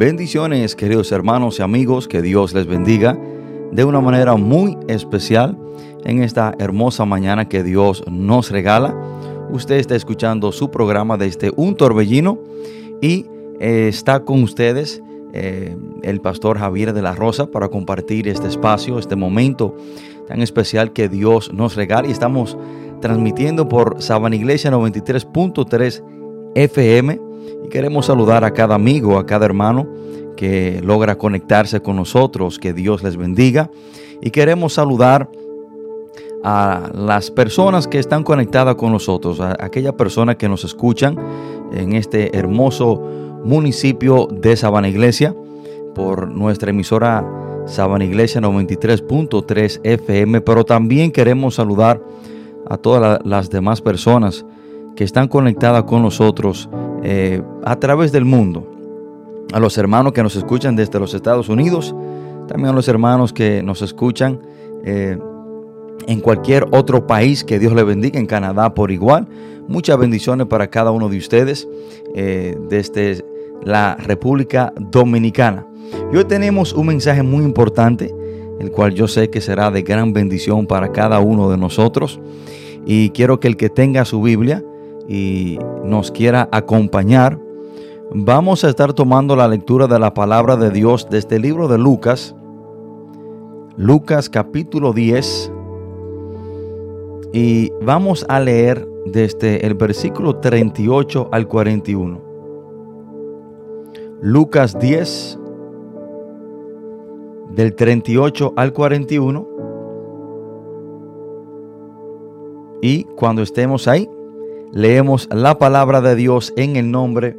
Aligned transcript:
Bendiciones, 0.00 0.76
queridos 0.76 1.12
hermanos 1.12 1.58
y 1.58 1.62
amigos, 1.62 2.08
que 2.08 2.22
Dios 2.22 2.54
les 2.54 2.66
bendiga 2.66 3.18
de 3.70 3.84
una 3.84 4.00
manera 4.00 4.34
muy 4.36 4.78
especial 4.88 5.58
en 6.06 6.22
esta 6.22 6.54
hermosa 6.58 7.04
mañana 7.04 7.50
que 7.50 7.62
Dios 7.62 8.02
nos 8.10 8.50
regala. 8.50 8.96
Usted 9.52 9.74
está 9.74 9.94
escuchando 9.94 10.52
su 10.52 10.70
programa 10.70 11.18
desde 11.18 11.52
un 11.54 11.76
torbellino 11.76 12.38
y 13.02 13.26
eh, 13.60 13.88
está 13.88 14.24
con 14.24 14.42
ustedes 14.42 15.02
eh, 15.34 15.76
el 16.02 16.22
pastor 16.22 16.56
Javier 16.58 16.94
de 16.94 17.02
la 17.02 17.14
Rosa 17.14 17.50
para 17.50 17.68
compartir 17.68 18.26
este 18.26 18.48
espacio, 18.48 18.98
este 18.98 19.16
momento 19.16 19.76
tan 20.26 20.40
especial 20.40 20.94
que 20.94 21.10
Dios 21.10 21.52
nos 21.52 21.76
regala 21.76 22.08
y 22.08 22.12
estamos 22.12 22.56
transmitiendo 23.02 23.68
por 23.68 24.00
Sabana 24.00 24.34
Iglesia 24.34 24.70
93.3 24.70 26.19
FM 26.54 27.20
y 27.64 27.68
queremos 27.68 28.06
saludar 28.06 28.44
a 28.44 28.52
cada 28.52 28.74
amigo, 28.74 29.18
a 29.18 29.26
cada 29.26 29.46
hermano 29.46 29.86
que 30.36 30.80
logra 30.82 31.18
conectarse 31.18 31.80
con 31.80 31.96
nosotros, 31.96 32.58
que 32.58 32.72
Dios 32.72 33.02
les 33.02 33.16
bendiga. 33.16 33.70
Y 34.22 34.30
queremos 34.30 34.72
saludar 34.74 35.28
a 36.42 36.90
las 36.94 37.30
personas 37.30 37.86
que 37.86 37.98
están 37.98 38.22
conectadas 38.22 38.76
con 38.76 38.92
nosotros, 38.92 39.40
a 39.40 39.56
aquellas 39.60 39.92
personas 39.94 40.36
que 40.36 40.48
nos 40.48 40.64
escuchan 40.64 41.18
en 41.72 41.92
este 41.92 42.36
hermoso 42.36 43.02
municipio 43.44 44.28
de 44.30 44.56
Sabana 44.56 44.88
Iglesia 44.88 45.34
por 45.94 46.28
nuestra 46.30 46.70
emisora 46.70 47.26
Sabana 47.66 48.04
Iglesia 48.04 48.40
93.3 48.40 49.80
FM, 49.82 50.40
pero 50.40 50.64
también 50.64 51.12
queremos 51.12 51.56
saludar 51.56 52.00
a 52.68 52.76
todas 52.76 53.20
las 53.24 53.50
demás 53.50 53.80
personas 53.80 54.44
que 54.96 55.04
están 55.04 55.28
conectadas 55.28 55.84
con 55.84 56.02
nosotros 56.02 56.68
eh, 57.02 57.42
a 57.64 57.76
través 57.76 58.12
del 58.12 58.24
mundo. 58.24 58.66
A 59.52 59.58
los 59.58 59.76
hermanos 59.78 60.12
que 60.12 60.22
nos 60.22 60.36
escuchan 60.36 60.76
desde 60.76 61.00
los 61.00 61.14
Estados 61.14 61.48
Unidos, 61.48 61.94
también 62.46 62.70
a 62.70 62.72
los 62.72 62.88
hermanos 62.88 63.32
que 63.32 63.62
nos 63.62 63.82
escuchan 63.82 64.40
eh, 64.84 65.18
en 66.06 66.20
cualquier 66.20 66.66
otro 66.72 67.06
país, 67.06 67.44
que 67.44 67.58
Dios 67.58 67.72
le 67.72 67.84
bendiga, 67.84 68.18
en 68.18 68.26
Canadá 68.26 68.74
por 68.74 68.90
igual. 68.90 69.26
Muchas 69.68 69.98
bendiciones 69.98 70.46
para 70.46 70.68
cada 70.68 70.90
uno 70.90 71.08
de 71.08 71.18
ustedes 71.18 71.68
eh, 72.14 72.56
desde 72.68 73.24
la 73.62 73.94
República 73.96 74.72
Dominicana. 74.76 75.66
Y 76.12 76.16
hoy 76.16 76.24
tenemos 76.24 76.72
un 76.72 76.86
mensaje 76.86 77.22
muy 77.22 77.44
importante, 77.44 78.14
el 78.58 78.70
cual 78.70 78.94
yo 78.94 79.08
sé 79.08 79.30
que 79.30 79.40
será 79.40 79.70
de 79.70 79.82
gran 79.82 80.12
bendición 80.12 80.66
para 80.66 80.92
cada 80.92 81.20
uno 81.20 81.50
de 81.50 81.56
nosotros. 81.56 82.20
Y 82.86 83.10
quiero 83.10 83.40
que 83.40 83.48
el 83.48 83.56
que 83.56 83.68
tenga 83.68 84.04
su 84.04 84.22
Biblia 84.22 84.64
y 85.10 85.58
nos 85.84 86.12
quiera 86.12 86.48
acompañar, 86.52 87.36
vamos 88.14 88.62
a 88.62 88.68
estar 88.68 88.92
tomando 88.92 89.34
la 89.34 89.48
lectura 89.48 89.88
de 89.88 89.98
la 89.98 90.14
palabra 90.14 90.54
de 90.54 90.70
Dios 90.70 91.08
desde 91.10 91.34
el 91.34 91.42
libro 91.42 91.66
de 91.66 91.78
Lucas, 91.78 92.36
Lucas 93.76 94.30
capítulo 94.30 94.92
10, 94.92 95.52
y 97.32 97.72
vamos 97.82 98.24
a 98.28 98.38
leer 98.38 98.86
desde 99.04 99.66
el 99.66 99.74
versículo 99.74 100.36
38 100.36 101.28
al 101.32 101.48
41. 101.48 102.20
Lucas 104.22 104.78
10, 104.78 105.40
del 107.50 107.74
38 107.74 108.52
al 108.54 108.72
41. 108.72 109.48
Y 112.80 113.04
cuando 113.16 113.42
estemos 113.42 113.88
ahí, 113.88 114.08
leemos 114.72 115.28
la 115.32 115.58
palabra 115.58 116.00
de 116.00 116.14
Dios 116.14 116.52
en 116.56 116.76
el 116.76 116.90
nombre 116.90 117.36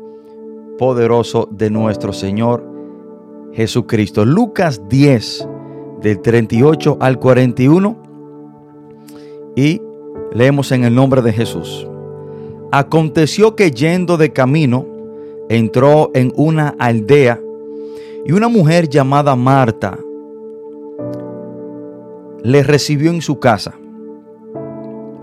poderoso 0.78 1.48
de 1.52 1.70
nuestro 1.70 2.14
Señor 2.14 2.66
Jesucristo. 3.54 4.26
Lucas 4.26 4.82
10, 4.90 5.48
del 6.02 6.22
38 6.22 6.98
al 7.00 7.20
41. 7.20 7.98
Y 9.56 9.82
leemos 10.34 10.72
en 10.72 10.84
el 10.84 10.96
nombre 10.96 11.22
de 11.22 11.34
Jesús. 11.34 11.88
Aconteció 12.72 13.56
que 13.56 13.72
yendo 13.72 14.18
de 14.18 14.32
camino, 14.32 14.86
entró 15.50 16.12
en 16.14 16.32
una 16.36 16.76
aldea 16.80 17.42
y 18.26 18.32
una 18.32 18.48
mujer 18.48 18.88
llamada 18.88 19.36
Marta 19.36 19.98
le 22.44 22.64
recibió 22.64 23.12
en 23.12 23.22
su 23.22 23.40
casa. 23.40 23.76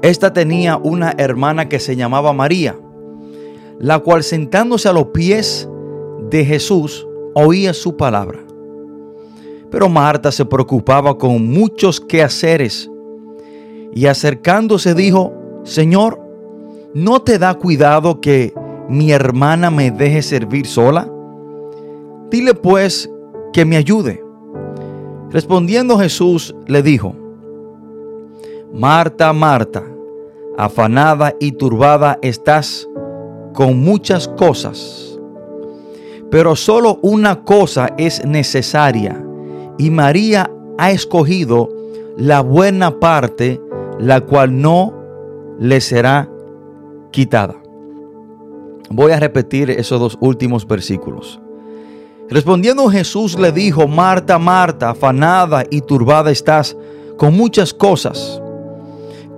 Esta 0.02 0.32
tenía 0.32 0.76
una 0.76 1.14
hermana 1.18 1.68
que 1.68 1.80
se 1.80 1.96
llamaba 1.96 2.32
María, 2.32 2.78
la 3.80 3.98
cual 3.98 4.22
sentándose 4.22 4.88
a 4.88 4.92
los 4.92 5.06
pies 5.06 5.68
de 6.30 6.44
Jesús 6.44 7.06
oía 7.34 7.74
su 7.74 7.96
palabra. 7.96 8.38
Pero 9.70 9.88
Marta 9.88 10.30
se 10.30 10.44
preocupaba 10.44 11.18
con 11.18 11.48
muchos 11.48 12.00
quehaceres 12.00 12.90
y 13.92 14.06
acercándose 14.06 14.94
dijo, 14.94 15.32
Señor, 15.64 16.20
¿no 16.94 17.20
te 17.20 17.38
da 17.38 17.54
cuidado 17.54 18.20
que 18.20 18.54
mi 18.88 19.10
hermana 19.10 19.70
me 19.70 19.90
deje 19.90 20.22
servir 20.22 20.66
sola? 20.66 21.10
Dile 22.30 22.54
pues 22.54 23.10
que 23.52 23.64
me 23.64 23.76
ayude. 23.76 24.22
Respondiendo 25.30 25.98
Jesús 25.98 26.54
le 26.66 26.82
dijo, 26.82 27.14
Marta, 28.72 29.32
Marta, 29.32 29.82
afanada 30.58 31.34
y 31.40 31.52
turbada 31.52 32.18
estás 32.20 32.86
con 33.54 33.82
muchas 33.82 34.28
cosas, 34.28 35.18
pero 36.30 36.54
solo 36.54 36.98
una 37.00 37.44
cosa 37.44 37.88
es 37.96 38.24
necesaria, 38.26 39.24
y 39.78 39.90
María 39.90 40.50
ha 40.76 40.90
escogido 40.90 41.70
la 42.18 42.42
buena 42.42 43.00
parte, 43.00 43.58
la 43.98 44.20
cual 44.20 44.60
no 44.60 44.92
le 45.58 45.80
será 45.80 46.28
quitada. 47.10 47.54
Voy 48.90 49.12
a 49.12 49.20
repetir 49.20 49.70
esos 49.70 49.98
dos 49.98 50.18
últimos 50.20 50.66
versículos. 50.66 51.40
Respondiendo 52.28 52.90
Jesús 52.90 53.38
le 53.38 53.50
dijo, 53.50 53.88
Marta, 53.88 54.38
Marta, 54.38 54.90
afanada 54.90 55.64
y 55.70 55.80
turbada 55.80 56.30
estás 56.30 56.76
con 57.16 57.34
muchas 57.34 57.72
cosas 57.72 58.42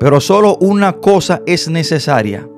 pero 0.01 0.19
solo 0.19 0.57
una 0.63 0.95
cosa 0.95 1.43
es 1.45 1.69
necesaria, 1.69 2.49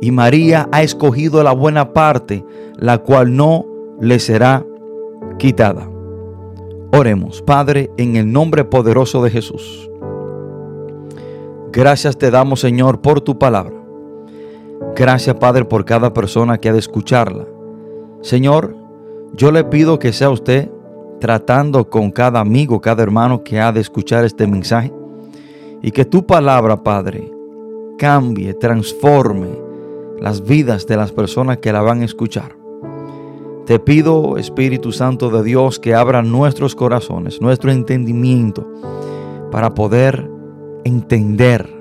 y 0.00 0.12
María 0.12 0.68
ha 0.70 0.84
escogido 0.84 1.42
la 1.42 1.52
buena 1.52 1.92
parte, 1.92 2.44
la 2.76 2.98
cual 2.98 3.34
no 3.34 3.66
le 4.00 4.20
será 4.20 4.64
quitada. 5.36 5.90
Oremos, 6.92 7.42
Padre, 7.42 7.90
en 7.96 8.14
el 8.14 8.30
nombre 8.30 8.64
poderoso 8.64 9.20
de 9.24 9.30
Jesús. 9.30 9.90
Gracias 11.72 12.16
te 12.16 12.30
damos, 12.30 12.60
Señor, 12.60 13.00
por 13.00 13.20
tu 13.20 13.36
palabra. 13.36 13.74
Gracias, 14.94 15.34
Padre, 15.36 15.64
por 15.64 15.84
cada 15.84 16.14
persona 16.14 16.58
que 16.58 16.68
ha 16.68 16.72
de 16.72 16.78
escucharla. 16.78 17.46
Señor, 18.20 18.76
yo 19.34 19.50
le 19.50 19.64
pido 19.64 19.98
que 19.98 20.12
sea 20.12 20.30
usted 20.30 20.70
tratando 21.20 21.90
con 21.90 22.12
cada 22.12 22.38
amigo, 22.38 22.80
cada 22.80 23.02
hermano 23.02 23.42
que 23.42 23.58
ha 23.58 23.72
de 23.72 23.80
escuchar 23.80 24.24
este 24.24 24.46
mensaje 24.46 24.92
y 25.86 25.92
que 25.92 26.04
tu 26.04 26.26
palabra, 26.26 26.82
Padre, 26.82 27.30
cambie, 27.96 28.54
transforme 28.54 29.50
las 30.18 30.44
vidas 30.44 30.84
de 30.88 30.96
las 30.96 31.12
personas 31.12 31.58
que 31.58 31.70
la 31.70 31.80
van 31.80 32.00
a 32.00 32.04
escuchar. 32.04 32.56
Te 33.66 33.78
pido, 33.78 34.36
Espíritu 34.36 34.90
Santo 34.90 35.30
de 35.30 35.44
Dios, 35.44 35.78
que 35.78 35.94
abra 35.94 36.22
nuestros 36.22 36.74
corazones, 36.74 37.40
nuestro 37.40 37.70
entendimiento, 37.70 38.68
para 39.52 39.74
poder 39.74 40.28
entender 40.82 41.72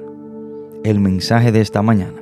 el 0.83 0.99
mensaje 0.99 1.51
de 1.51 1.61
esta 1.61 1.81
mañana. 1.81 2.21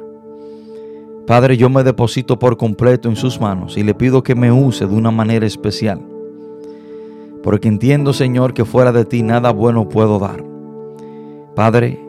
Padre, 1.28 1.58
yo 1.58 1.70
me 1.70 1.84
deposito 1.84 2.40
por 2.40 2.56
completo 2.56 3.10
en 3.10 3.18
sus 3.18 3.42
manos 3.42 3.76
y 3.76 3.84
le 3.84 3.94
pido 3.94 4.24
que 4.24 4.36
me 4.36 4.54
use 4.54 4.88
de 4.88 4.96
una 4.96 5.12
manera 5.12 5.46
especial, 5.46 6.00
porque 7.44 7.68
entiendo, 7.68 8.14
Señor, 8.14 8.54
que 8.54 8.64
fuera 8.64 8.94
de 8.94 9.04
ti 9.04 9.22
nada 9.22 9.52
bueno 9.52 9.90
puedo 9.90 10.18
dar. 10.18 10.53
Padre, 11.56 12.00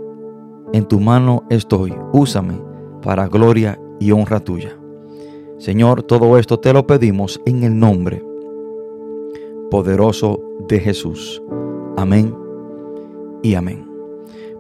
en 0.73 0.87
tu 0.87 1.01
mano 1.01 1.45
estoy, 1.51 1.95
úsame 2.13 2.61
para 3.03 3.29
gloria 3.29 3.79
y 4.01 4.11
honra 4.13 4.41
tuya. 4.41 4.77
Señor, 5.59 6.03
todo 6.03 6.39
esto 6.39 6.59
te 6.59 6.73
lo 6.73 6.87
pedimos 6.87 7.41
en 7.47 7.63
el 7.63 7.79
nombre 7.79 8.25
poderoso 9.71 10.41
de 10.69 10.81
Jesús. 10.81 11.43
Amén 11.97 12.35
y 13.43 13.55
amén. 13.55 13.87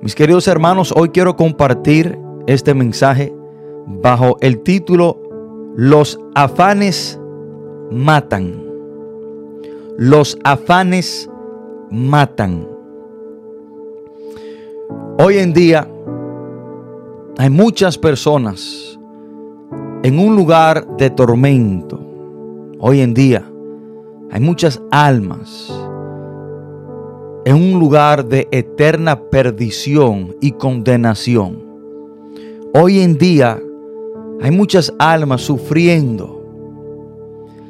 Mis 0.02 0.14
queridos 0.14 0.48
hermanos, 0.48 0.92
hoy 0.96 1.08
quiero 1.08 1.36
compartir 1.36 2.18
este 2.46 2.74
mensaje 2.74 3.34
bajo 3.86 4.36
el 4.40 4.60
título 4.60 5.20
Los 5.76 6.18
afanes 6.34 7.18
matan. 7.90 8.62
Los 9.96 10.38
afanes 10.44 11.30
matan. 11.90 12.73
Hoy 15.16 15.38
en 15.38 15.52
día 15.52 15.88
hay 17.38 17.48
muchas 17.48 17.96
personas 17.96 18.98
en 20.02 20.18
un 20.18 20.34
lugar 20.34 20.96
de 20.96 21.08
tormento. 21.08 22.00
Hoy 22.80 23.00
en 23.00 23.14
día 23.14 23.48
hay 24.32 24.40
muchas 24.40 24.82
almas 24.90 25.72
en 27.44 27.54
un 27.54 27.78
lugar 27.78 28.24
de 28.26 28.48
eterna 28.50 29.20
perdición 29.20 30.34
y 30.40 30.50
condenación. 30.50 31.62
Hoy 32.74 32.98
en 32.98 33.16
día 33.16 33.62
hay 34.42 34.50
muchas 34.50 34.92
almas 34.98 35.42
sufriendo 35.42 36.44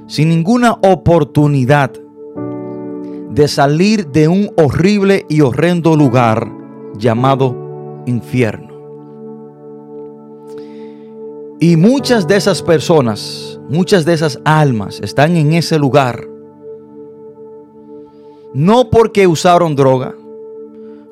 sin 0.07 0.31
ninguna 0.31 0.79
oportunidad 0.83 1.93
de 3.31 3.49
salir 3.49 4.07
de 4.07 4.29
un 4.29 4.51
horrible 4.57 5.27
y 5.29 5.43
horrendo 5.43 5.95
lugar 5.95 6.64
llamado 6.97 7.55
infierno. 8.07 8.75
Y 11.61 11.77
muchas 11.77 12.27
de 12.27 12.37
esas 12.37 12.63
personas, 12.63 13.61
muchas 13.69 14.05
de 14.05 14.13
esas 14.13 14.41
almas 14.45 15.01
están 15.01 15.37
en 15.37 15.53
ese 15.53 15.79
lugar. 15.79 16.29
No 18.53 18.91
porque 18.91 19.27
usaron 19.27 19.75
droga, 19.75 20.15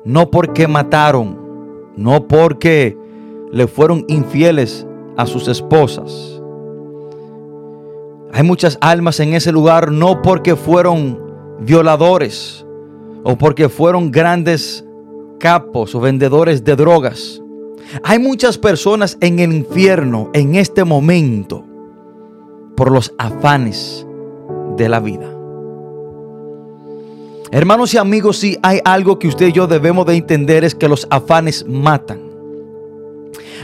no 0.05 0.29
porque 0.29 0.67
mataron, 0.67 1.37
no 1.95 2.27
porque 2.27 2.97
le 3.51 3.67
fueron 3.67 4.05
infieles 4.07 4.85
a 5.17 5.25
sus 5.25 5.47
esposas. 5.47 6.41
Hay 8.31 8.43
muchas 8.43 8.77
almas 8.81 9.19
en 9.19 9.33
ese 9.33 9.51
lugar 9.51 9.91
no 9.91 10.21
porque 10.21 10.55
fueron 10.55 11.19
violadores 11.59 12.65
o 13.23 13.37
porque 13.37 13.69
fueron 13.69 14.11
grandes 14.11 14.82
capos 15.43 15.93
o 15.93 15.99
vendedores 15.99 16.63
de 16.63 16.73
drogas. 16.77 17.41
Hay 18.05 18.17
muchas 18.17 18.57
personas 18.57 19.17
en 19.19 19.39
el 19.39 19.51
infierno 19.51 20.29
en 20.31 20.55
este 20.55 20.85
momento 20.85 21.65
por 22.77 22.89
los 22.89 23.13
afanes 23.17 24.07
de 24.77 24.87
la 24.87 25.01
vida. 25.01 25.29
Hermanos 27.51 27.93
y 27.93 27.97
amigos, 27.97 28.37
si 28.37 28.57
hay 28.63 28.79
algo 28.85 29.19
que 29.19 29.27
usted 29.27 29.47
y 29.47 29.51
yo 29.51 29.67
debemos 29.67 30.05
de 30.05 30.15
entender 30.15 30.63
es 30.63 30.75
que 30.75 30.87
los 30.87 31.05
afanes 31.09 31.67
matan. 31.67 32.21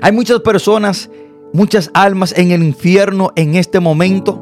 Hay 0.01 0.11
muchas 0.11 0.41
personas, 0.41 1.09
muchas 1.53 1.91
almas 1.93 2.37
en 2.37 2.51
el 2.51 2.61
infierno 2.61 3.31
en 3.37 3.55
este 3.55 3.79
momento, 3.79 4.37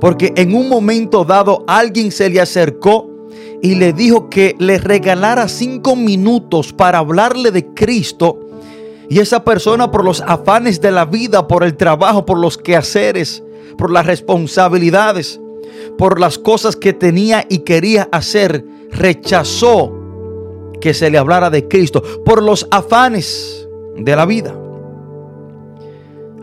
porque 0.00 0.32
en 0.36 0.54
un 0.54 0.68
momento 0.68 1.24
dado 1.24 1.64
alguien 1.66 2.12
se 2.12 2.30
le 2.30 2.40
acercó 2.40 3.11
y 3.62 3.76
le 3.76 3.92
dijo 3.92 4.28
que 4.28 4.56
le 4.58 4.76
regalara 4.78 5.48
cinco 5.48 5.94
minutos 5.94 6.72
para 6.72 6.98
hablarle 6.98 7.52
de 7.52 7.72
Cristo 7.72 8.40
y 9.08 9.20
esa 9.20 9.44
persona 9.44 9.90
por 9.90 10.04
los 10.04 10.20
afanes 10.20 10.80
de 10.80 10.90
la 10.90 11.04
vida, 11.04 11.46
por 11.46 11.62
el 11.62 11.76
trabajo, 11.76 12.26
por 12.26 12.38
los 12.38 12.58
quehaceres, 12.58 13.42
por 13.78 13.92
las 13.92 14.04
responsabilidades, 14.04 15.40
por 15.96 16.18
las 16.18 16.38
cosas 16.38 16.74
que 16.74 16.92
tenía 16.92 17.46
y 17.48 17.58
quería 17.58 18.08
hacer, 18.10 18.64
rechazó 18.90 19.92
que 20.80 20.92
se 20.92 21.08
le 21.08 21.18
hablara 21.18 21.48
de 21.48 21.68
Cristo, 21.68 22.02
por 22.24 22.42
los 22.42 22.66
afanes 22.72 23.68
de 23.96 24.16
la 24.16 24.26
vida. 24.26 24.56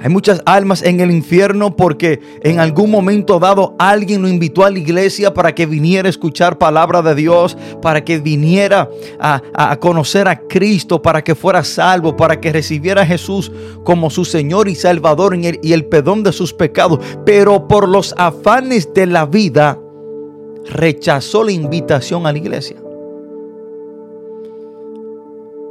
Hay 0.02 0.10
muchas 0.10 0.42
almas 0.46 0.82
en 0.82 1.02
el 1.02 1.12
infierno 1.12 1.76
porque 1.76 2.22
en 2.42 2.60
algún 2.60 2.90
momento 2.90 3.38
dado 3.40 3.76
alguien 3.78 4.22
lo 4.22 4.30
invitó 4.30 4.64
a 4.64 4.70
la 4.70 4.80
iglesia 4.80 5.34
para 5.34 5.54
que 5.54 5.66
viniera 5.66 6.08
a 6.08 6.10
escuchar 6.10 6.58
palabra 6.58 7.02
de 7.02 7.16
Dios, 7.16 7.58
para 7.82 8.04
que 8.04 8.20
viniera 8.20 8.90
a, 9.20 9.78
conocer 9.80 10.28
a 10.28 10.40
Cristo, 10.40 11.02
para 11.02 11.24
que 11.24 11.36
fuera 11.36 11.64
salvo, 11.64 12.16
para 12.16 12.40
que 12.40 12.54
recibiera 12.54 13.02
a 13.02 13.06
Jesús 13.06 13.52
como 13.84 14.10
su 14.10 14.24
Señor 14.24 14.70
y 14.70 14.76
Salvador 14.76 15.36
y 15.36 15.74
el 15.74 15.86
perdón 15.86 16.24
de 16.24 16.32
sus 16.32 16.54
pecados. 16.54 17.00
Pero 17.26 17.68
por 17.68 17.88
los 17.88 18.14
afanes 18.18 18.94
de 18.94 19.06
la 19.06 19.26
vida 19.26 19.78
rechazó 20.70 21.44
la 21.44 21.52
invitación 21.52 22.26
a 22.26 22.32
la 22.32 22.38
iglesia. 22.38 22.78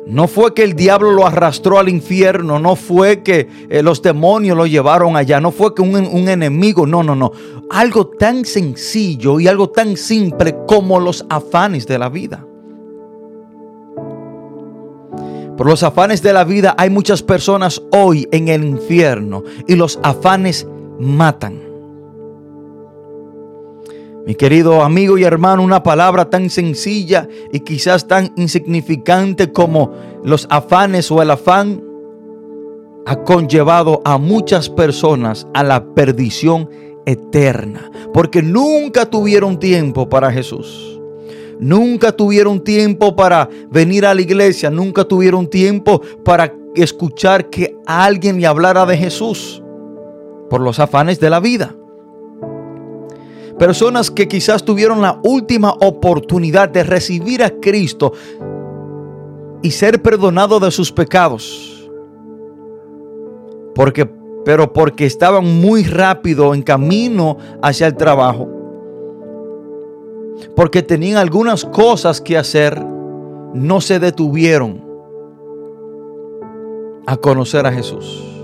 No 0.08 0.26
fue 0.26 0.54
que 0.54 0.62
el 0.62 0.74
diablo 0.74 1.12
lo 1.12 1.26
arrastró 1.26 1.78
al 1.78 1.90
infierno, 1.90 2.58
no 2.58 2.76
fue 2.76 3.22
que 3.22 3.46
eh, 3.68 3.82
los 3.82 4.00
demonios 4.00 4.56
lo 4.56 4.66
llevaron 4.66 5.16
allá, 5.16 5.38
no 5.38 5.52
fue 5.52 5.74
que 5.74 5.82
un, 5.82 5.94
un, 5.96 6.28
enemigo, 6.28 6.86
no, 6.86 7.02
no, 7.02 7.14
no. 7.14 7.30
Algo 7.68 8.06
tan 8.06 8.46
sencillo 8.46 9.38
y 9.38 9.48
algo 9.48 9.68
tan 9.68 9.98
simple 9.98 10.56
como 10.66 10.98
los 10.98 11.26
afanes 11.28 11.86
de 11.86 11.98
la 11.98 12.08
vida. 12.08 12.42
Por 15.58 15.66
los 15.66 15.82
afanes 15.82 16.22
de 16.22 16.32
la 16.32 16.44
vida 16.44 16.74
hay 16.78 16.88
muchas 16.88 17.22
personas 17.22 17.82
hoy 17.92 18.26
en 18.32 18.48
el 18.48 18.64
infierno 18.64 19.42
y 19.66 19.74
los 19.74 20.00
afanes 20.02 20.66
matan. 20.98 21.67
Mi 24.28 24.34
querido 24.34 24.82
amigo 24.82 25.16
y 25.16 25.24
hermano, 25.24 25.62
una 25.62 25.82
palabra 25.82 26.28
tan 26.28 26.50
sencilla 26.50 27.26
y 27.50 27.60
quizás 27.60 28.06
tan 28.06 28.30
insignificante 28.36 29.52
como 29.52 29.94
los 30.22 30.46
afanes 30.50 31.10
o 31.10 31.22
el 31.22 31.30
afán 31.30 31.82
ha 33.06 33.24
conllevado 33.24 34.02
a 34.04 34.18
muchas 34.18 34.68
personas 34.68 35.46
a 35.54 35.64
la 35.64 35.94
perdición 35.94 36.68
eterna, 37.06 37.90
porque 38.12 38.42
nunca 38.42 39.06
tuvieron 39.06 39.58
tiempo 39.58 40.10
para 40.10 40.30
Jesús. 40.30 41.00
Nunca 41.58 42.12
tuvieron 42.12 42.62
tiempo 42.62 43.16
para 43.16 43.48
venir 43.70 44.04
a 44.04 44.12
la 44.12 44.20
iglesia, 44.20 44.68
nunca 44.68 45.04
tuvieron 45.04 45.48
tiempo 45.48 46.02
para 46.22 46.54
escuchar 46.74 47.48
que 47.48 47.74
alguien 47.86 48.38
le 48.38 48.46
hablara 48.46 48.84
de 48.84 48.98
Jesús 48.98 49.62
por 50.50 50.60
los 50.60 50.80
afanes 50.80 51.18
de 51.18 51.30
la 51.30 51.40
vida. 51.40 51.74
Personas 53.58 54.10
que 54.10 54.28
quizás 54.28 54.64
tuvieron 54.64 55.02
la 55.02 55.20
última 55.24 55.72
oportunidad 55.80 56.68
de 56.68 56.84
recibir 56.84 57.42
a 57.42 57.50
Cristo 57.50 58.12
y 59.62 59.72
ser 59.72 60.00
perdonado 60.00 60.60
de 60.60 60.70
sus 60.70 60.92
pecados. 60.92 61.90
Porque, 63.74 64.08
pero 64.44 64.72
porque 64.72 65.06
estaban 65.06 65.60
muy 65.60 65.82
rápido 65.82 66.54
en 66.54 66.62
camino 66.62 67.36
hacia 67.60 67.88
el 67.88 67.96
trabajo. 67.96 68.48
Porque 70.54 70.82
tenían 70.82 71.16
algunas 71.16 71.64
cosas 71.64 72.20
que 72.20 72.38
hacer, 72.38 72.80
no 73.54 73.80
se 73.80 73.98
detuvieron 73.98 74.84
a 77.06 77.16
conocer 77.16 77.66
a 77.66 77.72
Jesús 77.72 78.37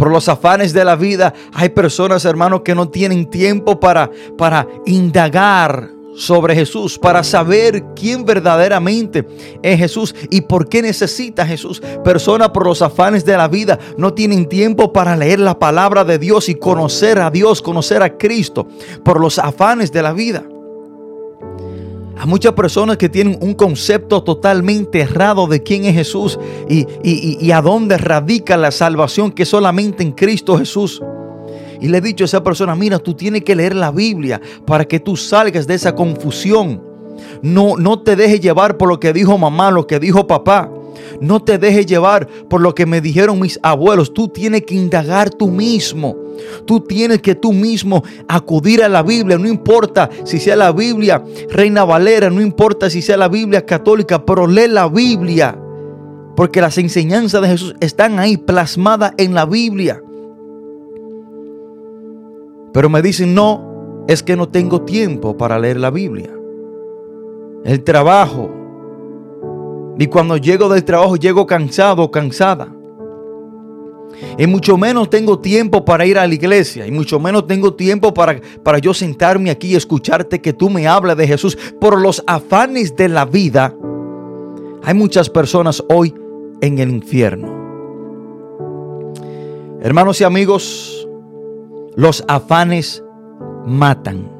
por 0.00 0.10
los 0.10 0.30
afanes 0.30 0.72
de 0.72 0.82
la 0.82 0.96
vida, 0.96 1.34
hay 1.52 1.68
personas, 1.68 2.24
hermanos, 2.24 2.62
que 2.64 2.74
no 2.74 2.88
tienen 2.88 3.28
tiempo 3.28 3.78
para, 3.78 4.10
para 4.38 4.66
indagar 4.86 5.90
sobre 6.16 6.54
Jesús, 6.54 6.98
para 6.98 7.22
saber 7.22 7.84
quién 7.94 8.24
verdaderamente 8.24 9.26
es 9.62 9.78
Jesús 9.78 10.14
y 10.30 10.40
por 10.40 10.70
qué 10.70 10.80
necesita 10.80 11.44
Jesús. 11.44 11.82
Personas 12.02 12.48
por 12.48 12.64
los 12.64 12.80
afanes 12.80 13.26
de 13.26 13.36
la 13.36 13.46
vida 13.46 13.78
no 13.98 14.14
tienen 14.14 14.48
tiempo 14.48 14.90
para 14.90 15.14
leer 15.16 15.38
la 15.38 15.58
palabra 15.58 16.02
de 16.02 16.18
Dios 16.18 16.48
y 16.48 16.54
conocer 16.54 17.18
a 17.18 17.30
Dios, 17.30 17.60
conocer 17.60 18.02
a 18.02 18.16
Cristo, 18.16 18.66
por 19.04 19.20
los 19.20 19.38
afanes 19.38 19.92
de 19.92 20.00
la 20.00 20.14
vida. 20.14 20.42
Hay 22.20 22.26
muchas 22.26 22.52
personas 22.52 22.98
que 22.98 23.08
tienen 23.08 23.38
un 23.40 23.54
concepto 23.54 24.22
totalmente 24.22 25.00
errado 25.00 25.46
de 25.46 25.62
quién 25.62 25.86
es 25.86 25.94
Jesús 25.94 26.38
y, 26.68 26.86
y, 27.02 27.50
a 27.50 27.62
dónde 27.62 27.96
radica 27.96 28.58
la 28.58 28.70
salvación 28.70 29.32
que 29.32 29.46
solamente 29.46 30.02
en 30.02 30.12
Cristo 30.12 30.58
Jesús. 30.58 31.00
Y 31.80 31.88
le 31.88 31.96
he 31.96 32.00
dicho 32.02 32.24
a 32.24 32.26
esa 32.26 32.44
persona, 32.44 32.74
mira, 32.74 32.98
tú 32.98 33.14
tienes 33.14 33.42
que 33.42 33.56
leer 33.56 33.74
la 33.74 33.90
Biblia 33.90 34.38
para 34.66 34.84
que 34.84 35.00
tú 35.00 35.16
salgas 35.16 35.66
de 35.66 35.72
esa 35.72 35.94
confusión. 35.94 36.82
No, 37.40 37.78
no 37.78 38.00
te 38.00 38.16
dejes 38.16 38.42
llevar 38.42 38.76
por 38.76 38.90
lo 38.90 39.00
que 39.00 39.14
dijo 39.14 39.38
mamá, 39.38 39.70
lo 39.70 39.86
que 39.86 39.98
dijo 39.98 40.26
papá. 40.26 40.70
No 41.20 41.42
te 41.42 41.58
dejes 41.58 41.86
llevar 41.86 42.26
por 42.48 42.60
lo 42.60 42.74
que 42.74 42.86
me 42.86 43.00
dijeron 43.00 43.40
mis 43.40 43.58
abuelos. 43.62 44.12
Tú 44.14 44.28
tienes 44.28 44.64
que 44.64 44.74
indagar 44.74 45.30
tú 45.30 45.48
mismo. 45.48 46.16
Tú 46.66 46.80
tienes 46.80 47.20
que 47.20 47.34
tú 47.34 47.52
mismo 47.52 48.02
acudir 48.28 48.82
a 48.82 48.88
la 48.88 49.02
Biblia. 49.02 49.38
No 49.38 49.48
importa 49.48 50.10
si 50.24 50.38
sea 50.38 50.56
la 50.56 50.72
Biblia 50.72 51.22
Reina 51.50 51.84
Valera, 51.84 52.30
no 52.30 52.40
importa 52.40 52.90
si 52.90 53.02
sea 53.02 53.16
la 53.16 53.28
Biblia 53.28 53.66
católica, 53.66 54.24
pero 54.24 54.46
lee 54.46 54.68
la 54.68 54.88
Biblia. 54.88 55.58
Porque 56.36 56.60
las 56.60 56.78
enseñanzas 56.78 57.42
de 57.42 57.48
Jesús 57.48 57.74
están 57.80 58.18
ahí 58.18 58.36
plasmadas 58.36 59.12
en 59.18 59.34
la 59.34 59.44
Biblia. 59.44 60.02
Pero 62.72 62.88
me 62.88 63.02
dicen, 63.02 63.34
no, 63.34 64.04
es 64.06 64.22
que 64.22 64.36
no 64.36 64.48
tengo 64.48 64.82
tiempo 64.82 65.36
para 65.36 65.58
leer 65.58 65.78
la 65.78 65.90
Biblia. 65.90 66.30
El 67.64 67.82
trabajo. 67.82 68.59
Y 70.00 70.06
cuando 70.06 70.38
llego 70.38 70.70
del 70.70 70.82
trabajo 70.82 71.16
llego 71.16 71.46
cansado 71.46 72.02
o 72.02 72.10
cansada. 72.10 72.74
Y 74.38 74.46
mucho 74.46 74.78
menos 74.78 75.10
tengo 75.10 75.40
tiempo 75.40 75.84
para 75.84 76.06
ir 76.06 76.18
a 76.18 76.26
la 76.26 76.32
iglesia. 76.32 76.86
Y 76.86 76.90
mucho 76.90 77.20
menos 77.20 77.46
tengo 77.46 77.74
tiempo 77.74 78.14
para, 78.14 78.40
para 78.62 78.78
yo 78.78 78.94
sentarme 78.94 79.50
aquí 79.50 79.72
y 79.72 79.76
escucharte 79.76 80.40
que 80.40 80.54
tú 80.54 80.70
me 80.70 80.88
hablas 80.88 81.18
de 81.18 81.26
Jesús. 81.26 81.58
Por 81.78 82.00
los 82.00 82.24
afanes 82.26 82.96
de 82.96 83.10
la 83.10 83.26
vida, 83.26 83.74
hay 84.82 84.94
muchas 84.94 85.28
personas 85.28 85.84
hoy 85.90 86.14
en 86.62 86.78
el 86.78 86.88
infierno. 86.88 87.60
Hermanos 89.82 90.18
y 90.22 90.24
amigos, 90.24 91.06
los 91.94 92.24
afanes 92.26 93.04
matan. 93.66 94.39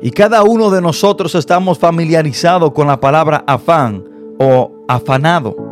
Y 0.00 0.10
cada 0.10 0.42
uno 0.42 0.70
de 0.70 0.80
nosotros 0.80 1.34
estamos 1.34 1.78
familiarizados 1.78 2.72
con 2.72 2.86
la 2.86 3.00
palabra 3.00 3.44
afán 3.46 4.04
o 4.38 4.84
afanado 4.88 5.66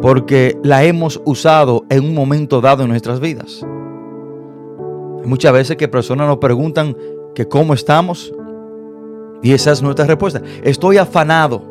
porque 0.00 0.56
la 0.62 0.84
hemos 0.84 1.20
usado 1.24 1.84
en 1.88 2.04
un 2.04 2.14
momento 2.14 2.60
dado 2.60 2.84
en 2.84 2.90
nuestras 2.90 3.20
vidas. 3.20 3.64
Muchas 5.24 5.52
veces 5.52 5.76
que 5.76 5.88
personas 5.88 6.28
nos 6.28 6.38
preguntan 6.38 6.96
que 7.34 7.46
cómo 7.46 7.74
estamos 7.74 8.32
y 9.42 9.52
esa 9.52 9.72
es 9.72 9.82
nuestra 9.82 10.06
respuesta. 10.06 10.40
Estoy 10.62 10.98
afanado. 10.98 11.62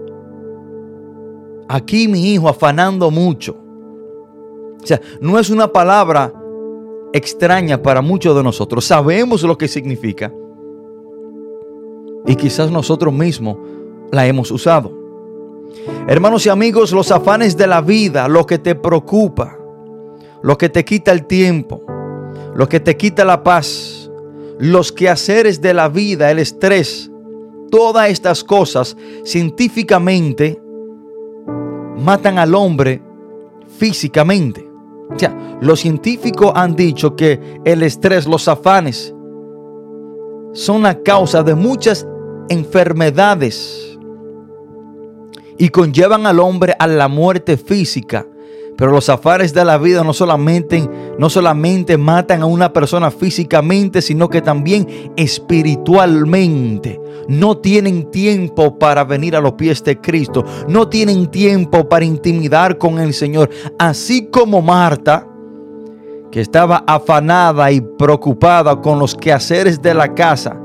Aquí 1.68 2.08
mi 2.08 2.34
hijo 2.34 2.48
afanando 2.48 3.10
mucho. 3.12 3.58
O 4.82 4.86
sea, 4.86 5.02
no 5.20 5.40
es 5.40 5.50
una 5.50 5.68
palabra 5.68 6.32
extraña 7.14 7.82
para 7.82 8.02
muchos 8.02 8.36
de 8.36 8.44
nosotros. 8.44 8.86
Sabemos 8.86 9.44
lo 9.44 9.58
que 9.58 9.68
significa. 9.68 10.32
Y 12.28 12.36
quizás 12.36 12.70
nosotros 12.70 13.14
mismos 13.14 13.58
la 14.12 14.28
hemos 14.28 14.52
usado. 14.52 14.92
Hermanos 16.08 16.46
y 16.46 16.50
amigos, 16.50 16.92
los 16.92 17.12
afanes 17.12 17.58
de 17.58 17.68
la 17.68 17.82
vida, 17.82 18.28
lo 18.28 18.46
que 18.46 18.60
te 18.60 18.76
preocupa, 18.76 19.58
lo 20.42 20.58
que 20.58 20.70
te 20.70 20.86
quita 20.86 21.12
el 21.12 21.26
tiempo, 21.26 21.82
lo 22.54 22.68
que 22.68 22.80
te 22.80 22.96
quita 22.96 23.26
la 23.26 23.44
paz, 23.44 24.12
los 24.60 24.92
quehaceres 24.92 25.62
de 25.62 25.74
la 25.74 25.90
vida, 25.90 26.30
el 26.32 26.40
estrés, 26.40 27.10
todas 27.70 28.10
estas 28.10 28.44
cosas 28.44 28.96
científicamente 29.24 30.62
matan 31.98 32.40
al 32.40 32.56
hombre 32.56 33.02
físicamente. 33.78 34.68
O 35.14 35.18
sea, 35.18 35.58
los 35.62 35.80
científicos 35.80 36.52
han 36.56 36.76
dicho 36.76 37.16
que 37.16 37.60
el 37.64 37.84
estrés, 37.84 38.28
los 38.28 38.48
afanes, 38.48 39.14
son 40.54 40.84
la 40.84 41.02
causa 41.02 41.44
de 41.44 41.56
muchas 41.56 42.08
enfermedades 42.50 43.98
y 45.58 45.70
conllevan 45.70 46.26
al 46.26 46.40
hombre 46.40 46.76
a 46.78 46.88
la 46.88 47.08
muerte 47.08 47.58
física. 47.58 48.26
Pero 48.78 48.92
los 48.92 49.10
afanes 49.10 49.56
de 49.56 49.66
la 49.66 49.80
vida 49.80 50.04
no 50.04 50.14
solamente, 50.14 50.88
no 51.18 51.32
solamente 51.32 51.98
matan 51.98 52.44
a 52.44 52.46
una 52.46 52.72
persona 52.72 53.10
físicamente, 53.10 54.04
sino 54.04 54.30
que 54.30 54.42
también 54.42 54.88
espiritualmente. 55.18 57.02
No 57.28 57.58
tienen 57.58 58.12
tiempo 58.12 58.78
para 58.78 59.04
venir 59.04 59.36
a 59.36 59.42
los 59.42 59.54
pies 59.54 59.84
de 59.84 60.00
Cristo. 60.00 60.46
No 60.68 60.88
tienen 60.90 61.32
tiempo 61.32 61.90
para 61.90 62.06
intimidar 62.06 62.78
con 62.78 63.00
el 63.00 63.16
Señor. 63.16 63.50
Así 63.80 64.28
como 64.28 64.62
Marta, 64.62 65.28
que 66.32 66.42
estaba 66.42 66.84
afanada 66.86 67.72
y 67.72 67.82
preocupada 67.82 68.80
con 68.80 69.00
los 69.00 69.16
quehaceres 69.16 69.82
de 69.82 69.96
la 69.96 70.14
casa, 70.14 70.56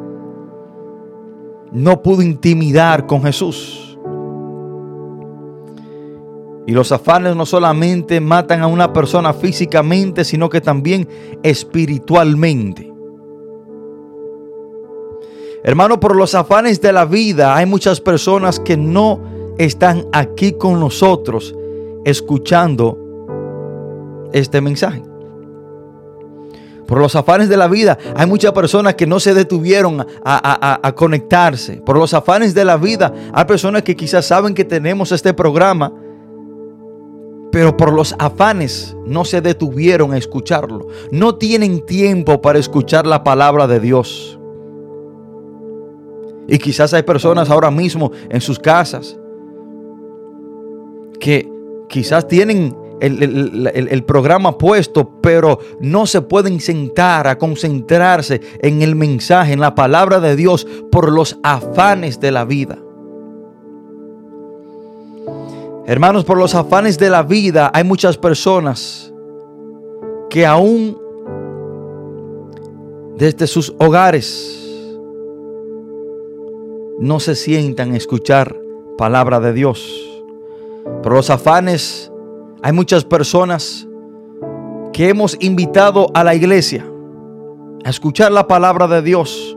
no 1.73 2.03
pudo 2.03 2.23
intimidar 2.23 3.07
con 3.07 3.23
Jesús. 3.23 3.99
Y 6.67 6.73
los 6.73 6.93
afanes 6.93 7.35
no 7.35 7.45
solamente 7.45 8.21
matan 8.21 8.63
a 8.63 8.67
una 8.67 8.93
persona 8.93 9.33
físicamente, 9.33 10.25
sino 10.25 10.49
que 10.49 10.61
también 10.61 11.09
espiritualmente. 11.43 12.93
Hermano, 15.65 15.99
por 16.01 16.17
los 16.17 16.35
afanes 16.35 16.81
de 16.81 16.93
la 16.93 17.05
vida 17.05 17.57
hay 17.57 17.67
muchas 17.67 18.01
personas 18.01 18.61
que 18.61 18.77
no 18.77 19.21
están 19.59 20.07
aquí 20.13 20.53
con 20.53 20.81
nosotros 20.81 21.55
escuchando 22.05 22.99
este 24.33 24.61
mensaje. 24.61 25.12
Por 26.93 27.01
los 27.01 27.17
afanes 27.17 27.49
de 27.49 27.57
la 27.57 27.69
vida 27.69 27.97
hay 28.15 28.27
muchas 28.27 28.53
personas 28.53 28.97
que 28.97 29.07
no 29.07 29.19
se 29.19 29.33
detuvieron 29.33 30.07
a, 30.23 30.87
a, 30.87 30.95
conectarse. 30.95 31.77
Por 31.77 31.97
los 31.97 32.13
afanes 32.13 32.53
de 32.53 32.67
la 32.67 32.77
vida 32.77 33.15
hay 33.33 33.47
personas 33.47 33.81
que 33.81 33.97
quizás 33.97 34.27
saben 34.27 34.53
que 34.53 34.63
tenemos 34.63 35.11
este 35.11 35.33
programa 35.33 35.91
pero 37.51 37.75
por 37.79 37.95
los 37.95 38.15
afanes 38.19 38.95
no 39.07 39.25
se 39.25 39.41
detuvieron 39.41 40.13
a 40.13 40.19
escucharlo. 40.19 40.89
No 41.11 41.37
tienen 41.37 41.87
tiempo 41.87 42.43
para 42.43 42.59
escuchar 42.59 43.07
la 43.07 43.25
palabra 43.25 43.67
de 43.67 43.81
Dios. 43.81 44.39
Y 46.47 46.59
quizás 46.59 46.93
hay 46.93 47.05
personas 47.05 47.49
ahora 47.49 47.71
mismo 47.71 48.13
en 48.29 48.43
sus 48.43 48.59
casas 48.59 49.19
que 51.19 51.51
quizás 51.89 52.29
tienen 52.29 52.77
el, 53.03 53.89
el, 53.91 54.05
programa 54.05 54.57
puesto, 54.57 55.21
pero 55.21 55.59
no 55.81 56.07
se 56.07 56.23
pueden 56.23 56.61
sentar 56.61 57.27
a 57.27 57.37
concentrarse 57.37 58.41
en 58.61 58.81
el 58.83 58.95
mensaje, 58.95 59.53
en 59.53 59.61
la 59.61 59.75
palabra 59.75 60.21
de 60.21 60.37
Dios, 60.37 60.67
por 60.91 61.11
los 61.11 61.37
afanes 61.43 62.21
de 62.21 62.31
la 62.31 62.45
vida. 62.45 62.79
Hermanos, 65.85 66.25
por 66.25 66.39
los 66.39 66.55
afanes 66.55 66.97
de 66.97 67.11
la 67.11 67.25
vida 67.25 67.73
hay 67.75 67.83
muchas 67.83 68.17
personas 68.17 69.13
que 70.31 70.47
aún 70.47 70.97
desde 73.17 73.49
sus 73.49 73.75
hogares 73.79 74.61
no 77.01 77.19
se 77.19 77.35
sientan 77.35 77.93
a 77.93 77.97
escuchar 77.97 78.57
palabra 78.97 79.41
de 79.41 79.53
Dios. 79.53 80.09
Por 81.03 81.15
los 81.15 81.31
afanes 81.31 82.12
hay 82.63 82.73
muchas 82.73 83.05
personas 83.05 83.89
que 84.93 85.09
hemos 85.09 85.37
invitado 85.41 86.11
a 86.15 86.23
la 86.23 86.35
iglesia 86.35 86.87
a 87.85 87.91
escuchar 87.91 88.31
la 88.31 88.47
palabra 88.47 88.87
de 88.87 89.03
Dios 89.03 89.57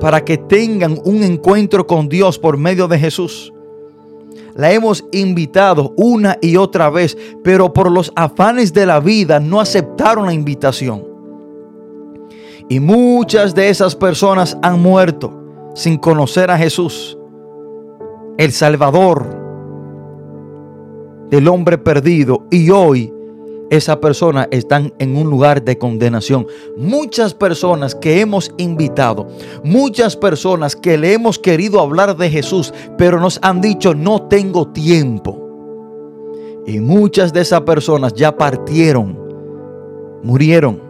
para 0.00 0.24
que 0.24 0.36
tengan 0.36 0.98
un 1.04 1.22
encuentro 1.22 1.86
con 1.86 2.08
Dios 2.08 2.38
por 2.38 2.56
medio 2.56 2.88
de 2.88 2.98
Jesús. 2.98 3.52
La 4.56 4.72
hemos 4.72 5.04
invitado 5.12 5.94
una 5.96 6.38
y 6.40 6.56
otra 6.56 6.90
vez, 6.90 7.16
pero 7.44 7.72
por 7.72 7.90
los 7.90 8.12
afanes 8.16 8.72
de 8.72 8.86
la 8.86 8.98
vida 8.98 9.38
no 9.38 9.60
aceptaron 9.60 10.26
la 10.26 10.32
invitación. 10.32 11.06
Y 12.68 12.80
muchas 12.80 13.54
de 13.54 13.68
esas 13.68 13.94
personas 13.94 14.58
han 14.62 14.82
muerto 14.82 15.32
sin 15.74 15.96
conocer 15.96 16.50
a 16.50 16.58
Jesús, 16.58 17.16
el 18.36 18.50
Salvador 18.50 19.47
del 21.30 21.48
hombre 21.48 21.78
perdido. 21.78 22.46
Y 22.50 22.70
hoy 22.70 23.12
esa 23.70 24.00
persona 24.00 24.48
están 24.50 24.94
en 24.98 25.16
un 25.16 25.28
lugar 25.28 25.62
de 25.62 25.78
condenación. 25.78 26.46
Muchas 26.76 27.34
personas 27.34 27.94
que 27.94 28.20
hemos 28.20 28.52
invitado, 28.56 29.28
muchas 29.62 30.16
personas 30.16 30.74
que 30.74 30.96
le 30.96 31.12
hemos 31.12 31.38
querido 31.38 31.80
hablar 31.80 32.16
de 32.16 32.30
Jesús, 32.30 32.72
pero 32.96 33.20
nos 33.20 33.38
han 33.42 33.60
dicho 33.60 33.94
no 33.94 34.22
tengo 34.22 34.68
tiempo. 34.68 35.44
Y 36.66 36.80
muchas 36.80 37.32
de 37.32 37.40
esas 37.40 37.62
personas 37.62 38.14
ya 38.14 38.36
partieron, 38.36 39.18
murieron. 40.22 40.82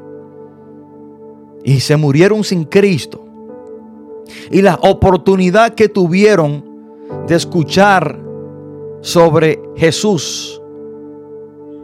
Y 1.64 1.80
se 1.80 1.96
murieron 1.96 2.44
sin 2.44 2.64
Cristo. 2.64 3.24
Y 4.50 4.62
la 4.62 4.78
oportunidad 4.82 5.74
que 5.74 5.88
tuvieron 5.88 6.64
de 7.26 7.34
escuchar 7.34 8.27
sobre 9.00 9.60
Jesús 9.76 10.58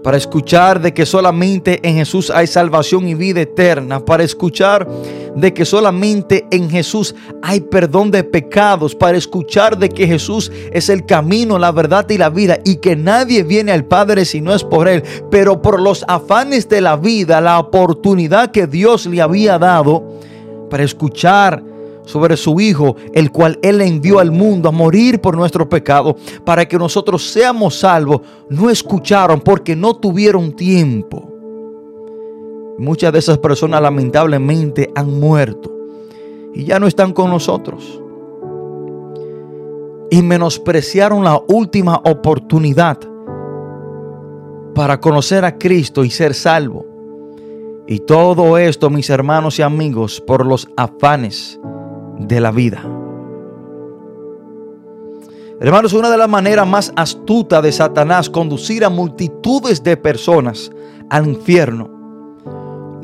para 0.05 0.19
escuchar 0.19 0.83
de 0.83 0.93
que 0.93 1.07
solamente 1.07 1.81
en 1.83 1.97
Jesús 1.97 2.31
hay 2.31 2.47
salvación 2.47 3.09
y 3.09 3.15
vida 3.15 3.41
eterna, 3.41 4.05
para 4.05 4.23
escuchar 4.23 4.87
de 5.35 5.55
que 5.55 5.65
solamente 5.65 6.47
en 6.51 6.69
Jesús 6.69 7.15
hay 7.43 7.63
perdón 7.63 8.11
de 8.11 8.23
pecados, 8.23 8.95
para 8.95 9.17
escuchar 9.17 9.79
de 9.79 9.89
que 9.89 10.07
Jesús 10.07 10.53
es 10.73 10.91
el 10.91 11.07
camino, 11.07 11.59
la 11.59 11.73
verdad 11.73 12.07
y 12.11 12.19
la 12.19 12.29
vida 12.29 12.59
y 12.67 12.77
que 12.77 12.97
nadie 12.97 13.45
viene 13.45 13.73
al 13.73 13.87
Padre 13.87 14.27
si 14.27 14.43
no 14.43 14.55
es 14.55 14.63
por 14.63 14.89
Él, 14.89 15.03
pero 15.31 15.63
por 15.63 15.81
los 15.81 16.05
afanes 16.07 16.69
de 16.69 16.83
la 16.83 16.97
vida, 16.97 17.41
la 17.41 17.59
oportunidad 17.59 18.51
que 18.51 18.67
Dios 18.67 19.07
le 19.07 19.23
había 19.23 19.59
dado 19.59 20.05
para 20.69 20.85
escuchar 20.85 21.65
sobre 22.05 22.37
su 22.37 22.61
Hijo, 22.61 22.97
el 23.13 23.31
cual 23.31 23.59
Él 23.63 23.81
envió 23.81 24.19
al 24.19 24.31
mundo 24.31 24.69
a 24.69 24.73
morir 24.73 25.21
por 25.21 25.37
nuestro 25.37 25.69
pecado, 25.69 26.17
para 26.45 26.67
que 26.67 26.79
nosotros 26.79 27.31
seamos 27.31 27.79
salvos, 27.79 28.21
no 28.49 28.71
escucharon 28.71 29.41
porque 29.41 29.75
no 29.75 29.97
tuvieron 29.97 30.53
tiempo. 30.53 31.31
Muchas 32.79 33.13
de 33.13 33.21
esas 33.21 33.39
personas 33.39 33.81
lamentablemente 33.81 34.91
han 34.95 35.19
muerto 35.21 35.73
y 36.55 36.65
ya 36.65 36.79
no 36.79 36.87
están 36.87 37.13
con 37.13 37.31
nosotros. 37.31 38.01
Y 40.11 40.23
menospreciaron 40.23 41.25
la 41.25 41.41
última 41.49 41.97
oportunidad 42.05 42.99
para 44.75 45.01
conocer 45.01 45.45
a 45.45 45.57
Cristo 45.57 46.05
y 46.05 46.11
ser 46.11 46.35
salvo. 46.35 46.85
Y 47.87 48.01
todo 48.01 48.59
esto, 48.59 48.91
mis 48.91 49.11
hermanos 49.11 49.59
y 49.59 49.63
amigos, 49.63 50.21
por 50.21 50.47
los 50.47 50.69
afanes 50.77 51.61
de 52.19 52.41
la 52.41 52.51
vida. 52.51 52.83
Hermanos, 55.61 55.93
una 55.93 56.11
de 56.11 56.19
las 56.19 56.29
maneras 56.29 56.67
más 56.67 56.93
astutas 56.97 57.63
de 57.63 57.73
Satanás 57.73 58.29
conducir 58.29 58.85
a 58.85 58.91
multitudes 58.91 59.83
de 59.83 59.97
personas 59.97 60.71
al 61.09 61.29
infierno 61.29 61.95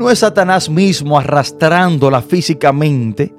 no 0.01 0.09
es 0.09 0.21
Satanás 0.21 0.71
mismo 0.71 1.19
arrastrándola 1.19 2.23
físicamente. 2.23 3.35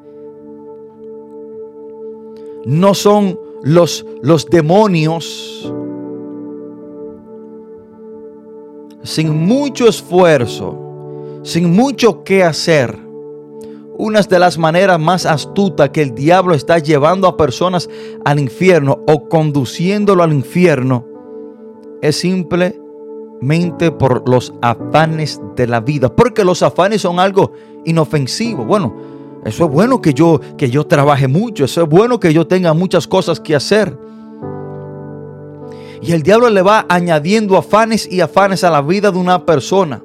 No 2.65 2.93
son 2.93 3.39
los, 3.63 4.05
los 4.21 4.45
demonios 4.45 5.73
sin 9.01 9.35
mucho 9.43 9.87
esfuerzo, 9.87 11.39
sin 11.41 11.73
mucho 11.73 12.23
que 12.23 12.43
hacer. 12.43 13.10
Una 14.03 14.21
de 14.23 14.39
las 14.39 14.57
maneras 14.57 14.99
más 14.99 15.27
astutas 15.27 15.91
que 15.91 16.01
el 16.01 16.15
diablo 16.15 16.55
está 16.55 16.79
llevando 16.79 17.27
a 17.27 17.37
personas 17.37 17.87
al 18.25 18.39
infierno 18.39 18.97
o 19.07 19.29
conduciéndolo 19.29 20.23
al 20.23 20.33
infierno 20.33 21.05
es 22.01 22.15
simple 22.15 22.81
por 23.99 24.27
los 24.27 24.55
afanes 24.59 25.39
de 25.55 25.67
la 25.67 25.81
vida, 25.81 26.15
porque 26.15 26.43
los 26.43 26.63
afanes 26.63 27.03
son 27.03 27.19
algo 27.19 27.51
inofensivo. 27.85 28.65
Bueno, 28.65 28.95
eso 29.45 29.65
es 29.65 29.71
bueno 29.71 30.01
que 30.01 30.15
yo 30.15 30.41
que 30.57 30.71
yo 30.71 30.87
trabaje 30.87 31.27
mucho, 31.27 31.65
eso 31.65 31.83
es 31.83 31.87
bueno 31.87 32.19
que 32.19 32.33
yo 32.33 32.47
tenga 32.47 32.73
muchas 32.73 33.07
cosas 33.07 33.39
que 33.39 33.55
hacer. 33.55 33.95
Y 36.01 36.13
el 36.13 36.23
diablo 36.23 36.49
le 36.49 36.63
va 36.63 36.87
añadiendo 36.89 37.55
afanes 37.55 38.11
y 38.11 38.21
afanes 38.21 38.63
a 38.63 38.71
la 38.71 38.81
vida 38.81 39.11
de 39.11 39.19
una 39.19 39.45
persona. 39.45 40.01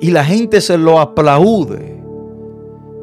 Y 0.00 0.10
la 0.10 0.24
gente 0.24 0.60
se 0.60 0.78
lo 0.78 1.00
aplaude. 1.00 2.02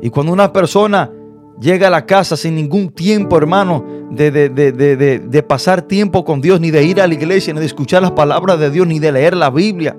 Y 0.01 0.09
cuando 0.09 0.31
una 0.31 0.53
persona 0.53 1.11
llega 1.59 1.87
a 1.87 1.91
la 1.91 2.05
casa 2.05 2.37
sin 2.37 2.55
ningún 2.55 2.89
tiempo, 2.89 3.37
hermano, 3.37 3.83
de, 4.11 4.31
de, 4.49 5.43
pasar 5.43 5.81
tiempo 5.81 6.23
con 6.23 6.41
Dios, 6.41 6.59
ni 6.61 6.71
de 6.71 6.83
ir 6.83 7.01
a 7.01 7.07
la 7.07 7.13
iglesia, 7.13 7.53
ni 7.53 7.59
de 7.59 7.65
escuchar 7.65 8.01
las 8.01 8.11
palabras 8.11 8.59
de 8.59 8.69
Dios, 8.69 8.87
ni 8.87 8.99
de 8.99 9.11
leer 9.11 9.35
la 9.35 9.49
Biblia. 9.49 9.95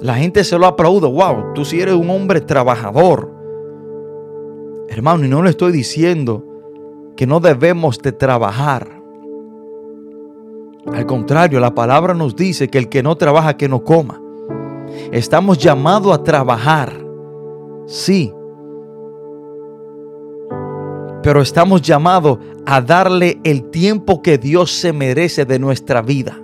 La 0.00 0.14
gente 0.14 0.44
se 0.44 0.58
lo 0.58 0.66
aplaude. 0.66 1.06
Wow, 1.06 1.52
tú 1.54 1.64
si 1.64 1.80
eres 1.80 1.94
un 1.94 2.10
hombre 2.10 2.40
trabajador. 2.40 3.30
Hermano, 4.88 5.24
y 5.24 5.28
no 5.28 5.42
le 5.42 5.50
estoy 5.50 5.72
diciendo 5.72 6.44
que 7.16 7.26
no 7.26 7.40
debemos 7.40 7.98
de 7.98 8.12
trabajar. 8.12 9.00
Al 10.92 11.06
contrario, 11.06 11.60
la 11.60 11.74
palabra 11.74 12.14
nos 12.14 12.34
dice 12.34 12.68
que 12.68 12.78
el 12.78 12.88
que 12.88 13.02
no 13.02 13.16
trabaja, 13.16 13.56
que 13.56 13.68
no 13.68 13.84
coma. 13.84 14.20
Estamos 15.12 15.58
llamados 15.58 16.14
a 16.14 16.22
trabajar. 16.22 16.92
Sí, 17.86 18.32
pero 21.22 21.42
estamos 21.42 21.82
llamados 21.82 22.38
a 22.66 22.80
darle 22.80 23.40
el 23.44 23.70
tiempo 23.70 24.22
que 24.22 24.38
Dios 24.38 24.72
se 24.72 24.92
merece 24.92 25.44
de 25.44 25.58
nuestra 25.58 26.02
vida. 26.02 26.38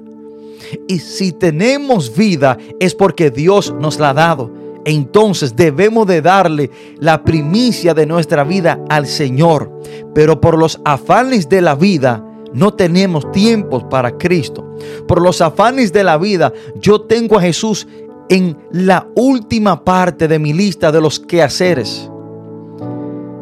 Y 0.88 0.98
si 0.98 1.32
tenemos 1.32 2.14
vida 2.14 2.58
es 2.80 2.94
porque 2.94 3.30
Dios 3.30 3.74
nos 3.78 3.98
la 3.98 4.10
ha 4.10 4.14
dado. 4.14 4.50
Entonces 4.84 5.56
debemos 5.56 6.06
de 6.06 6.22
darle 6.22 6.70
la 6.98 7.24
primicia 7.24 7.94
de 7.94 8.06
nuestra 8.06 8.44
vida 8.44 8.80
al 8.88 9.06
Señor. 9.06 9.72
Pero 10.14 10.40
por 10.40 10.58
los 10.58 10.80
afanes 10.84 11.48
de 11.48 11.60
la 11.60 11.74
vida 11.74 12.24
no 12.52 12.74
tenemos 12.74 13.30
tiempo 13.32 13.88
para 13.88 14.16
Cristo. 14.16 14.76
Por 15.08 15.22
los 15.22 15.40
afanes 15.40 15.92
de 15.92 16.04
la 16.04 16.18
vida 16.18 16.52
yo 16.80 17.00
tengo 17.00 17.38
a 17.38 17.42
Jesús 17.42 17.86
en 18.28 18.56
la 18.70 19.06
última 19.14 19.84
parte 19.84 20.28
de 20.28 20.38
mi 20.38 20.52
lista 20.52 20.90
de 20.90 21.00
los 21.00 21.20
quehaceres 21.20 22.10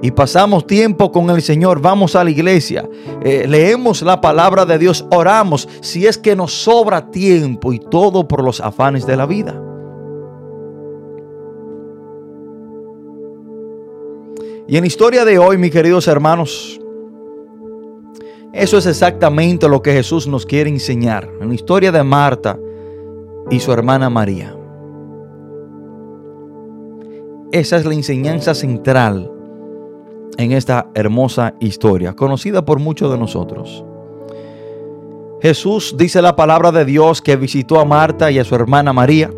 y 0.05 0.11
pasamos 0.11 0.67
tiempo 0.67 1.11
con 1.11 1.31
el 1.31 1.41
Señor, 1.41 1.81
vamos 1.81 2.15
a 2.15 2.23
la 2.23 2.31
iglesia, 2.31 2.87
eh, 3.23 3.47
leemos 3.49 4.03
la 4.03 4.21
palabra 4.21 4.67
de 4.67 4.79
Dios, 4.79 5.07
oramos, 5.11 5.67
si 5.81 6.07
es 6.07 6.19
que 6.19 6.37
nos 6.37 6.53
sobra 6.53 7.11
tiempo 7.11 7.73
y 7.73 7.79
todo 7.79 8.29
por 8.29 8.45
los 8.45 8.61
afanes 8.61 9.07
de 9.07 9.17
la 9.17 9.25
vida. 9.25 9.59
Y 14.69 14.77
en 14.77 14.83
la 14.83 14.87
historia 14.87 15.25
de 15.25 15.39
hoy, 15.39 15.57
mis 15.57 15.71
queridos 15.71 16.07
hermanos, 16.07 16.79
eso 18.53 18.77
es 18.77 18.85
exactamente 18.85 19.69
lo 19.69 19.81
que 19.81 19.93
Jesús 19.93 20.27
nos 20.27 20.45
quiere 20.45 20.69
enseñar. 20.69 21.31
En 21.41 21.49
la 21.49 21.55
historia 21.55 21.91
de 21.91 22.03
Marta 22.03 22.59
y 23.51 23.59
su 23.59 23.73
hermana 23.73 24.11
María. 24.11 24.55
Esa 27.55 27.77
es 27.77 27.85
la 27.85 27.95
enseñanza 27.95 28.53
central 28.53 29.31
en 30.39 30.51
esta 30.51 30.89
hermosa 30.93 31.55
historia, 31.61 32.13
conocida 32.15 32.65
por 32.65 32.81
muchos 32.81 33.13
de 33.13 33.17
nosotros. 33.17 33.85
Jesús 35.41 35.95
dice 35.97 36.21
la 36.21 36.35
palabra 36.35 36.73
de 36.73 36.85
Dios 36.85 37.23
que 37.23 37.37
visitó 37.37 37.79
a 37.79 37.85
Marta 37.85 38.33
y 38.33 38.41
a 38.41 38.45
su 38.45 38.57
hermana 38.57 38.93
María. 38.93 39.31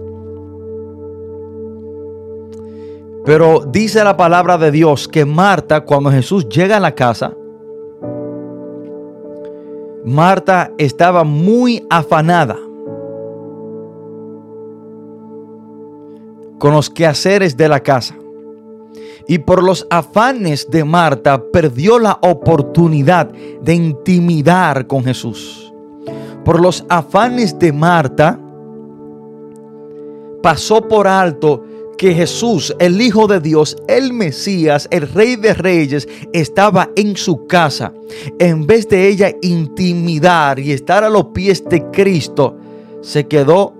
Pero 3.27 3.67
dice 3.71 4.03
la 4.03 4.17
palabra 4.17 4.57
de 4.57 4.71
Dios 4.71 5.09
que 5.09 5.27
Marta, 5.27 5.83
cuando 5.83 6.11
Jesús 6.11 6.49
llega 6.49 6.79
a 6.79 6.81
la 6.81 6.95
casa, 6.95 7.35
Marta 10.07 10.73
estaba 10.79 11.23
muy 11.23 11.87
afanada 11.91 12.57
con 16.59 16.73
los 16.73 16.91
quehaceres 16.91 17.57
de 17.57 17.69
la 17.69 17.81
casa 17.81 18.15
y 19.29 19.39
por 19.39 19.63
los 19.63 19.87
afanes 19.91 20.71
de 20.71 20.85
Marta 20.85 21.43
perdió 21.53 21.99
la 21.99 22.19
oportunidad 22.23 23.29
de 23.29 23.75
intimidar 23.75 24.87
con 24.87 25.05
Jesús. 25.05 25.73
Por 26.45 26.61
los 26.61 26.85
afanes 26.89 27.59
de 27.59 27.73
Marta 27.73 28.39
pasó 30.43 30.87
por 30.87 31.09
alto 31.09 31.65
que 31.99 32.15
Jesús, 32.15 32.75
el 32.79 33.01
Hijo 33.01 33.27
de 33.27 33.41
Dios, 33.41 33.77
el 33.89 34.13
Mesías, 34.13 34.87
el 34.91 35.09
Rey 35.09 35.37
de 35.37 35.55
Reyes, 35.55 36.07
estaba 36.33 36.91
en 36.95 37.17
su 37.17 37.47
casa. 37.47 37.93
En 38.39 38.67
vez 38.67 38.89
de 38.89 39.09
ella 39.09 39.33
intimidar 39.43 40.59
y 40.59 40.73
estar 40.73 41.03
a 41.03 41.11
los 41.11 41.27
pies 41.29 41.65
de 41.65 41.91
Cristo, 41.91 42.57
se 43.01 43.27
quedó 43.27 43.73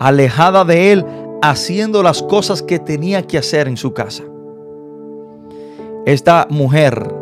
alejada 0.00 0.64
de 0.64 0.92
él 0.92 1.04
haciendo 1.42 2.02
las 2.02 2.22
cosas 2.22 2.62
que 2.62 2.78
tenía 2.78 3.26
que 3.26 3.38
hacer 3.38 3.68
en 3.68 3.76
su 3.76 3.92
casa. 3.92 4.24
Esta 6.06 6.46
mujer 6.50 7.14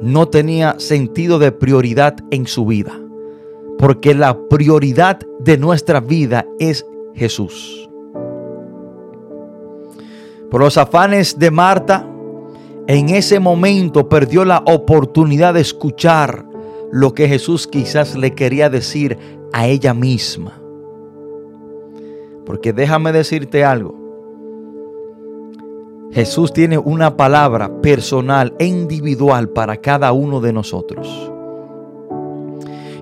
no 0.00 0.28
tenía 0.28 0.78
sentido 0.78 1.38
de 1.38 1.52
prioridad 1.52 2.16
en 2.30 2.46
su 2.46 2.66
vida, 2.66 2.92
porque 3.78 4.14
la 4.14 4.38
prioridad 4.48 5.20
de 5.40 5.58
nuestra 5.58 6.00
vida 6.00 6.46
es 6.58 6.86
Jesús. 7.14 7.88
Por 10.50 10.60
los 10.60 10.76
afanes 10.76 11.38
de 11.38 11.50
Marta, 11.50 12.06
en 12.86 13.08
ese 13.08 13.40
momento 13.40 14.08
perdió 14.08 14.44
la 14.44 14.62
oportunidad 14.66 15.54
de 15.54 15.60
escuchar 15.60 16.46
lo 16.92 17.14
que 17.14 17.26
Jesús 17.26 17.66
quizás 17.66 18.16
le 18.16 18.34
quería 18.34 18.70
decir 18.70 19.18
a 19.52 19.66
ella 19.66 19.92
misma. 19.92 20.65
Porque 22.46 22.72
déjame 22.72 23.12
decirte 23.12 23.64
algo. 23.64 24.06
Jesús 26.12 26.52
tiene 26.52 26.78
una 26.78 27.16
palabra 27.16 27.82
personal 27.82 28.54
e 28.58 28.64
individual 28.64 29.50
para 29.50 29.76
cada 29.76 30.12
uno 30.12 30.40
de 30.40 30.52
nosotros. 30.52 31.30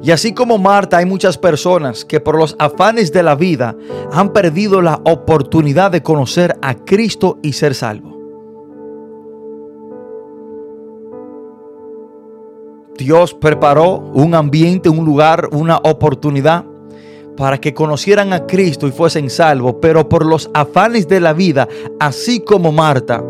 Y 0.02 0.10
así 0.10 0.34
como 0.34 0.58
Marta, 0.58 0.98
hay 0.98 1.06
muchas 1.06 1.38
personas 1.38 2.04
que 2.04 2.20
por 2.20 2.36
los 2.36 2.56
afanes 2.58 3.12
de 3.12 3.22
la 3.22 3.36
vida 3.36 3.76
han 4.12 4.32
perdido 4.32 4.82
la 4.82 5.00
oportunidad 5.04 5.90
de 5.90 6.02
conocer 6.02 6.56
a 6.60 6.74
Cristo 6.74 7.38
y 7.40 7.52
ser 7.52 7.74
salvo. 7.74 8.14
Dios 12.98 13.34
preparó 13.34 13.98
un 14.12 14.34
ambiente, 14.34 14.88
un 14.88 15.04
lugar, 15.04 15.48
una 15.52 15.78
oportunidad 15.78 16.64
para 17.36 17.58
que 17.58 17.74
conocieran 17.74 18.32
a 18.32 18.46
Cristo 18.46 18.86
y 18.86 18.92
fuesen 18.92 19.28
salvos, 19.30 19.76
pero 19.80 20.08
por 20.08 20.24
los 20.24 20.50
afanes 20.54 21.08
de 21.08 21.20
la 21.20 21.32
vida, 21.32 21.68
así 21.98 22.40
como 22.40 22.70
Marta, 22.70 23.24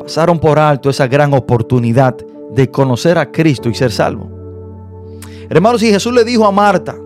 pasaron 0.00 0.38
por 0.38 0.58
alto 0.58 0.90
esa 0.90 1.06
gran 1.06 1.32
oportunidad 1.32 2.16
de 2.50 2.70
conocer 2.70 3.16
a 3.16 3.30
Cristo 3.30 3.68
y 3.68 3.74
ser 3.74 3.92
salvo. 3.92 4.28
Hermanos, 5.48 5.82
y 5.82 5.90
Jesús 5.90 6.12
le 6.12 6.24
dijo 6.24 6.44
a 6.46 6.52
Marta 6.52 6.96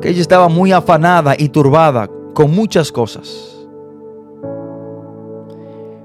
que 0.00 0.10
ella 0.10 0.20
estaba 0.20 0.48
muy 0.48 0.72
afanada 0.72 1.34
y 1.38 1.48
turbada 1.48 2.08
con 2.34 2.50
muchas 2.50 2.90
cosas. 2.92 3.56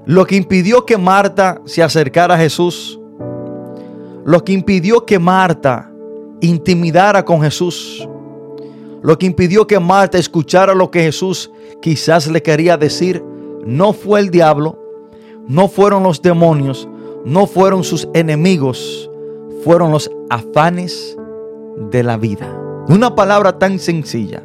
Lo 0.04 0.24
que 0.26 0.36
impidió 0.36 0.84
que 0.84 0.98
Marta 0.98 1.60
se 1.64 1.82
acercara 1.82 2.34
a 2.34 2.38
Jesús, 2.38 2.98
lo 4.24 4.42
que 4.44 4.52
impidió 4.52 5.04
que 5.04 5.18
Marta 5.18 5.92
intimidara 6.40 7.24
con 7.24 7.40
Jesús, 7.40 8.08
lo 9.02 9.18
que 9.18 9.26
impidió 9.26 9.66
que 9.66 9.80
Marta 9.80 10.18
escuchara 10.18 10.74
lo 10.74 10.90
que 10.90 11.02
Jesús 11.02 11.50
quizás 11.80 12.28
le 12.28 12.42
quería 12.42 12.76
decir, 12.76 13.22
no 13.66 13.92
fue 13.92 14.20
el 14.20 14.30
diablo, 14.30 14.78
no 15.48 15.68
fueron 15.68 16.04
los 16.04 16.22
demonios, 16.22 16.88
no 17.24 17.46
fueron 17.46 17.82
sus 17.82 18.08
enemigos, 18.14 19.10
fueron 19.64 19.90
los 19.90 20.10
afanes 20.30 21.16
de 21.90 22.02
la 22.02 22.16
vida. 22.16 22.58
Una 22.88 23.14
palabra 23.14 23.58
tan 23.58 23.78
sencilla, 23.78 24.42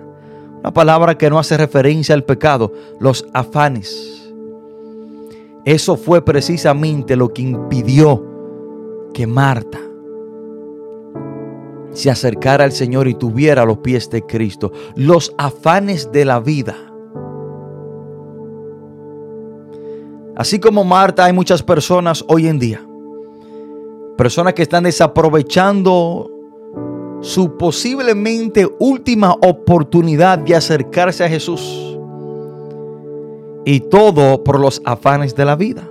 una 0.60 0.74
palabra 0.74 1.18
que 1.18 1.30
no 1.30 1.38
hace 1.38 1.56
referencia 1.56 2.16
al 2.16 2.24
pecado, 2.24 2.74
los 3.00 3.28
afanes. 3.34 4.34
Eso 5.66 5.98
fue 5.98 6.24
precisamente 6.24 7.16
lo 7.16 7.32
que 7.34 7.44
impidió 7.44 8.24
que 9.14 9.28
Marta 9.28 9.87
se 11.98 12.12
acercara 12.12 12.64
al 12.64 12.72
Señor 12.74 13.08
y 13.08 13.16
tuviera 13.16 13.66
los 13.66 13.80
pies 13.80 14.08
de 14.12 14.22
Cristo. 14.22 14.72
Los 14.96 15.34
afanes 15.36 16.12
de 16.12 16.26
la 16.26 16.40
vida. 16.40 16.76
Así 20.36 20.60
como 20.60 20.84
Marta, 20.84 21.26
hay 21.26 21.34
muchas 21.34 21.64
personas 21.64 22.24
hoy 22.28 22.48
en 22.48 22.60
día. 22.60 22.86
Personas 24.16 24.54
que 24.54 24.62
están 24.62 24.84
desaprovechando 24.84 26.30
su 27.22 27.58
posiblemente 27.58 28.70
última 28.78 29.32
oportunidad 29.32 30.38
de 30.38 30.56
acercarse 30.56 31.24
a 31.24 31.30
Jesús. 31.30 31.98
Y 33.66 33.80
todo 33.80 34.44
por 34.44 34.60
los 34.60 34.84
afanes 34.86 35.36
de 35.36 35.46
la 35.46 35.56
vida. 35.56 35.90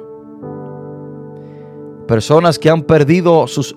Personas 2.06 2.60
que 2.60 2.70
han 2.70 2.82
perdido 2.82 3.48
sus 3.48 3.76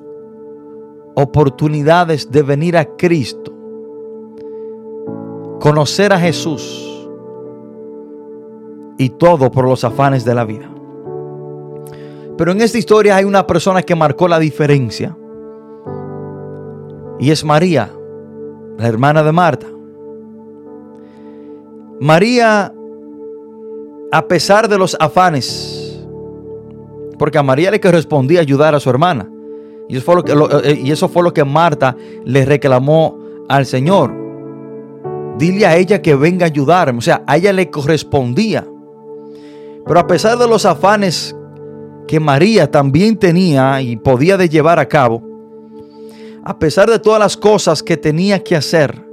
oportunidades 1.21 2.31
de 2.31 2.43
venir 2.43 2.77
a 2.77 2.85
Cristo. 2.85 3.53
Conocer 5.59 6.13
a 6.13 6.19
Jesús. 6.19 6.85
Y 8.97 9.09
todo 9.09 9.51
por 9.51 9.65
los 9.65 9.83
afanes 9.83 10.25
de 10.25 10.35
la 10.35 10.45
vida. 10.45 10.69
Pero 12.37 12.51
en 12.51 12.61
esta 12.61 12.77
historia 12.77 13.15
hay 13.15 13.25
una 13.25 13.45
persona 13.45 13.81
que 13.81 13.95
marcó 13.95 14.27
la 14.27 14.39
diferencia 14.39 15.15
y 17.19 17.31
es 17.31 17.43
María, 17.43 17.91
la 18.77 18.87
hermana 18.87 19.23
de 19.23 19.31
Marta. 19.33 19.67
María, 21.99 22.73
a 24.11 24.27
pesar 24.27 24.69
de 24.69 24.77
los 24.77 24.95
afanes, 25.01 26.01
porque 27.17 27.37
a 27.37 27.43
María 27.43 27.71
le 27.71 27.81
correspondía 27.81 28.39
ayudar 28.39 28.73
a 28.73 28.79
su 28.79 28.89
hermana, 28.89 29.29
y 29.89 29.97
eso 29.97 30.05
fue 30.05 30.15
lo 30.15 30.23
que, 30.23 30.69
eh, 30.69 30.79
y 30.83 30.91
eso 30.91 31.09
fue 31.09 31.23
lo 31.23 31.33
que 31.33 31.43
Marta 31.43 31.97
le 32.23 32.45
reclamó 32.45 33.17
al 33.49 33.65
Señor. 33.65 34.13
Dile 35.39 35.65
a 35.65 35.75
ella 35.75 35.99
que 35.99 36.13
venga 36.13 36.45
a 36.45 36.49
ayudarme, 36.49 36.99
o 36.99 37.01
sea, 37.01 37.23
a 37.25 37.37
ella 37.37 37.51
le 37.51 37.71
correspondía. 37.71 38.67
Pero 39.87 39.99
a 39.99 40.05
pesar 40.05 40.37
de 40.37 40.47
los 40.47 40.67
afanes 40.67 41.35
que 42.07 42.19
María 42.19 42.69
también 42.69 43.17
tenía 43.17 43.81
y 43.81 43.97
podía 43.97 44.37
de 44.37 44.47
llevar 44.47 44.77
a 44.77 44.87
cabo, 44.87 45.23
a 46.43 46.59
pesar 46.59 46.87
de 46.87 46.99
todas 46.99 47.19
las 47.19 47.35
cosas 47.35 47.81
que 47.81 47.97
tenía 47.97 48.43
que 48.43 48.55
hacer, 48.55 49.03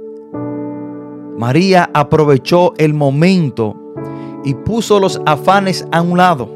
María 1.37 1.89
aprovechó 1.91 2.75
el 2.77 2.93
momento 2.93 3.75
y 4.43 4.53
puso 4.53 4.99
los 4.99 5.19
afanes 5.25 5.87
a 5.91 6.03
un 6.03 6.19
lado. 6.19 6.49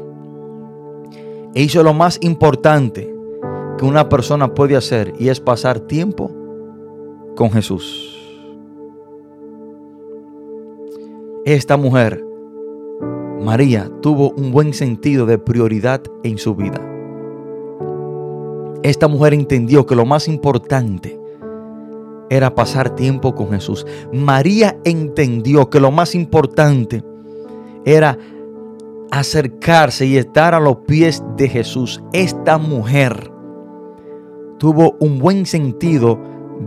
E 1.54 1.62
hizo 1.62 1.82
lo 1.82 1.92
más 1.92 2.18
importante 2.22 3.12
que 3.82 3.88
una 3.88 4.08
persona 4.08 4.54
puede 4.54 4.76
hacer 4.76 5.12
y 5.18 5.28
es 5.28 5.40
pasar 5.40 5.80
tiempo 5.80 6.30
con 7.34 7.50
Jesús. 7.50 8.16
Esta 11.44 11.76
mujer, 11.76 12.24
María, 13.42 13.90
tuvo 14.00 14.30
un 14.36 14.52
buen 14.52 14.72
sentido 14.72 15.26
de 15.26 15.38
prioridad 15.38 16.00
en 16.22 16.38
su 16.38 16.54
vida 16.54 16.80
esta 18.82 19.06
mujer 19.08 19.32
entendió 19.34 19.86
que 19.86 19.94
lo 19.94 20.04
más 20.04 20.28
importante 20.28 21.18
era 22.30 22.54
pasar 22.54 22.96
tiempo 22.96 23.34
con 23.34 23.50
Jesús. 23.50 23.86
María 24.12 24.76
entendió 24.84 25.70
que 25.70 25.80
lo 25.80 25.90
más 25.90 26.14
importante 26.14 27.04
era 27.84 28.18
acercarse 29.10 30.06
y 30.06 30.16
estar 30.16 30.54
a 30.54 30.60
los 30.60 30.78
pies 30.78 31.22
de 31.36 31.48
Jesús. 31.48 32.02
Esta 32.12 32.58
mujer 32.58 33.31
tuvo 34.62 34.94
un 35.00 35.18
buen 35.18 35.44
sentido 35.44 36.20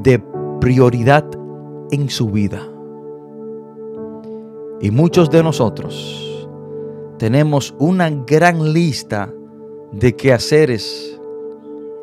de 0.04 0.22
prioridad 0.60 1.24
en 1.92 2.10
su 2.10 2.30
vida. 2.30 2.62
Y 4.82 4.92
muchos 4.92 5.30
de 5.30 5.42
nosotros 5.42 6.46
tenemos 7.18 7.74
una 7.80 8.10
gran 8.10 8.74
lista 8.74 9.34
de 9.94 10.14
quehaceres 10.14 11.18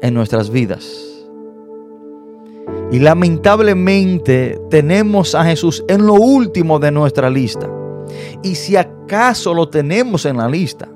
en 0.01 0.15
nuestras 0.15 0.49
vidas. 0.49 0.99
Y 2.91 2.99
lamentablemente 2.99 4.59
tenemos 4.71 5.35
a 5.35 5.45
Jesús 5.45 5.85
en 5.89 6.07
lo 6.07 6.15
último 6.15 6.79
de 6.79 6.91
nuestra 6.91 7.29
lista. 7.29 7.71
Y 8.43 8.55
si 8.55 8.77
acaso 8.77 9.53
lo 9.53 9.69
tenemos 9.69 10.25
en 10.25 10.39
la 10.39 10.49
lista, 10.49 10.89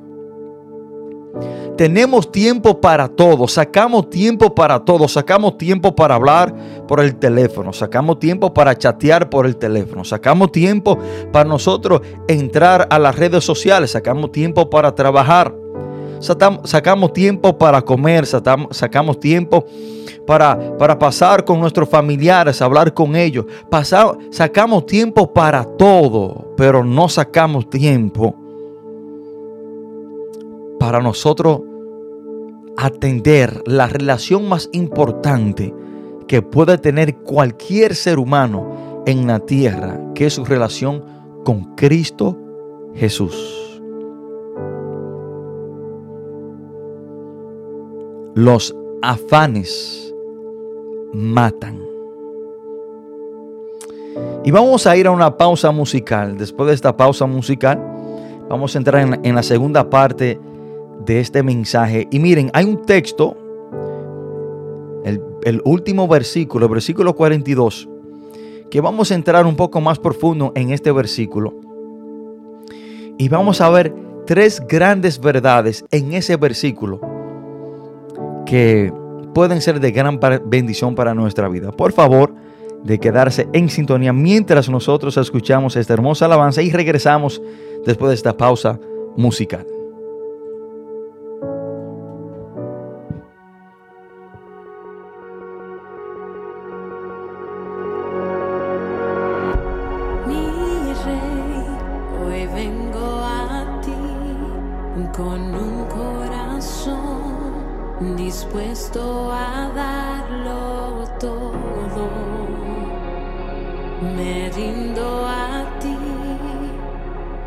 tenemos 1.77 2.33
tiempo 2.33 2.81
para 2.81 3.09
todo, 3.09 3.47
sacamos 3.49 4.11
tiempo 4.11 4.55
para 4.55 4.81
todo, 4.81 5.09
sacamos 5.09 5.59
tiempo 5.59 5.95
para 5.95 6.15
hablar 6.15 6.55
por 6.89 7.01
el 7.01 7.17
teléfono, 7.17 7.73
sacamos 7.73 8.19
tiempo 8.19 8.53
para 8.53 8.77
chatear 8.77 9.29
por 9.29 9.47
el 9.47 9.57
teléfono, 9.57 10.05
sacamos 10.05 10.53
tiempo 10.53 10.99
para 11.33 11.49
nosotros 11.49 12.01
entrar 12.29 12.89
a 12.91 12.99
las 12.99 13.17
redes 13.17 13.45
sociales, 13.45 13.91
sacamos 13.91 14.33
tiempo 14.33 14.69
para 14.71 14.95
trabajar 14.95 15.55
sacamos 16.21 17.13
tiempo 17.13 17.57
para 17.59 17.83
comer, 17.83 18.25
sacamos 18.27 19.21
tiempo 19.21 19.67
para, 20.27 20.77
para 20.79 20.99
pasar 20.99 21.45
con 21.45 21.61
nuestros 21.61 21.89
familiares, 21.89 22.63
hablar 22.63 22.95
con 22.95 23.15
ellos. 23.15 23.45
sacamos 24.31 24.87
tiempo 24.87 25.33
para 25.33 25.65
todo, 25.65 26.55
pero 26.57 26.83
no 26.83 27.09
sacamos 27.09 27.69
tiempo 27.69 28.46
para 30.87 31.01
nosotros 31.01 31.63
atender 32.77 33.61
la 33.67 33.89
relación 33.89 34.49
más 34.49 34.71
importante 34.71 35.75
que 36.29 36.43
puede 36.43 36.79
tener 36.79 37.17
cualquier 37.17 37.97
ser 37.97 38.21
humano 38.21 39.03
en 39.05 39.27
la 39.27 39.41
tierra, 39.41 40.01
que 40.15 40.27
es 40.27 40.35
su 40.35 40.45
relación 40.45 41.05
con 41.45 41.75
Cristo 41.75 42.39
Jesús. 42.95 43.83
Los 48.37 48.73
afanes 49.03 50.15
matan. 51.13 51.83
Y 54.45 54.53
vamos 54.53 54.87
a 54.87 54.97
ir 54.97 55.09
a 55.09 55.11
una 55.11 55.37
pausa 55.37 55.73
musical. 55.73 56.39
Después 56.39 56.69
de 56.69 56.75
esta 56.75 56.97
pausa 56.97 57.27
musical, 57.27 57.83
vamos 58.49 58.75
a 58.77 58.79
entrar 58.79 59.21
en 59.21 59.35
la, 59.35 59.43
segunda 59.43 59.91
parte 59.91 60.39
de 61.05 61.21
este 61.21 61.43
mensaje. 61.43 62.09
Y 62.11 62.19
miren, 62.19 62.51
hay 62.53 62.65
un 62.65 62.83
texto, 62.83 63.37
el, 65.05 65.21
el 65.45 65.63
último 65.65 66.09
versículo, 66.09 66.67
el 66.67 66.73
versículo 66.73 67.15
42, 67.15 67.89
que 68.71 68.81
vamos 68.81 69.11
a 69.11 69.15
entrar 69.15 69.47
un 69.47 69.57
poco 69.57 69.81
más 69.81 69.99
profundo 69.99 70.53
en 70.55 70.71
este 70.71 70.91
versículo. 70.93 71.55
Y 73.19 73.29
vamos 73.29 73.61
a 73.61 73.71
ver 73.71 73.95
tres 74.27 74.61
grandes 74.69 75.21
verdades 75.21 75.85
en 75.91 76.13
ese 76.13 76.37
versículo 76.37 77.01
que 78.45 78.93
pueden 79.35 79.61
ser 79.61 79.81
de 79.81 79.93
gran 79.93 80.19
bendición 80.47 80.95
para 80.95 81.15
nuestra 81.15 81.49
vida. 81.49 81.71
Por 81.73 81.93
favor, 81.93 82.35
de 82.83 82.99
quedarse 82.99 83.49
en 83.53 83.69
sintonía 83.69 84.13
mientras 84.13 84.69
nosotros 84.69 85.17
escuchamos 85.17 85.77
esta 85.77 85.93
hermosa 85.93 86.27
alabanza 86.27 86.63
y 86.63 86.71
regresamos 86.71 87.43
después 87.85 88.11
de 88.11 88.15
esta 88.15 88.37
pausa 88.37 88.79
musical. 89.17 89.67
Dispuesto 108.97 109.31
a 109.31 109.71
darlo 109.75 111.05
todo. 111.19 112.09
Me 114.17 114.51
rindo 114.51 115.27
a 115.27 115.65
ti, 115.81 115.97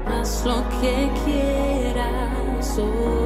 haz 0.05 0.45
lo 0.45 0.63
que 0.81 1.09
quieras 1.25 2.77
hoy 2.77 3.18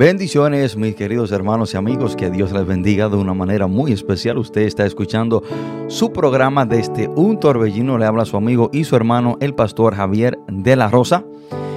Bendiciones, 0.00 0.78
mis 0.78 0.94
queridos 0.94 1.30
hermanos 1.30 1.74
y 1.74 1.76
amigos, 1.76 2.16
que 2.16 2.30
Dios 2.30 2.52
les 2.52 2.64
bendiga 2.64 3.10
de 3.10 3.18
una 3.18 3.34
manera 3.34 3.66
muy 3.66 3.92
especial. 3.92 4.38
Usted 4.38 4.62
está 4.62 4.86
escuchando 4.86 5.42
su 5.88 6.10
programa 6.10 6.64
desde 6.64 7.06
un 7.06 7.38
torbellino. 7.38 7.98
Le 7.98 8.06
habla 8.06 8.24
su 8.24 8.38
amigo 8.38 8.70
y 8.72 8.84
su 8.84 8.96
hermano, 8.96 9.36
el 9.42 9.54
pastor 9.54 9.94
Javier 9.94 10.38
de 10.48 10.74
la 10.74 10.88
Rosa. 10.88 11.26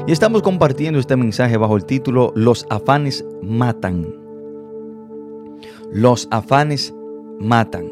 Y 0.07 0.13
estamos 0.13 0.41
compartiendo 0.41 1.01
este 1.01 1.17
mensaje 1.17 1.57
bajo 1.57 1.75
el 1.75 1.83
título 1.83 2.31
Los 2.33 2.65
afanes 2.69 3.25
matan. 3.41 4.07
Los 5.91 6.29
afanes 6.31 6.93
matan. 7.41 7.91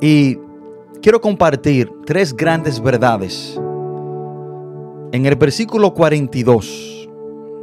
Y 0.00 0.38
quiero 1.00 1.20
compartir 1.20 1.88
tres 2.04 2.36
grandes 2.36 2.82
verdades. 2.82 3.60
En 5.12 5.24
el 5.24 5.36
versículo 5.36 5.94
42 5.94 6.99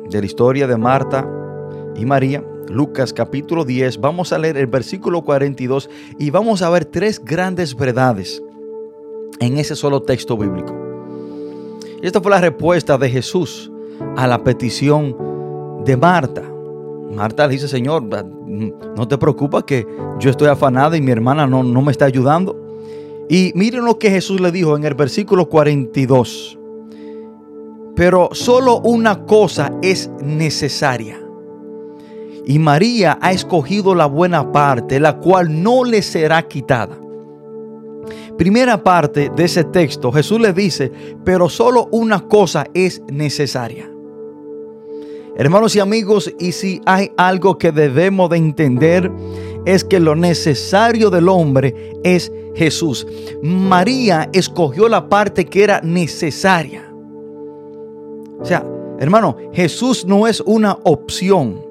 de 0.10 0.20
la 0.20 0.26
historia 0.26 0.68
de 0.68 0.78
Marta 0.78 1.28
y 1.96 2.06
María, 2.06 2.44
Lucas 2.70 3.14
capítulo 3.14 3.66
10, 3.66 4.00
vamos 4.00 4.32
a 4.34 4.38
leer 4.38 4.58
el 4.58 4.68
versículo 4.68 5.22
42 5.22 5.90
y 6.18 6.30
vamos 6.30 6.62
a 6.62 6.70
ver 6.70 6.86
tres 6.86 7.24
grandes 7.24 7.76
verdades 7.76 8.42
en 9.40 9.58
ese 9.58 9.76
solo 9.76 10.02
texto 10.02 10.38
bíblico. 10.38 10.76
Esta 12.02 12.22
fue 12.22 12.32
la 12.32 12.42
respuesta 12.42 12.98
de 12.98 13.10
Jesús 13.10 13.72
a 14.16 14.28
la 14.28 14.44
petición 14.44 15.16
de 15.84 15.98
Marta. 15.98 16.44
Marta 17.12 17.48
dice, 17.48 17.68
Señor, 17.68 18.04
no 18.04 19.08
te 19.08 19.18
preocupes 19.18 19.64
que 19.64 19.88
yo 20.20 20.30
estoy 20.30 20.48
afanada 20.48 20.98
y 20.98 21.02
mi 21.02 21.12
hermana 21.12 21.48
no, 21.48 21.64
no 21.64 21.82
me 21.82 21.92
está 21.92 22.06
ayudando. 22.06 22.56
Y 23.30 23.52
miren 23.56 23.86
lo 23.86 23.98
que 23.98 24.10
Jesús 24.10 24.40
le 24.40 24.52
dijo 24.52 24.78
en 24.78 24.86
el 24.86 24.94
versículo 24.94 25.50
42. 25.50 26.58
Pero 27.98 28.30
solo 28.32 28.80
una 28.80 29.26
cosa 29.26 29.74
es 29.82 30.10
necesaria. 30.24 31.20
Y 32.46 32.60
María 32.60 33.18
ha 33.22 33.32
escogido 33.32 33.96
la 33.96 34.06
buena 34.06 34.52
parte, 34.52 35.00
la 35.00 35.18
cual 35.18 35.64
no 35.64 35.84
le 35.84 36.04
será 36.04 36.44
quitada. 36.44 36.98
Primera 38.38 38.84
parte 38.84 39.32
de 39.36 39.44
ese 39.44 39.64
texto, 39.64 40.12
Jesús 40.12 40.40
le 40.40 40.54
dice, 40.54 40.92
pero 41.26 41.50
solo 41.50 41.90
una 41.92 42.22
cosa 42.28 42.68
es 42.76 43.02
necesaria. 43.12 43.90
Hermanos 45.36 45.76
y 45.76 45.80
amigos, 45.80 46.32
y 46.40 46.52
si 46.52 46.82
hay 46.86 47.12
algo 47.18 47.58
que 47.58 47.72
debemos 47.72 48.30
de 48.30 48.38
entender, 48.38 49.12
es 49.66 49.84
que 49.84 50.00
lo 50.00 50.16
necesario 50.16 51.10
del 51.10 51.30
hombre 51.30 51.94
es 52.04 52.32
Jesús. 52.56 53.08
María 53.42 54.30
escogió 54.34 54.88
la 54.88 55.10
parte 55.10 55.46
que 55.46 55.64
era 55.64 55.82
necesaria. 55.82 56.94
O 58.40 58.46
sea, 58.46 58.66
hermano, 59.00 59.38
Jesús 59.54 60.06
no 60.06 60.28
es 60.28 60.42
una 60.42 60.78
opción. 60.84 61.66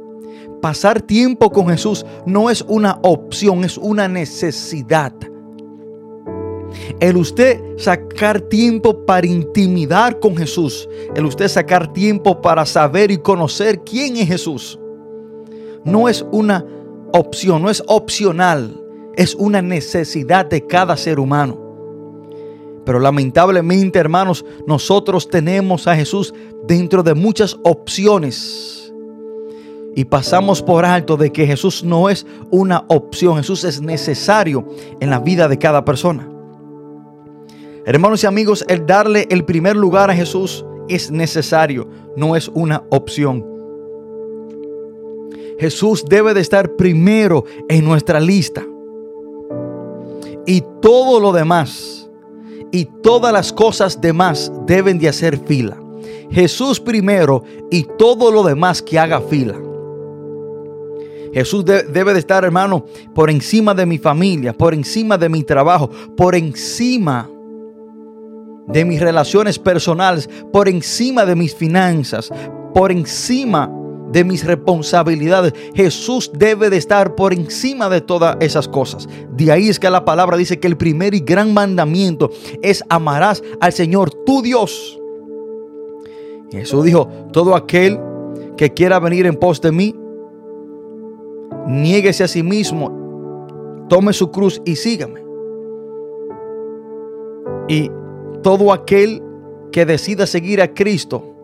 Pasar 0.60 1.02
tiempo 1.02 1.50
con 1.50 1.68
Jesús 1.68 2.04
no 2.24 2.50
es 2.50 2.62
una 2.62 2.98
opción, 3.02 3.64
es 3.64 3.78
una 3.78 4.08
necesidad. 4.08 5.12
El 7.00 7.16
usted 7.16 7.60
sacar 7.78 8.40
tiempo 8.40 9.04
para 9.04 9.26
intimidar 9.26 10.18
con 10.18 10.36
Jesús, 10.36 10.88
el 11.14 11.24
usted 11.24 11.48
sacar 11.48 11.92
tiempo 11.92 12.40
para 12.40 12.66
saber 12.66 13.10
y 13.10 13.18
conocer 13.18 13.82
quién 13.84 14.16
es 14.16 14.28
Jesús, 14.28 14.78
no 15.84 16.08
es 16.08 16.26
una 16.32 16.66
opción, 17.12 17.62
no 17.62 17.70
es 17.70 17.82
opcional, 17.86 18.82
es 19.14 19.34
una 19.34 19.62
necesidad 19.62 20.46
de 20.46 20.66
cada 20.66 20.96
ser 20.96 21.20
humano. 21.20 21.65
Pero 22.86 23.00
lamentablemente, 23.00 23.98
hermanos, 23.98 24.44
nosotros 24.64 25.28
tenemos 25.28 25.88
a 25.88 25.96
Jesús 25.96 26.32
dentro 26.68 27.02
de 27.02 27.14
muchas 27.14 27.58
opciones. 27.64 28.94
Y 29.96 30.04
pasamos 30.04 30.62
por 30.62 30.84
alto 30.84 31.16
de 31.16 31.32
que 31.32 31.46
Jesús 31.46 31.82
no 31.82 32.08
es 32.08 32.24
una 32.52 32.84
opción, 32.88 33.38
Jesús 33.38 33.64
es 33.64 33.80
necesario 33.80 34.68
en 35.00 35.10
la 35.10 35.18
vida 35.18 35.48
de 35.48 35.58
cada 35.58 35.84
persona. 35.84 36.30
Hermanos 37.84 38.22
y 38.22 38.26
amigos, 38.28 38.64
el 38.68 38.86
darle 38.86 39.26
el 39.30 39.44
primer 39.44 39.74
lugar 39.74 40.08
a 40.08 40.14
Jesús 40.14 40.64
es 40.88 41.10
necesario, 41.10 41.88
no 42.16 42.36
es 42.36 42.48
una 42.54 42.84
opción. 42.90 43.44
Jesús 45.58 46.04
debe 46.08 46.34
de 46.34 46.40
estar 46.40 46.76
primero 46.76 47.44
en 47.68 47.84
nuestra 47.84 48.20
lista. 48.20 48.64
Y 50.46 50.62
todo 50.80 51.18
lo 51.18 51.32
demás 51.32 52.05
y 52.72 52.84
todas 53.02 53.32
las 53.32 53.52
cosas 53.52 54.00
demás 54.00 54.50
deben 54.66 54.98
de 54.98 55.08
hacer 55.08 55.38
fila. 55.38 55.76
Jesús 56.30 56.80
primero 56.80 57.42
y 57.70 57.84
todo 57.98 58.30
lo 58.30 58.42
demás 58.42 58.82
que 58.82 58.98
haga 58.98 59.20
fila. 59.20 59.54
Jesús 61.32 61.64
de- 61.64 61.82
debe 61.84 62.12
de 62.14 62.18
estar, 62.20 62.44
hermano, 62.44 62.84
por 63.14 63.30
encima 63.30 63.74
de 63.74 63.84
mi 63.86 63.98
familia, 63.98 64.52
por 64.52 64.72
encima 64.74 65.18
de 65.18 65.28
mi 65.28 65.42
trabajo, 65.42 65.90
por 66.16 66.34
encima 66.34 67.28
de 68.68 68.84
mis 68.84 69.00
relaciones 69.00 69.58
personales, 69.58 70.28
por 70.52 70.68
encima 70.68 71.24
de 71.24 71.36
mis 71.36 71.54
finanzas, 71.54 72.30
por 72.74 72.90
encima 72.90 73.70
de 73.70 73.85
mis 74.24 74.44
responsabilidades. 74.44 75.52
Jesús 75.74 76.30
debe 76.34 76.70
de 76.70 76.76
estar 76.76 77.14
por 77.14 77.32
encima 77.32 77.88
de 77.88 78.00
todas 78.00 78.36
esas 78.40 78.68
cosas. 78.68 79.08
De 79.30 79.52
ahí 79.52 79.68
es 79.68 79.78
que 79.78 79.90
la 79.90 80.04
palabra 80.04 80.36
dice 80.36 80.58
que 80.58 80.68
el 80.68 80.76
primer 80.76 81.14
y 81.14 81.20
gran 81.20 81.52
mandamiento 81.52 82.30
es 82.62 82.82
amarás 82.88 83.42
al 83.60 83.72
Señor 83.72 84.10
tu 84.24 84.42
Dios. 84.42 84.98
Jesús 86.50 86.84
dijo, 86.84 87.08
todo 87.32 87.54
aquel 87.54 87.98
que 88.56 88.72
quiera 88.72 88.98
venir 89.00 89.26
en 89.26 89.36
pos 89.36 89.60
de 89.60 89.72
mí, 89.72 89.94
niéguese 91.66 92.24
a 92.24 92.28
sí 92.28 92.42
mismo, 92.42 93.86
tome 93.88 94.12
su 94.12 94.30
cruz 94.30 94.62
y 94.64 94.76
sígame. 94.76 95.24
Y 97.68 97.90
todo 98.42 98.72
aquel 98.72 99.22
que 99.72 99.84
decida 99.84 100.26
seguir 100.26 100.62
a 100.62 100.72
Cristo 100.72 101.35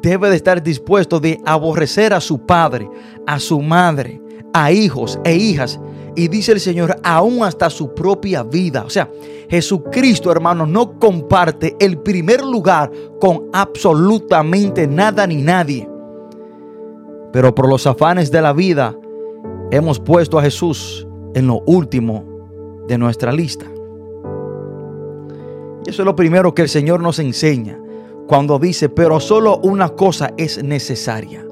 debe 0.00 0.30
de 0.30 0.36
estar 0.36 0.62
dispuesto 0.62 1.20
de 1.20 1.40
aborrecer 1.44 2.12
a 2.12 2.20
su 2.20 2.46
padre, 2.46 2.88
a 3.26 3.38
su 3.38 3.60
madre, 3.60 4.20
a 4.52 4.72
hijos 4.72 5.18
e 5.24 5.34
hijas. 5.34 5.78
Y 6.14 6.28
dice 6.28 6.52
el 6.52 6.60
Señor, 6.60 6.96
aún 7.02 7.42
hasta 7.42 7.70
su 7.70 7.94
propia 7.94 8.42
vida. 8.42 8.84
O 8.84 8.90
sea, 8.90 9.10
Jesucristo, 9.48 10.30
hermano, 10.30 10.66
no 10.66 10.98
comparte 10.98 11.76
el 11.78 11.98
primer 11.98 12.42
lugar 12.42 12.90
con 13.20 13.48
absolutamente 13.52 14.86
nada 14.86 15.26
ni 15.26 15.36
nadie. 15.36 15.88
Pero 17.32 17.54
por 17.54 17.68
los 17.68 17.86
afanes 17.86 18.30
de 18.30 18.42
la 18.42 18.52
vida, 18.52 18.94
hemos 19.70 19.98
puesto 19.98 20.38
a 20.38 20.42
Jesús 20.42 21.06
en 21.34 21.46
lo 21.46 21.62
último 21.66 22.24
de 22.88 22.98
nuestra 22.98 23.32
lista. 23.32 23.66
Y 25.84 25.90
eso 25.90 26.02
es 26.02 26.06
lo 26.06 26.14
primero 26.14 26.54
que 26.54 26.62
el 26.62 26.68
Señor 26.68 27.00
nos 27.00 27.18
enseña 27.18 27.81
cuando 28.26 28.58
dice, 28.58 28.88
pero 28.88 29.20
solo 29.20 29.58
una 29.62 29.90
cosa 29.90 30.32
es 30.36 30.62
necesaria. 30.62 31.46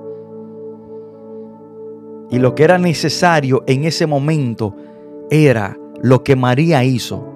Y 2.30 2.38
lo 2.38 2.54
que 2.54 2.64
era 2.64 2.78
necesario 2.78 3.64
en 3.66 3.84
ese 3.84 4.06
momento 4.06 4.74
era 5.30 5.76
lo 6.00 6.22
que 6.22 6.36
María 6.36 6.84
hizo, 6.84 7.26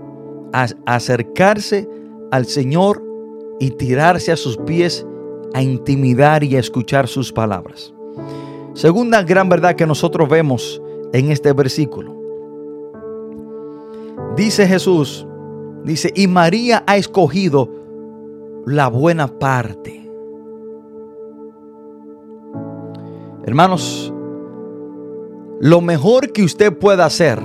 acercarse 0.87 1.89
al 2.31 2.47
Señor 2.47 3.03
y 3.59 3.71
tirarse 3.73 4.33
a 4.33 4.37
sus 4.37 4.57
pies 4.57 5.05
a 5.53 5.63
intimidar 5.63 6.43
y 6.45 6.57
a 6.57 6.61
escuchar 6.61 7.09
sus 7.09 7.33
palabras. 7.33 7.93
Segunda 8.75 9.23
gran 9.23 9.49
verdad 9.49 9.77
que 9.77 9.87
nosotros 9.87 10.29
vemos 10.29 10.83
en 11.13 11.31
este 11.31 11.53
versículo. 11.53 12.15
Dice 14.37 14.67
Jesús, 14.67 15.27
dice, 15.85 16.13
y 16.15 16.27
María 16.27 16.83
ha 16.89 16.97
escogido 16.97 17.71
la 18.67 18.89
buena 18.89 19.29
parte. 19.29 20.11
Hermanos, 23.45 24.13
lo 25.61 25.81
mejor 25.81 26.33
que 26.33 26.43
usted 26.43 26.77
pueda 26.77 27.05
hacer, 27.05 27.41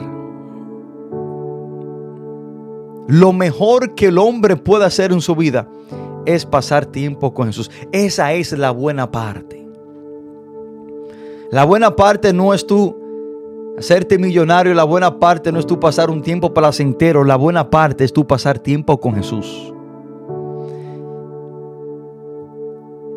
lo 3.08 3.34
mejor 3.34 3.96
que 3.96 4.08
el 4.08 4.18
hombre 4.18 4.56
pueda 4.56 4.86
hacer 4.86 5.12
en 5.12 5.22
su 5.22 5.36
vida 5.36 5.68
es 6.26 6.46
pasar 6.46 6.86
tiempo 6.86 7.34
con 7.34 7.48
Jesús. 7.48 7.70
Esa 7.92 8.34
es 8.34 8.52
la 8.58 8.72
buena 8.72 9.12
parte. 9.12 9.68
La 11.52 11.66
buena 11.66 11.96
parte 11.96 12.32
no 12.32 12.54
es 12.54 12.66
tú 12.66 12.96
hacerte 13.78 14.20
millonario, 14.20 14.74
la 14.74 14.84
buena 14.84 15.20
parte 15.20 15.52
no 15.52 15.60
es 15.60 15.66
tú 15.66 15.80
pasar 15.80 16.10
un 16.10 16.22
tiempo 16.22 16.54
placentero, 16.54 17.24
la 17.24 17.36
buena 17.36 17.70
parte 17.70 18.04
es 18.04 18.14
tú 18.14 18.28
pasar 18.28 18.60
tiempo 18.60 19.00
con 19.00 19.16
Jesús. 19.16 19.74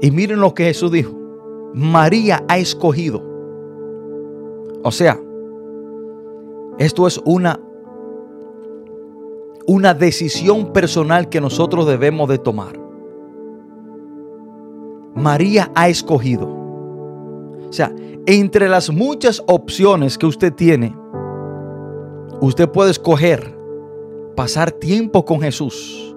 Y 0.03 0.11
miren 0.11 0.41
lo 0.41 0.53
que 0.53 0.65
Jesús 0.65 0.93
dijo. 0.93 1.19
María 1.73 2.45
ha 2.49 2.59
escogido. 2.59 3.23
O 4.83 4.91
sea, 4.91 5.19
esto 6.79 7.07
es 7.07 7.19
una 7.25 7.59
una 9.67 9.95
decisión 9.95 10.73
personal 10.73 11.29
que 11.29 11.41
nosotros 11.41 11.87
debemos 11.87 12.29
de 12.29 12.39
tomar. 12.39 12.79
María 15.15 15.71
ha 15.75 15.89
escogido. 15.89 16.49
O 17.69 17.73
sea, 17.73 17.95
entre 18.27 18.69
las 18.69 18.91
muchas 18.91 19.43
opciones 19.47 20.19
que 20.19 20.27
usted 20.27 20.53
tiene, 20.53 20.97
usted 22.41 22.69
puede 22.69 22.91
escoger 22.91 23.57
pasar 24.37 24.73
tiempo 24.73 25.25
con 25.25 25.41
Jesús 25.41 26.15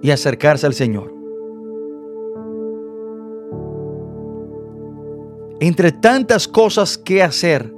y 0.00 0.10
acercarse 0.10 0.66
al 0.66 0.74
Señor. 0.74 1.17
Entre 5.60 5.90
tantas 5.92 6.46
cosas 6.46 6.96
que 6.96 7.22
hacer, 7.22 7.72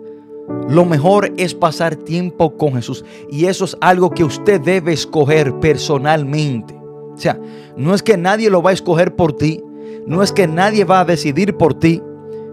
lo 0.68 0.84
mejor 0.84 1.32
es 1.36 1.54
pasar 1.54 1.96
tiempo 1.96 2.56
con 2.56 2.74
Jesús. 2.74 3.04
Y 3.30 3.46
eso 3.46 3.64
es 3.64 3.76
algo 3.80 4.10
que 4.10 4.24
usted 4.24 4.60
debe 4.60 4.92
escoger 4.92 5.58
personalmente. 5.60 6.74
O 6.74 7.16
sea, 7.16 7.38
no 7.76 7.94
es 7.94 8.02
que 8.02 8.16
nadie 8.16 8.50
lo 8.50 8.62
va 8.62 8.70
a 8.70 8.74
escoger 8.74 9.16
por 9.16 9.32
ti. 9.32 9.62
No 10.06 10.22
es 10.22 10.32
que 10.32 10.46
nadie 10.46 10.84
va 10.84 11.00
a 11.00 11.04
decidir 11.04 11.56
por 11.56 11.74
ti. 11.74 12.02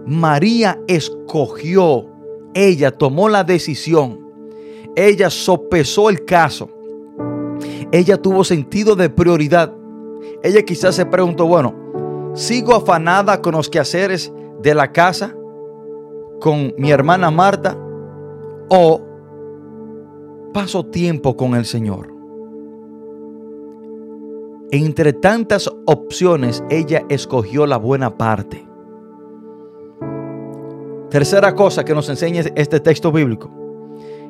María 0.06 0.80
escogió. 0.86 2.06
Ella 2.54 2.90
tomó 2.90 3.28
la 3.28 3.44
decisión. 3.44 4.20
Ella 4.96 5.28
sopesó 5.28 6.08
el 6.08 6.24
caso. 6.24 6.70
Ella 7.92 8.16
tuvo 8.16 8.44
sentido 8.44 8.96
de 8.96 9.10
prioridad. 9.10 9.74
Ella 10.42 10.62
quizás 10.62 10.94
se 10.94 11.06
preguntó, 11.06 11.46
bueno, 11.46 11.74
¿sigo 12.34 12.74
afanada 12.74 13.40
con 13.42 13.54
los 13.54 13.68
quehaceres 13.68 14.32
de 14.62 14.74
la 14.74 14.92
casa 14.92 15.34
con 16.40 16.74
mi 16.78 16.90
hermana 16.90 17.30
Marta 17.30 17.76
o 18.68 19.00
paso 20.52 20.86
tiempo 20.86 21.36
con 21.36 21.54
el 21.54 21.64
Señor? 21.64 22.12
Entre 24.70 25.14
tantas 25.14 25.70
opciones, 25.86 26.62
ella 26.68 27.04
escogió 27.08 27.66
la 27.66 27.78
buena 27.78 28.18
parte. 28.18 28.68
Tercera 31.10 31.54
cosa 31.54 31.84
que 31.84 31.94
nos 31.94 32.08
enseña 32.10 32.42
este 32.54 32.80
texto 32.80 33.10
bíblico 33.10 33.50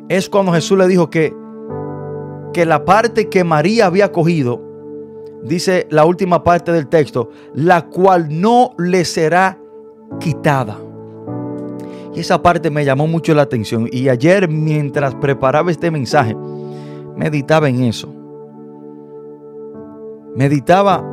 es 0.09 0.29
cuando 0.29 0.53
Jesús 0.53 0.79
le 0.79 0.87
dijo 0.87 1.11
que, 1.11 1.35
que 2.53 2.64
la 2.64 2.85
parte 2.85 3.29
que 3.29 3.45
María 3.45 3.87
había 3.87 4.12
cogido, 4.12 4.62
dice 5.43 5.87
la 5.91 6.05
última 6.05 6.43
parte 6.45 6.72
del 6.72 6.89
texto, 6.89 7.31
la 7.53 7.87
cual 7.87 8.29
no 8.41 8.74
le 8.79 9.05
será 9.05 9.59
quitada. 10.20 10.78
Y 12.14 12.20
esa 12.20 12.42
parte 12.42 12.70
me 12.70 12.84
llamó 12.84 13.06
mucho 13.06 13.34
la 13.34 13.42
atención. 13.42 13.88
Y 13.90 14.09
ayer 14.09 14.48
mientras 14.48 15.14
preparaba 15.14 15.70
este 15.70 15.90
mensaje, 15.90 16.34
meditaba 17.16 17.68
en 17.68 17.84
eso. 17.84 18.12
Meditaba 20.34 21.04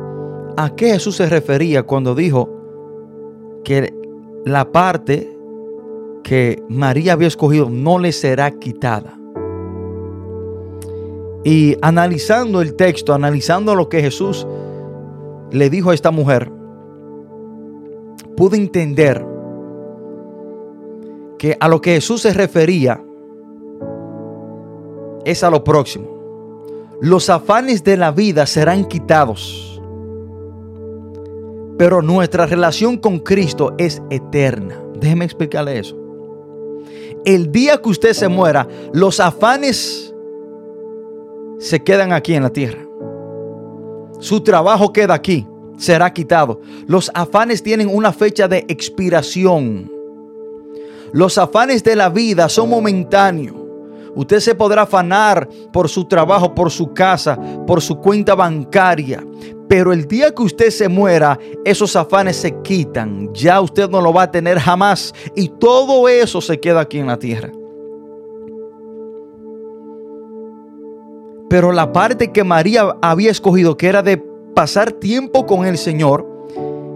a 0.56 0.74
qué 0.74 0.92
Jesús 0.92 1.16
se 1.16 1.28
refería 1.28 1.82
cuando 1.82 2.14
dijo 2.14 2.48
que 3.64 3.92
la 4.44 4.70
parte 4.70 5.36
que 6.22 6.62
María 6.68 7.12
había 7.12 7.28
escogido 7.28 7.68
no 7.70 7.98
le 7.98 8.12
será 8.12 8.50
quitada. 8.50 9.18
Y 11.44 11.76
analizando 11.82 12.60
el 12.62 12.74
texto, 12.74 13.14
analizando 13.14 13.76
lo 13.76 13.88
que 13.88 14.00
Jesús 14.00 14.46
le 15.52 15.70
dijo 15.70 15.90
a 15.90 15.94
esta 15.94 16.10
mujer, 16.10 16.50
pude 18.36 18.56
entender 18.56 19.24
que 21.38 21.56
a 21.58 21.68
lo 21.68 21.80
que 21.80 21.94
Jesús 21.94 22.22
se 22.22 22.32
refería 22.32 23.02
es 25.24 25.42
a 25.42 25.50
lo 25.50 25.64
próximo. 25.64 26.06
Los 27.00 27.28
afanes 27.28 27.84
de 27.84 27.96
la 27.96 28.10
vida 28.10 28.46
serán 28.46 28.84
quitados, 28.84 29.80
pero 31.76 32.00
nuestra 32.00 32.46
relación 32.46 32.96
con 32.96 33.18
Cristo 33.18 33.74
es 33.76 34.02
eterna. 34.10 34.80
Déjeme 34.98 35.24
explicarle 35.24 35.78
eso. 35.78 35.96
El 37.24 37.50
día 37.52 37.82
que 37.82 37.88
usted 37.88 38.12
se 38.12 38.28
muera, 38.28 38.68
los 38.92 39.20
afanes 39.20 40.14
se 41.58 41.80
quedan 41.82 42.12
aquí 42.12 42.34
en 42.34 42.44
la 42.44 42.50
tierra. 42.50 42.86
Su 44.20 44.40
trabajo 44.40 44.92
queda 44.92 45.14
aquí, 45.14 45.46
será 45.76 46.12
quitado. 46.12 46.60
Los 46.86 47.10
afanes 47.14 47.62
tienen 47.62 47.88
una 47.92 48.12
fecha 48.12 48.48
de 48.48 48.64
expiración. 48.68 49.90
Los 51.12 51.38
afanes 51.38 51.82
de 51.84 51.96
la 51.96 52.08
vida 52.08 52.48
son 52.48 52.68
momentáneos. 52.68 53.56
Usted 54.14 54.40
se 54.40 54.54
podrá 54.54 54.82
afanar 54.82 55.46
por 55.72 55.88
su 55.88 56.06
trabajo, 56.06 56.54
por 56.54 56.70
su 56.70 56.94
casa, 56.94 57.38
por 57.66 57.82
su 57.82 57.98
cuenta 57.98 58.34
bancaria. 58.34 59.22
Pero 59.68 59.92
el 59.92 60.06
día 60.06 60.34
que 60.34 60.42
usted 60.42 60.70
se 60.70 60.88
muera, 60.88 61.38
esos 61.64 61.94
afanes 61.96 62.36
se 62.36 62.54
quitan. 62.62 63.32
Ya 63.34 63.60
usted 63.60 63.90
no 63.90 64.00
lo 64.00 64.12
va 64.12 64.22
a 64.22 64.30
tener 64.30 64.58
jamás. 64.58 65.12
Y 65.34 65.48
todo 65.48 66.08
eso 66.08 66.40
se 66.40 66.58
queda 66.58 66.80
aquí 66.80 66.98
en 66.98 67.08
la 67.08 67.18
tierra. 67.18 67.50
Pero 71.48 71.72
la 71.72 71.92
parte 71.92 72.32
que 72.32 72.42
María 72.42 72.96
había 73.02 73.30
escogido, 73.30 73.76
que 73.76 73.88
era 73.88 74.02
de 74.02 74.24
pasar 74.56 74.90
tiempo 74.90 75.44
con 75.44 75.66
el 75.66 75.76
Señor 75.76 76.26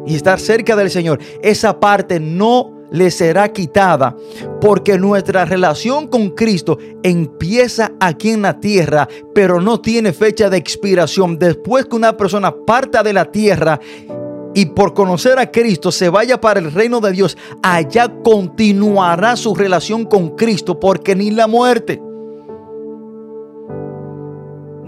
y 0.07 0.15
estar 0.15 0.41
cerca 0.41 0.75
del 0.77 0.91
Señor, 0.91 1.21
esa 1.43 1.79
parte 1.79 2.19
no 2.19 2.73
le 2.91 3.11
será 3.11 3.53
quitada 3.53 4.17
porque 4.63 4.99
nuestra 4.99 5.45
relación 5.45 6.09
con 6.09 6.31
Cristo 6.31 6.79
empieza 7.03 7.93
aquí 8.01 8.31
en 8.31 8.41
la 8.43 8.59
tierra, 8.59 9.07
pero 9.35 9.61
no 9.61 9.79
tiene 9.79 10.15
fecha 10.15 10.49
de 10.49 10.57
expiración. 10.57 11.39
Después 11.39 11.85
que 11.85 11.97
una 11.97 12.17
persona 12.17 12.51
parta 12.65 13.03
de 13.03 13.13
la 13.13 13.27
tierra 13.31 13.79
y 14.55 14.65
por 14.65 14.95
conocer 14.95 15.39
a 15.39 15.51
Cristo 15.51 15.93
se 15.93 16.09
vaya 16.09 16.41
para 16.41 16.61
el 16.61 16.73
reino 16.73 16.99
de 17.01 17.13
Dios, 17.13 17.37
allá 17.63 18.11
continuará 18.25 19.37
su 19.37 19.55
relación 19.55 20.07
con 20.07 20.31
Cristo 20.31 20.81
porque 20.81 21.15
ni 21.15 21.31
la 21.31 21.47
muerte 21.47 22.01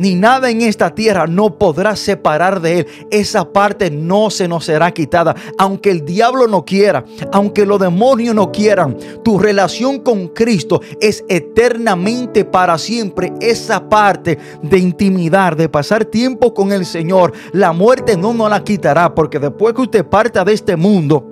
ni 0.03 0.17
nada 0.17 0.51
en 0.51 0.63
esta 0.63 0.93
tierra 0.97 1.29
no 1.29 1.57
podrá 1.59 1.95
separar 1.95 2.61
de 2.61 2.81
Él. 2.81 2.87
Esa 3.13 3.53
parte 3.53 3.89
no 3.89 4.31
se 4.31 4.49
nos 4.49 4.65
será 4.65 4.91
quitada. 4.91 5.37
Aunque 5.57 5.93
el 5.93 6.05
diablo 6.05 6.49
no 6.49 6.65
quiera, 6.65 7.05
aunque 7.31 7.65
los 7.65 7.79
demonios 7.79 8.35
no 8.35 8.51
quieran, 8.51 8.97
tu 9.23 9.39
relación 9.39 10.01
con 10.01 10.27
Cristo 10.27 10.81
es 11.01 11.25
eternamente 11.29 12.45
para 12.45 12.79
siempre. 12.79 13.33
Esa 13.41 13.89
parte 13.89 14.39
de 14.61 14.79
intimidad, 14.79 15.57
de 15.57 15.69
pasar 15.69 16.05
tiempo 16.05 16.53
con 16.53 16.73
el 16.73 16.85
Señor, 16.85 17.33
la 17.53 17.73
muerte 17.73 18.17
no 18.17 18.35
nos 18.35 18.51
la 18.51 18.65
quitará. 18.65 19.15
Porque 19.15 19.39
después 19.39 19.73
que 19.73 19.83
usted 19.83 20.05
parta 20.05 20.45
de 20.45 20.53
este 20.53 20.75
mundo, 20.75 21.29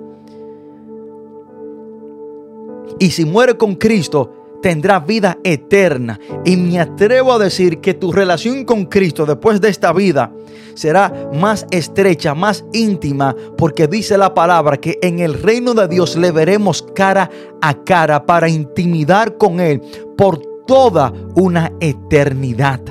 y 2.99 3.11
si 3.11 3.25
muere 3.25 3.57
con 3.57 3.75
Cristo, 3.75 4.40
tendrá 4.61 4.99
vida 4.99 5.37
eterna. 5.43 6.19
Y 6.45 6.57
me 6.57 6.79
atrevo 6.79 7.33
a 7.33 7.39
decir 7.39 7.79
que 7.79 7.93
tu 7.93 8.11
relación 8.11 8.65
con 8.65 8.85
Cristo 8.85 9.25
después 9.25 9.59
de 9.61 9.69
esta 9.69 9.93
vida 9.93 10.31
será 10.73 11.29
más 11.33 11.65
estrecha, 11.71 12.33
más 12.33 12.65
íntima, 12.73 13.35
porque 13.57 13.87
dice 13.87 14.17
la 14.17 14.33
palabra 14.33 14.77
que 14.77 14.97
en 15.01 15.19
el 15.19 15.41
reino 15.41 15.73
de 15.73 15.87
Dios 15.87 16.15
le 16.15 16.31
veremos 16.31 16.81
cara 16.95 17.29
a 17.61 17.73
cara 17.83 18.25
para 18.25 18.49
intimidar 18.49 19.37
con 19.37 19.59
Él 19.59 19.81
por 20.17 20.41
toda 20.65 21.11
una 21.35 21.71
eternidad. 21.79 22.81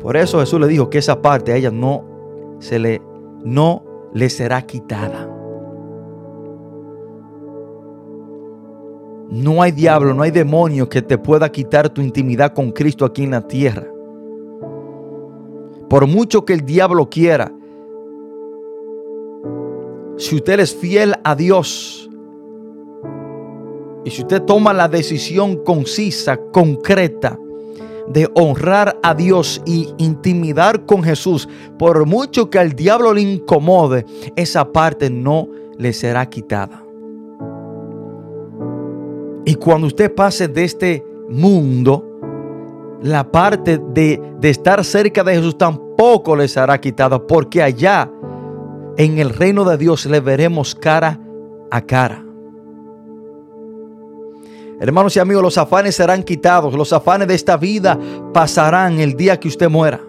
Por 0.00 0.16
eso 0.16 0.40
Jesús 0.40 0.60
le 0.60 0.68
dijo 0.68 0.90
que 0.90 0.98
esa 0.98 1.22
parte 1.22 1.52
a 1.52 1.56
ella 1.56 1.70
no 1.70 2.04
se 2.58 2.78
le 2.78 3.00
no 3.42 3.84
le 4.12 4.30
será 4.30 4.62
quitada. 4.62 5.33
No 9.34 9.60
hay 9.60 9.72
diablo, 9.72 10.14
no 10.14 10.22
hay 10.22 10.30
demonio 10.30 10.88
que 10.88 11.02
te 11.02 11.18
pueda 11.18 11.50
quitar 11.50 11.88
tu 11.88 12.00
intimidad 12.00 12.54
con 12.54 12.70
Cristo 12.70 13.04
aquí 13.04 13.24
en 13.24 13.32
la 13.32 13.44
tierra. 13.44 13.84
Por 15.90 16.06
mucho 16.06 16.44
que 16.44 16.52
el 16.52 16.64
diablo 16.64 17.10
quiera, 17.10 17.52
si 20.18 20.36
usted 20.36 20.60
es 20.60 20.72
fiel 20.72 21.16
a 21.24 21.34
Dios 21.34 22.08
y 24.04 24.10
si 24.10 24.22
usted 24.22 24.40
toma 24.42 24.72
la 24.72 24.86
decisión 24.86 25.64
concisa, 25.64 26.38
concreta, 26.52 27.36
de 28.06 28.30
honrar 28.36 29.00
a 29.02 29.14
Dios 29.14 29.60
y 29.66 29.88
intimidar 29.98 30.86
con 30.86 31.02
Jesús, 31.02 31.48
por 31.76 32.06
mucho 32.06 32.50
que 32.50 32.60
al 32.60 32.74
diablo 32.74 33.12
le 33.12 33.22
incomode, 33.22 34.06
esa 34.36 34.70
parte 34.70 35.10
no 35.10 35.48
le 35.76 35.92
será 35.92 36.24
quitada. 36.30 36.83
Y 39.44 39.54
cuando 39.56 39.86
usted 39.86 40.14
pase 40.14 40.48
de 40.48 40.64
este 40.64 41.04
mundo, 41.28 42.98
la 43.02 43.30
parte 43.30 43.78
de, 43.78 44.20
de, 44.40 44.50
estar 44.50 44.82
cerca 44.84 45.22
de 45.22 45.34
Jesús 45.34 45.58
tampoco 45.58 46.34
le 46.34 46.48
será 46.48 46.80
quitada, 46.80 47.24
porque 47.26 47.62
allá 47.62 48.10
en 48.96 49.18
el 49.18 49.30
reino 49.30 49.64
de 49.64 49.76
Dios 49.76 50.06
le 50.06 50.20
veremos 50.20 50.74
cara 50.74 51.20
a 51.70 51.80
cara. 51.82 52.24
Hermanos 54.80 55.16
y 55.16 55.20
amigos, 55.20 55.42
los 55.42 55.58
afanes 55.58 55.94
serán 55.94 56.22
quitados, 56.22 56.74
los 56.74 56.92
afanes 56.92 57.28
de 57.28 57.34
esta 57.34 57.56
vida 57.56 57.98
pasarán 58.32 58.98
el 58.98 59.14
día 59.14 59.38
que 59.38 59.48
usted 59.48 59.68
muera. 59.68 60.00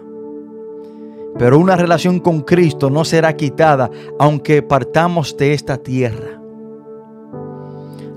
Pero 1.38 1.58
una 1.58 1.76
relación 1.76 2.18
con 2.18 2.40
Cristo 2.40 2.90
no 2.90 3.04
será 3.04 3.36
quitada 3.36 3.90
aunque 4.18 4.62
partamos 4.62 5.36
de 5.36 5.52
esta 5.52 5.76
tierra. 5.76 6.35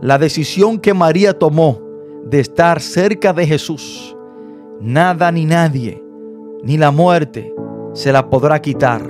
La 0.02 0.18
decisión 0.18 0.80
que 0.80 0.93
María 0.93 1.38
tomó 1.38 1.82
de 2.24 2.39
estar 2.39 2.80
cerca 2.80 3.34
de 3.34 3.45
Jesús, 3.45 4.16
nada 4.80 5.30
ni 5.32 5.45
nadie, 5.45 6.02
ni 6.64 6.78
la 6.78 6.89
muerte 6.91 7.54
se 7.93 8.14
la 8.14 8.30
podrá 8.30 8.62
quitar. 8.62 9.02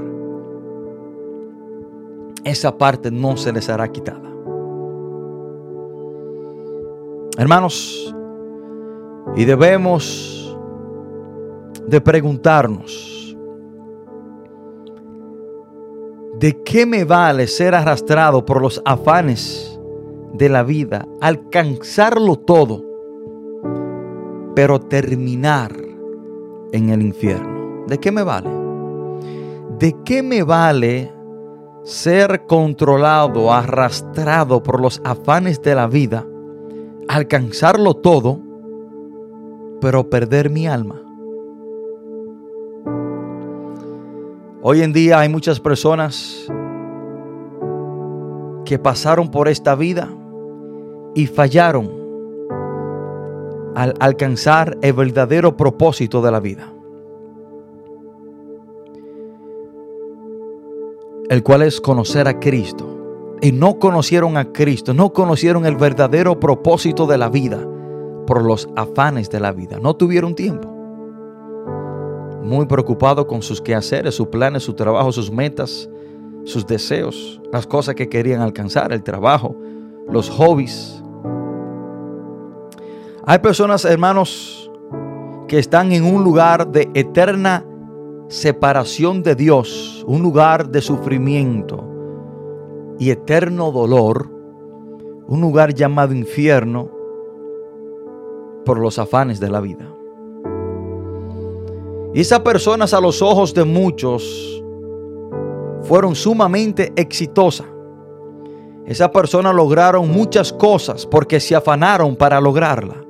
Esa 2.43 2.75
parte 2.75 3.11
no 3.11 3.37
se 3.37 3.51
les 3.51 3.69
hará 3.69 3.87
quitada. 3.91 4.29
Hermanos, 7.37 8.15
y 9.35 9.45
debemos 9.45 10.57
de 11.85 12.01
preguntarnos, 12.01 13.37
¿de 16.39 16.63
qué 16.63 16.85
me 16.85 17.03
vale 17.03 17.45
ser 17.45 17.75
arrastrado 17.75 18.43
por 18.43 18.59
los 18.59 18.81
afanes 18.83 19.68
de 20.33 20.49
la 20.49 20.63
vida, 20.63 21.07
alcanzarlo 21.21 22.35
todo, 22.35 22.83
pero 24.55 24.79
terminar 24.79 25.71
en 26.71 26.89
el 26.89 27.01
infierno? 27.01 27.85
¿De 27.87 27.97
qué 27.97 28.11
me 28.11 28.23
vale? 28.23 28.49
¿De 29.79 29.95
qué 30.03 30.21
me 30.23 30.43
vale 30.43 31.11
ser 31.83 32.45
controlado, 32.45 33.53
arrastrado 33.53 34.61
por 34.61 34.81
los 34.81 35.01
afanes 35.03 35.61
de 35.61 35.75
la 35.75 35.87
vida? 35.87 36.25
alcanzarlo 37.09 37.95
todo, 37.95 38.39
pero 39.81 40.09
perder 40.11 40.51
mi 40.51 40.67
alma. 40.67 41.01
Hoy 44.61 44.83
en 44.83 44.93
día 44.93 45.19
hay 45.19 45.27
muchas 45.27 45.59
personas 45.59 46.47
que 48.63 48.77
pasaron 48.77 49.31
por 49.31 49.47
esta 49.47 49.73
vida 49.73 50.07
y 51.19 51.27
fallaron 51.27 51.91
al 53.75 53.93
alcanzar 53.99 54.77
el 54.81 54.93
verdadero 54.93 55.57
propósito 55.57 56.21
de 56.21 56.31
la 56.31 56.39
vida. 56.39 56.71
El 61.29 61.43
cual 61.43 61.63
es 61.63 61.81
conocer 61.81 62.29
a 62.29 62.39
Cristo. 62.39 62.85
Y 63.41 63.51
no 63.51 63.79
conocieron 63.79 64.37
a 64.37 64.53
Cristo, 64.53 64.93
no 64.93 65.11
conocieron 65.11 65.65
el 65.65 65.75
verdadero 65.75 66.39
propósito 66.39 67.05
de 67.05 67.17
la 67.17 67.27
vida 67.27 67.67
por 68.25 68.41
los 68.41 68.69
afanes 68.77 69.29
de 69.29 69.41
la 69.41 69.51
vida. 69.51 69.77
No 69.81 69.97
tuvieron 69.97 70.35
tiempo. 70.35 70.69
Muy 72.43 72.65
preocupado 72.65 73.27
con 73.27 73.41
sus 73.41 73.59
quehaceres, 73.59 74.15
sus 74.15 74.27
planes, 74.27 74.63
su 74.63 74.73
trabajo, 74.73 75.11
sus 75.11 75.29
metas, 75.29 75.89
sus 76.45 76.65
deseos, 76.65 77.41
las 77.51 77.67
cosas 77.67 77.95
que 77.95 78.07
querían 78.07 78.39
alcanzar, 78.39 78.93
el 78.93 79.03
trabajo, 79.03 79.53
los 80.09 80.29
hobbies. 80.29 80.98
Hay 83.25 83.39
personas, 83.39 83.83
hermanos, 83.85 84.71
que 85.47 85.59
están 85.59 85.91
en 85.91 86.05
un 86.05 86.23
lugar 86.23 86.71
de 86.71 86.89
eterna 86.93 87.65
separación 88.29 89.23
de 89.23 89.35
Dios, 89.35 90.05
un 90.07 90.21
lugar 90.21 90.69
de 90.69 90.81
sufrimiento 90.81 91.83
y 92.97 93.09
eterno 93.09 93.71
dolor, 93.71 94.29
un 95.27 95.41
lugar 95.41 95.73
llamado 95.73 96.13
infierno 96.13 96.89
por 98.65 98.79
los 98.79 98.99
afanes 98.99 99.39
de 99.39 99.49
la 99.49 99.59
vida. 99.59 99.91
Y 102.13 102.21
esas 102.21 102.39
personas 102.39 102.93
a 102.93 103.01
los 103.01 103.21
ojos 103.21 103.53
de 103.53 103.65
muchos 103.65 104.63
fueron 105.81 106.15
sumamente 106.15 106.93
exitosas. 106.95 107.67
Esas 108.85 109.09
personas 109.09 109.53
lograron 109.53 110.09
muchas 110.09 110.53
cosas 110.53 111.05
porque 111.05 111.39
se 111.39 111.55
afanaron 111.55 112.15
para 112.15 112.39
lograrla. 112.39 113.08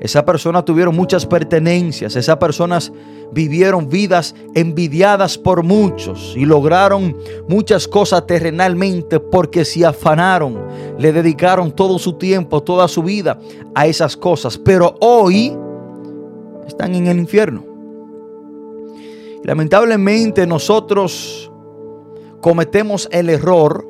Esas 0.00 0.24
personas 0.24 0.64
tuvieron 0.64 0.94
muchas 0.94 1.24
pertenencias. 1.24 2.16
Esas 2.16 2.36
personas 2.36 2.92
vivieron 3.32 3.88
vidas 3.88 4.34
envidiadas 4.54 5.38
por 5.38 5.62
muchos 5.62 6.34
y 6.36 6.44
lograron 6.44 7.16
muchas 7.48 7.88
cosas 7.88 8.26
terrenalmente 8.26 9.20
porque 9.20 9.64
se 9.64 9.86
afanaron. 9.86 10.58
Le 10.98 11.12
dedicaron 11.12 11.72
todo 11.72 11.98
su 11.98 12.14
tiempo, 12.14 12.62
toda 12.62 12.88
su 12.88 13.02
vida 13.02 13.38
a 13.74 13.86
esas 13.86 14.16
cosas. 14.16 14.58
Pero 14.58 14.94
hoy 15.00 15.56
están 16.66 16.94
en 16.94 17.06
el 17.06 17.18
infierno. 17.18 17.64
Lamentablemente 19.44 20.46
nosotros 20.46 21.50
cometemos 22.42 23.08
el 23.12 23.30
error 23.30 23.86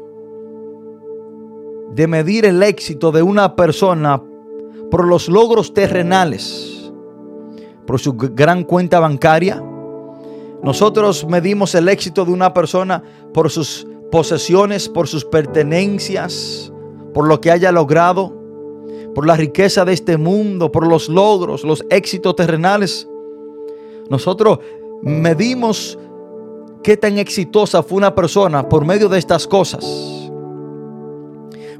de 1.93 2.07
medir 2.07 2.45
el 2.45 2.63
éxito 2.63 3.11
de 3.11 3.23
una 3.23 3.57
persona 3.57 4.23
por 4.91 5.07
los 5.07 5.28
logros 5.28 5.74
terrenales, 5.74 6.93
por 7.87 8.01
su 8.01 8.14
gran 8.14 8.64
cuenta 8.64 9.01
bancaria. 9.01 9.62
Nosotros 10.62 11.26
medimos 11.26 11.74
el 11.74 11.89
éxito 11.89 12.24
de 12.24 12.32
una 12.32 12.53
persona 12.53 13.03
por 13.32 13.51
sus 13.51 13.87
posesiones, 14.11 14.89
por 14.89 15.09
sus 15.09 15.24
pertenencias, 15.24 16.72
por 17.12 17.26
lo 17.26 17.41
que 17.41 17.51
haya 17.51 17.72
logrado, 17.72 18.32
por 19.14 19.26
la 19.26 19.37
riqueza 19.37 19.84
de 19.84 19.93
este 19.93 20.16
mundo, 20.16 20.70
por 20.70 20.87
los 20.87 21.09
logros, 21.09 21.64
los 21.64 21.84
éxitos 21.91 22.37
terrenales. 22.37 23.09
Nosotros 24.11 24.59
medimos 25.03 25.99
qué 26.82 26.97
tan 26.97 27.18
exitosa 27.18 27.82
fue 27.82 27.99
una 27.99 28.14
persona 28.14 28.68
por 28.68 28.84
medio 28.84 29.09
de 29.09 29.18
estas 29.18 29.47
cosas. 29.47 30.26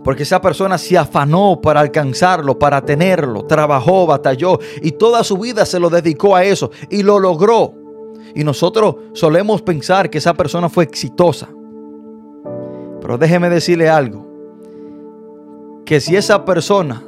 Porque 0.07 0.23
esa 0.23 0.41
persona 0.41 0.79
se 0.79 0.97
afanó 0.97 1.61
para 1.61 1.81
alcanzarlo, 1.81 2.57
para 2.57 2.81
tenerlo, 2.81 3.45
trabajó, 3.45 4.07
batalló 4.07 4.61
y 4.81 4.93
toda 4.93 5.25
su 5.25 5.37
vida 5.37 5.67
se 5.67 5.81
lo 5.81 5.91
dedicó 5.91 6.37
a 6.37 6.45
eso 6.45 6.71
y 6.89 7.03
lo 7.03 7.19
logró. 7.19 7.75
Y 8.33 8.45
nosotros 8.45 8.95
solemos 9.15 9.63
pensar 9.63 10.09
que 10.09 10.19
esa 10.19 10.33
persona 10.33 10.69
fue 10.69 10.85
exitosa. 10.85 11.49
Pero 13.01 13.19
déjeme 13.19 13.51
decirle 13.51 13.89
algo. 13.89 14.25
Que 15.85 16.01
si 16.01 16.15
esa 16.15 16.45
persona, 16.45 17.03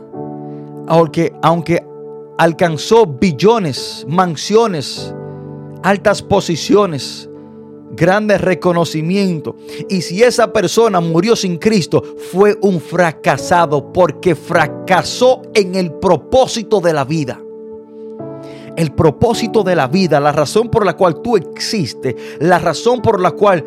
aunque, 0.89 1.33
aunque 1.41 1.87
alcanzó 2.37 3.07
billones, 3.07 4.05
mansiones, 4.09 5.15
altas 5.85 6.21
posiciones, 6.21 7.28
grandes 7.99 8.41
reconocimientos. 8.41 9.55
Y 9.89 10.03
si 10.03 10.23
esa 10.23 10.53
persona 10.53 11.01
murió 11.01 11.37
sin 11.37 11.59
Cristo, 11.59 12.03
fue 12.33 12.57
un 12.63 12.81
fracasado 12.81 13.93
porque 13.93 14.35
fracasó 14.35 15.43
en 15.55 15.75
el 15.75 15.93
propósito 15.93 16.81
de 16.81 16.93
la 16.93 17.05
vida. 17.05 17.41
El 18.77 18.93
propósito 18.93 19.65
de 19.65 19.75
la 19.75 19.89
vida, 19.89 20.21
la 20.21 20.31
razón 20.31 20.69
por 20.69 20.87
la 20.87 20.97
cual 20.97 21.21
tú 21.21 21.37
existes, 21.37 22.15
la 22.39 22.61
razón 22.61 23.03
por 23.03 23.21
la 23.21 23.33
cual 23.33 23.65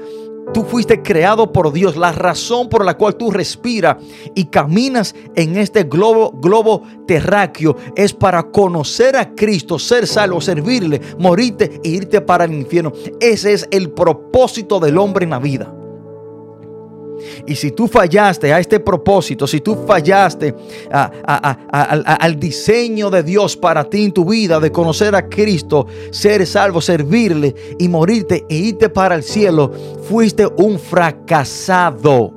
tú 0.54 0.64
fuiste 0.64 1.02
creado 1.02 1.52
por 1.52 1.72
Dios, 1.72 1.96
la 1.96 2.12
razón 2.12 2.70
por 2.70 2.86
la 2.86 2.98
cual 2.98 3.16
tú 3.16 3.32
respiras 3.32 3.98
y 4.36 4.46
caminas 4.46 5.16
en 5.36 5.58
este 5.58 5.84
globo, 5.84 6.84
terráqueo 7.08 7.76
es 7.96 8.14
para 8.14 8.44
conocer 8.44 9.16
a 9.16 9.34
Cristo, 9.34 9.80
ser 9.80 10.08
salvo, 10.08 10.42
servirle, 10.42 11.02
morirte 11.18 11.80
e 11.84 11.90
irte 11.90 12.22
para 12.22 12.46
el 12.46 12.54
infierno. 12.54 12.92
Ese 13.20 13.54
es 13.54 13.68
el 13.72 13.92
propósito 13.92 14.80
del 14.80 14.98
hombre 14.98 15.24
en 15.24 15.32
la 15.32 15.40
vida. 15.40 15.74
Y 17.46 17.56
si 17.56 17.72
tú 17.72 17.88
fallaste 17.88 18.54
a 18.54 18.60
este 18.60 18.80
propósito, 18.80 19.48
si 19.48 19.62
tú 19.62 19.86
fallaste 19.88 20.56
al 20.92 22.40
diseño 22.40 23.10
de 23.10 23.24
Dios 23.24 23.58
para 23.58 23.84
ti 23.84 24.06
en 24.06 24.12
tu 24.12 24.26
vida, 24.26 24.60
de 24.60 24.72
conocer 24.72 25.16
a 25.16 25.28
Cristo, 25.28 25.88
ser 26.12 26.46
salvo, 26.46 26.82
servirle 26.82 27.56
y 27.80 27.88
morirte 27.88 28.46
e 28.50 28.56
irte 28.56 28.90
para 28.90 29.16
el 29.16 29.24
cielo, 29.24 29.72
fuiste 30.04 30.46
un 30.58 30.80
fracasado. 30.80 32.34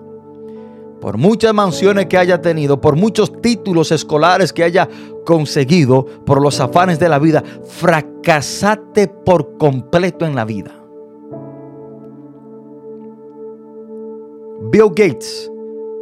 Por 1.00 1.18
muchas 1.18 1.52
mansiones 1.52 2.06
que 2.06 2.16
haya 2.16 2.40
tenido, 2.40 2.80
por 2.80 2.96
muchos 2.96 3.42
títulos 3.42 3.92
escolares 3.92 4.54
que 4.54 4.64
haya 4.64 4.88
conseguido, 5.26 6.06
por 6.24 6.40
los 6.40 6.60
afanes 6.60 6.98
de 6.98 7.10
la 7.10 7.18
vida, 7.18 7.44
fracasaste 7.68 9.08
por 9.08 9.58
completo 9.58 10.24
en 10.24 10.34
la 10.34 10.46
vida. 10.46 10.83
Bill 14.74 14.88
Gates, 14.88 15.48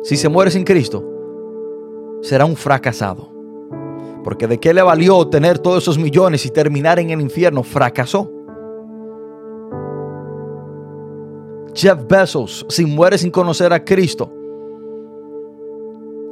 si 0.03 0.17
se 0.17 0.31
muere 0.31 0.51
sin 0.51 0.65
Cristo, 0.65 1.05
será 2.23 2.47
un 2.47 2.57
fracasado. 2.57 3.31
Porque 4.25 4.47
de 4.47 4.59
qué 4.59 4.73
le 4.73 4.81
valió 4.81 5.29
tener 5.29 5.59
todos 5.59 5.83
esos 5.83 5.99
millones 5.99 6.47
y 6.47 6.51
terminar 6.51 6.99
en 6.99 7.11
el 7.11 7.21
infierno, 7.21 7.63
fracasó. 7.65 8.31
Jeff 11.75 11.99
Bezos, 12.09 12.65
si 12.71 12.87
muere 12.87 13.19
sin 13.19 13.31
conocer 13.31 13.75
a 13.75 13.85
Cristo, 13.85 14.33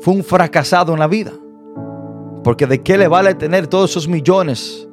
fue 0.00 0.14
un 0.14 0.24
fracasado 0.24 0.94
en 0.94 0.98
la 0.98 1.08
vida. 1.08 1.32
Porque 2.42 2.66
de 2.66 2.80
qué 2.80 2.96
le 2.96 3.06
vale 3.06 3.34
tener 3.34 3.66
todos 3.66 3.90
esos 3.90 4.08
millones, 4.08 4.88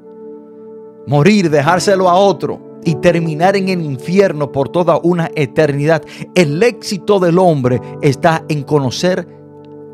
morir, 1.05 1.49
dejárselo 1.49 2.09
a 2.09 2.15
otro 2.15 2.66
y 2.83 2.95
terminar 2.95 3.55
en 3.55 3.69
el 3.69 3.81
infierno 3.81 4.51
por 4.51 4.69
toda 4.69 4.99
una 5.03 5.29
eternidad. 5.35 6.03
El 6.35 6.61
éxito 6.63 7.19
del 7.19 7.37
hombre 7.37 7.81
está 8.01 8.43
en 8.47 8.63
conocer 8.63 9.27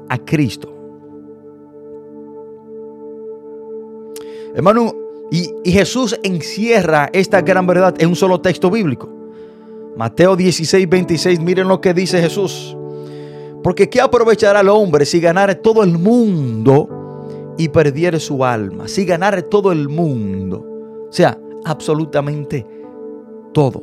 a 0.09 0.17
Cristo. 0.19 0.69
Hermano, 4.55 4.93
y, 5.31 5.49
Jesús 5.71 6.19
encierra 6.21 7.09
esta 7.11 7.41
gran 7.41 7.65
verdad 7.65 7.95
en 7.97 8.09
un 8.09 8.15
solo 8.15 8.39
texto 8.39 8.69
bíblico. 8.69 9.09
Mateo 9.97 10.35
16, 10.35 10.87
26, 10.87 11.39
miren 11.39 11.67
lo 11.67 11.81
que 11.81 11.93
dice 11.93 12.21
Jesús. 12.21 12.77
Porque 13.63 13.89
¿qué 13.89 14.01
aprovechará 14.01 14.59
el 14.59 14.69
hombre 14.69 15.05
si 15.05 15.19
ganare 15.19 15.55
todo 15.55 15.83
el 15.83 15.97
mundo 15.97 17.55
y 17.57 17.69
perdiere 17.69 18.19
su 18.19 18.45
alma? 18.45 18.87
Si 18.87 19.05
ganare 19.05 19.41
todo 19.41 19.71
el 19.71 19.89
mundo. 19.89 20.63
O 21.09 21.11
sea, 21.11 21.39
absolutamente 21.65 22.65
todo. 23.53 23.81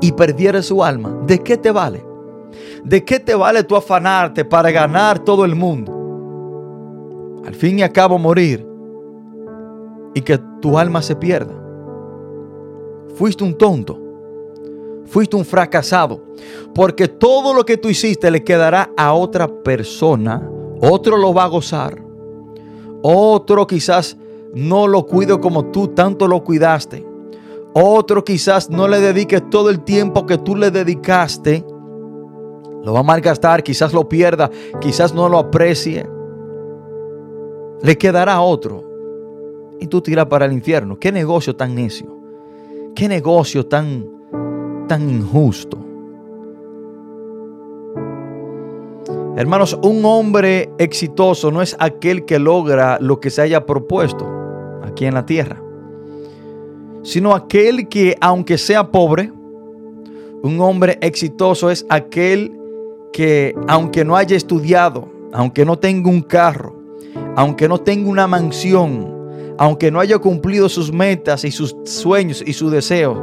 Y 0.00 0.12
perdiere 0.12 0.62
su 0.62 0.84
alma. 0.84 1.16
¿De 1.26 1.38
qué 1.38 1.56
te 1.56 1.70
vale? 1.70 2.04
¿De 2.84 3.04
qué 3.04 3.20
te 3.20 3.34
vale 3.34 3.64
tu 3.64 3.76
afanarte 3.76 4.44
para 4.44 4.70
ganar 4.70 5.18
todo 5.20 5.44
el 5.44 5.54
mundo? 5.54 5.96
Al 7.46 7.54
fin 7.54 7.78
y 7.78 7.82
al 7.82 7.92
cabo 7.92 8.18
morir 8.18 8.66
y 10.14 10.20
que 10.20 10.38
tu 10.60 10.78
alma 10.78 11.02
se 11.02 11.16
pierda. 11.16 11.54
Fuiste 13.14 13.44
un 13.44 13.56
tonto. 13.56 13.98
Fuiste 15.06 15.36
un 15.36 15.44
fracasado. 15.44 16.22
Porque 16.74 17.08
todo 17.08 17.54
lo 17.54 17.64
que 17.64 17.76
tú 17.76 17.88
hiciste 17.88 18.30
le 18.30 18.44
quedará 18.44 18.90
a 18.96 19.12
otra 19.12 19.48
persona. 19.48 20.48
Otro 20.80 21.16
lo 21.16 21.34
va 21.34 21.44
a 21.44 21.48
gozar. 21.48 22.02
Otro 23.02 23.66
quizás 23.66 24.16
no 24.54 24.86
lo 24.86 25.06
cuido 25.06 25.40
como 25.40 25.66
tú 25.66 25.88
tanto 25.88 26.28
lo 26.28 26.42
cuidaste. 26.44 27.09
Otro 27.72 28.24
quizás 28.24 28.68
no 28.70 28.88
le 28.88 29.00
dedique 29.00 29.40
todo 29.40 29.70
el 29.70 29.80
tiempo 29.80 30.26
que 30.26 30.38
tú 30.38 30.56
le 30.56 30.70
dedicaste 30.70 31.64
Lo 32.82 32.92
va 32.92 33.00
a 33.00 33.04
malgastar, 33.04 33.62
quizás 33.62 33.92
lo 33.92 34.08
pierda, 34.08 34.50
quizás 34.80 35.14
no 35.14 35.28
lo 35.28 35.38
aprecie. 35.38 36.08
Le 37.82 37.96
quedará 37.96 38.40
otro. 38.40 38.84
Y 39.78 39.86
tú 39.86 40.00
tiras 40.00 40.26
para 40.26 40.46
el 40.46 40.52
infierno. 40.52 40.98
Qué 40.98 41.12
negocio 41.12 41.56
tan 41.56 41.74
necio. 41.74 42.18
Qué 42.94 43.08
negocio 43.08 43.66
tan, 43.66 44.06
tan 44.88 45.08
injusto. 45.08 45.78
Hermanos, 49.36 49.78
un 49.82 50.04
hombre 50.04 50.70
exitoso 50.76 51.50
no 51.50 51.62
es 51.62 51.76
aquel 51.78 52.26
que 52.26 52.38
logra 52.38 52.98
lo 53.00 53.20
que 53.20 53.30
se 53.30 53.40
haya 53.40 53.64
propuesto 53.64 54.28
aquí 54.84 55.06
en 55.06 55.14
la 55.14 55.24
tierra, 55.24 55.62
sino 57.02 57.34
aquel 57.34 57.88
que, 57.88 58.16
aunque 58.20 58.58
sea 58.58 58.90
pobre, 58.90 59.32
un 60.42 60.60
hombre 60.60 60.98
exitoso 61.00 61.70
es 61.70 61.84
aquel 61.88 62.52
que, 63.12 63.54
aunque 63.68 64.04
no 64.04 64.16
haya 64.16 64.36
estudiado, 64.36 65.08
aunque 65.32 65.64
no 65.64 65.78
tenga 65.78 66.08
un 66.08 66.22
carro, 66.22 66.76
aunque 67.36 67.68
no 67.68 67.78
tenga 67.78 68.08
una 68.08 68.26
mansión, 68.26 69.54
aunque 69.58 69.90
no 69.90 70.00
haya 70.00 70.18
cumplido 70.18 70.68
sus 70.68 70.92
metas 70.92 71.44
y 71.44 71.50
sus 71.50 71.76
sueños 71.84 72.42
y 72.46 72.52
sus 72.52 72.72
deseos, 72.72 73.18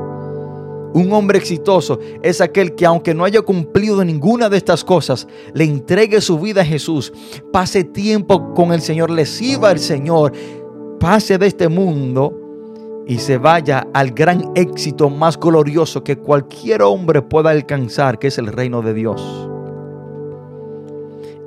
un 0.93 1.11
hombre 1.11 1.38
exitoso 1.38 1.99
es 2.23 2.41
aquel 2.41 2.73
que 2.73 2.86
aunque 2.86 3.13
no 3.13 3.23
haya 3.25 3.41
cumplido 3.41 4.03
ninguna 4.03 4.49
de 4.49 4.57
estas 4.57 4.84
cosas, 4.84 5.28
le 5.53 5.63
entregue 5.63 6.21
su 6.21 6.39
vida 6.39 6.61
a 6.61 6.65
Jesús, 6.65 7.13
pase 7.51 7.84
tiempo 7.84 8.53
con 8.53 8.71
el 8.71 8.82
Señor, 8.82 9.11
le 9.11 9.25
sirva 9.25 9.69
al 9.69 9.80
Señor, 9.80 10.32
pase 10.99 11.38
de 11.38 11.47
este 11.47 11.67
mundo 11.67 12.46
y 13.07 13.19
se 13.19 13.37
vaya 13.37 13.87
al 13.93 14.11
gran 14.11 14.51
éxito 14.55 15.09
más 15.09 15.39
glorioso 15.39 16.03
que 16.03 16.17
cualquier 16.17 16.81
hombre 16.81 17.21
pueda 17.21 17.51
alcanzar, 17.51 18.19
que 18.19 18.27
es 18.27 18.37
el 18.37 18.47
reino 18.47 18.81
de 18.81 18.93
Dios. 18.93 19.49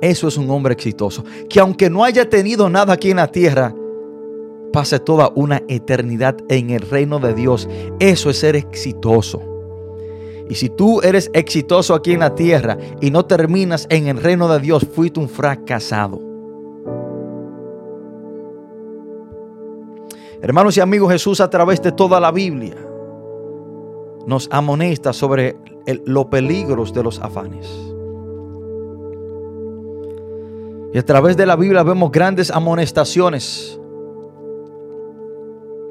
Eso 0.01 0.27
es 0.27 0.37
un 0.37 0.49
hombre 0.49 0.73
exitoso, 0.73 1.23
que 1.47 1.59
aunque 1.59 1.89
no 1.89 2.03
haya 2.03 2.27
tenido 2.27 2.69
nada 2.69 2.93
aquí 2.93 3.11
en 3.11 3.17
la 3.17 3.27
tierra, 3.27 3.75
pase 4.73 4.99
toda 4.99 5.31
una 5.35 5.61
eternidad 5.67 6.37
en 6.49 6.71
el 6.71 6.81
reino 6.81 7.19
de 7.19 7.35
Dios. 7.35 7.69
Eso 7.99 8.31
es 8.31 8.39
ser 8.39 8.55
exitoso. 8.55 9.41
Y 10.49 10.55
si 10.55 10.69
tú 10.69 11.01
eres 11.01 11.29
exitoso 11.33 11.93
aquí 11.93 12.13
en 12.13 12.21
la 12.21 12.33
tierra 12.33 12.77
y 12.99 13.11
no 13.11 13.25
terminas 13.25 13.85
en 13.89 14.07
el 14.07 14.17
reino 14.17 14.47
de 14.51 14.59
Dios, 14.59 14.85
fuiste 14.91 15.19
un 15.19 15.29
fracasado. 15.29 16.30
Hermanos 20.41 20.75
y 20.77 20.79
amigos, 20.81 21.11
Jesús 21.11 21.39
a 21.39 21.49
través 21.49 21.81
de 21.81 21.91
toda 21.91 22.19
la 22.19 22.31
Biblia 22.31 22.75
nos 24.25 24.47
amonesta 24.51 25.13
sobre 25.13 25.55
los 26.05 26.25
peligros 26.25 26.93
de 26.93 27.03
los 27.03 27.19
afanes. 27.19 27.67
Y 30.93 30.97
a 30.97 31.05
través 31.05 31.37
de 31.37 31.45
la 31.45 31.55
Biblia 31.55 31.83
vemos 31.83 32.11
grandes 32.11 32.51
amonestaciones 32.51 33.79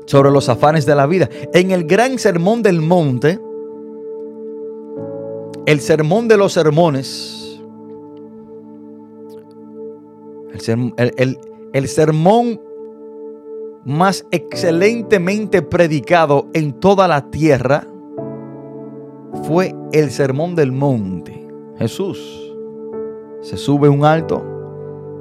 sobre 0.06 0.30
los 0.30 0.48
afanes 0.48 0.84
de 0.84 0.94
la 0.94 1.06
vida. 1.06 1.28
En 1.54 1.70
el 1.70 1.84
gran 1.84 2.18
sermón 2.18 2.62
del 2.62 2.80
monte, 2.80 3.38
el 5.66 5.80
sermón 5.80 6.26
de 6.28 6.36
los 6.36 6.52
sermones, 6.52 7.60
el, 10.52 10.60
serm- 10.60 10.92
el- 10.96 11.14
el- 11.16 11.38
el 11.72 11.88
sermón 11.88 12.60
más 13.84 14.26
excelentemente 14.30 15.62
predicado 15.62 16.48
en 16.52 16.72
toda 16.72 17.08
la 17.08 17.30
tierra, 17.30 17.86
fue 19.44 19.74
el 19.92 20.10
sermón 20.10 20.54
del 20.54 20.72
monte. 20.72 21.48
Jesús 21.78 22.18
se 23.42 23.56
sube 23.56 23.88
a 23.88 23.90
un 23.90 24.04
alto 24.04 24.44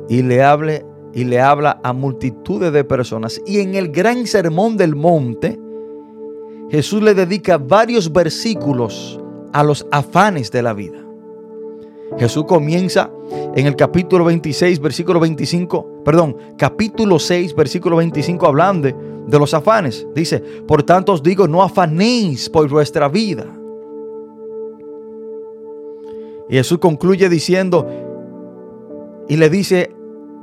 y 0.09 0.21
le 0.21 0.43
hable 0.43 0.85
y 1.13 1.23
le 1.23 1.39
habla 1.39 1.79
a 1.83 1.93
multitudes 1.93 2.71
de 2.71 2.83
personas. 2.83 3.41
Y 3.45 3.59
en 3.59 3.75
el 3.75 3.91
gran 3.91 4.27
sermón 4.27 4.77
del 4.77 4.95
monte, 4.95 5.59
Jesús 6.69 7.01
le 7.01 7.13
dedica 7.13 7.57
varios 7.57 8.11
versículos 8.11 9.19
a 9.53 9.63
los 9.63 9.87
afanes 9.91 10.51
de 10.51 10.61
la 10.61 10.73
vida. 10.73 10.99
Jesús 12.17 12.45
comienza 12.45 13.09
en 13.55 13.65
el 13.65 13.75
capítulo 13.75 14.25
26, 14.25 14.79
versículo 14.79 15.19
25, 15.19 15.98
perdón, 16.03 16.35
capítulo 16.57 17.19
6, 17.19 17.55
versículo 17.55 17.97
25, 17.97 18.45
hablando 18.45 18.87
de, 18.87 18.95
de 19.27 19.39
los 19.39 19.53
afanes. 19.53 20.05
Dice, 20.15 20.39
por 20.39 20.83
tanto 20.83 21.13
os 21.13 21.23
digo, 21.23 21.47
no 21.47 21.61
afanéis 21.61 22.49
por 22.49 22.67
vuestra 22.67 23.07
vida. 23.07 23.45
Y 26.49 26.55
Jesús 26.55 26.79
concluye 26.79 27.29
diciendo, 27.29 27.87
y 29.27 29.37
le 29.37 29.49
dice 29.49 29.95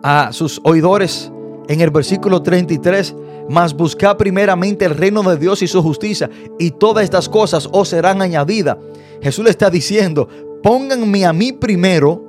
a 0.02 0.32
sus 0.32 0.60
oidores 0.62 1.32
en 1.68 1.80
el 1.80 1.90
versículo 1.90 2.42
33, 2.42 3.16
mas 3.48 3.74
buscad 3.74 4.16
primeramente 4.16 4.84
el 4.84 4.96
reino 4.96 5.22
de 5.24 5.36
Dios 5.36 5.62
y 5.62 5.66
su 5.66 5.82
justicia, 5.82 6.30
y 6.58 6.70
todas 6.70 7.04
estas 7.04 7.28
cosas 7.28 7.68
os 7.72 7.88
serán 7.88 8.22
añadidas. 8.22 8.76
Jesús 9.20 9.44
le 9.44 9.50
está 9.50 9.68
diciendo, 9.68 10.28
pónganme 10.62 11.26
a 11.26 11.32
mí 11.32 11.52
primero, 11.52 12.22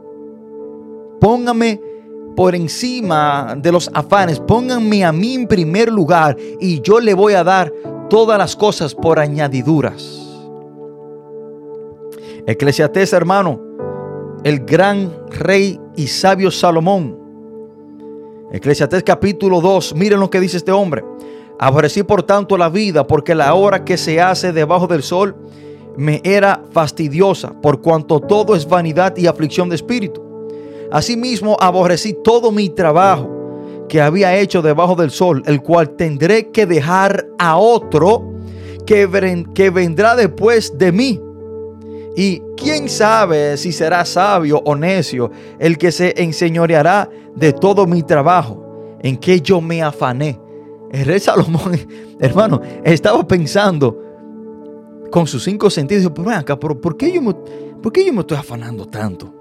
pónganme 1.19 1.79
por 2.37 2.53
encima 2.53 3.57
de 3.57 3.71
los 3.71 3.89
afanes, 3.95 4.39
pónganme 4.39 5.03
a 5.03 5.11
mí 5.11 5.33
en 5.33 5.47
primer 5.47 5.91
lugar, 5.91 6.37
y 6.59 6.79
yo 6.81 6.99
le 6.99 7.15
voy 7.15 7.33
a 7.33 7.43
dar 7.43 7.73
todas 8.11 8.37
las 8.37 8.55
cosas 8.55 8.93
por 8.93 9.17
añadiduras. 9.17 10.23
Eclesiastés, 12.45 13.11
hermano, 13.13 13.59
el 14.43 14.59
gran 14.59 15.11
rey 15.31 15.81
y 15.95 16.05
sabio 16.05 16.51
Salomón. 16.51 17.17
Eclesiastés 18.51 19.01
capítulo 19.01 19.59
2, 19.59 19.95
miren 19.95 20.19
lo 20.19 20.29
que 20.29 20.39
dice 20.39 20.57
este 20.57 20.71
hombre. 20.71 21.03
Aborrecí 21.57 22.03
por 22.03 22.21
tanto 22.21 22.55
la 22.55 22.69
vida, 22.69 23.07
porque 23.07 23.33
la 23.33 23.55
hora 23.55 23.83
que 23.83 23.97
se 23.97 24.21
hace 24.21 24.53
debajo 24.53 24.85
del 24.85 25.01
sol 25.01 25.35
me 25.97 26.21
era 26.23 26.61
fastidiosa, 26.69 27.59
por 27.59 27.81
cuanto 27.81 28.19
todo 28.19 28.55
es 28.55 28.69
vanidad 28.69 29.17
y 29.17 29.25
aflicción 29.25 29.69
de 29.69 29.75
espíritu. 29.75 30.26
Asimismo, 30.91 31.57
aborrecí 31.59 32.15
todo 32.23 32.51
mi 32.51 32.69
trabajo 32.69 33.85
que 33.89 34.01
había 34.01 34.35
hecho 34.37 34.61
debajo 34.61 34.95
del 34.95 35.11
sol, 35.11 35.43
el 35.45 35.61
cual 35.61 35.91
tendré 35.95 36.49
que 36.51 36.65
dejar 36.65 37.27
a 37.39 37.57
otro 37.57 38.33
que, 38.85 39.05
ven- 39.05 39.45
que 39.53 39.69
vendrá 39.69 40.15
después 40.15 40.77
de 40.77 40.91
mí. 40.91 41.21
Y 42.15 42.41
quién 42.57 42.89
sabe 42.89 43.57
si 43.57 43.71
será 43.71 44.03
sabio 44.05 44.61
o 44.65 44.75
necio 44.75 45.29
el 45.59 45.77
que 45.77 45.91
se 45.91 46.13
enseñoreará 46.21 47.09
de 47.35 47.53
todo 47.53 47.85
mi 47.85 48.01
trabajo 48.03 48.97
en 49.01 49.17
que 49.17 49.39
yo 49.39 49.61
me 49.61 49.83
afané. 49.83 50.39
El 50.91 51.05
rey 51.05 51.19
Salomón, 51.19 51.73
hermano, 52.19 52.59
estaba 52.83 53.25
pensando 53.27 54.01
con 55.11 55.27
sus 55.27 55.43
cinco 55.43 55.69
sentidos. 55.69 56.11
Pero 56.15 56.27
ven 56.29 56.37
acá, 56.39 56.57
¿por, 56.59 56.79
por 56.81 56.97
qué 56.97 57.11
yo 57.11 57.21
me, 57.21 57.33
por 57.83 57.91
qué 57.91 58.05
yo 58.05 58.11
me 58.13 58.21
estoy 58.21 58.37
afanando 58.37 58.85
tanto? 58.87 59.33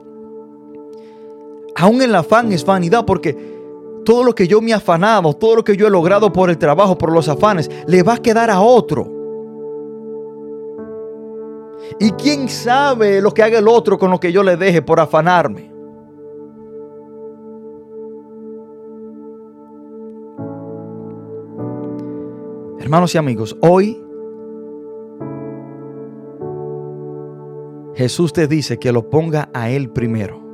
Aún 1.78 2.00
el 2.00 2.14
afán 2.14 2.52
es 2.52 2.64
vanidad 2.64 3.04
porque 3.04 3.34
todo 4.04 4.24
lo 4.24 4.34
que 4.34 4.48
yo 4.48 4.62
me 4.62 4.70
he 4.70 4.74
afanado, 4.74 5.34
todo 5.34 5.56
lo 5.56 5.64
que 5.64 5.76
yo 5.76 5.86
he 5.86 5.90
logrado 5.90 6.32
por 6.32 6.48
el 6.48 6.56
trabajo, 6.56 6.96
por 6.96 7.12
los 7.12 7.28
afanes, 7.28 7.70
le 7.86 8.02
va 8.02 8.14
a 8.14 8.18
quedar 8.18 8.50
a 8.50 8.60
otro. 8.60 9.12
Y 12.00 12.12
quién 12.12 12.48
sabe 12.48 13.20
lo 13.20 13.32
que 13.32 13.42
haga 13.42 13.58
el 13.58 13.68
otro 13.68 13.98
con 13.98 14.10
lo 14.10 14.18
que 14.18 14.32
yo 14.32 14.42
le 14.42 14.56
deje 14.56 14.80
por 14.80 15.00
afanarme. 15.00 15.70
Hermanos 22.78 23.14
y 23.14 23.18
amigos, 23.18 23.56
hoy 23.60 24.02
Jesús 27.94 28.32
te 28.32 28.46
dice 28.46 28.78
que 28.78 28.92
lo 28.92 29.10
ponga 29.10 29.50
a 29.52 29.70
Él 29.70 29.90
primero. 29.90 30.45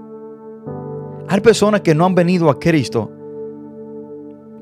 Hay 1.28 1.40
personas 1.40 1.80
que 1.80 1.94
no 1.94 2.04
han 2.06 2.14
venido 2.14 2.50
a 2.50 2.58
Cristo 2.58 3.10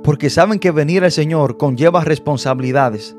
porque 0.02 0.30
saben 0.30 0.58
que 0.58 0.70
venir 0.70 1.04
al 1.04 1.12
Señor 1.12 1.56
conlleva 1.56 2.04
responsabilidades. 2.04 3.16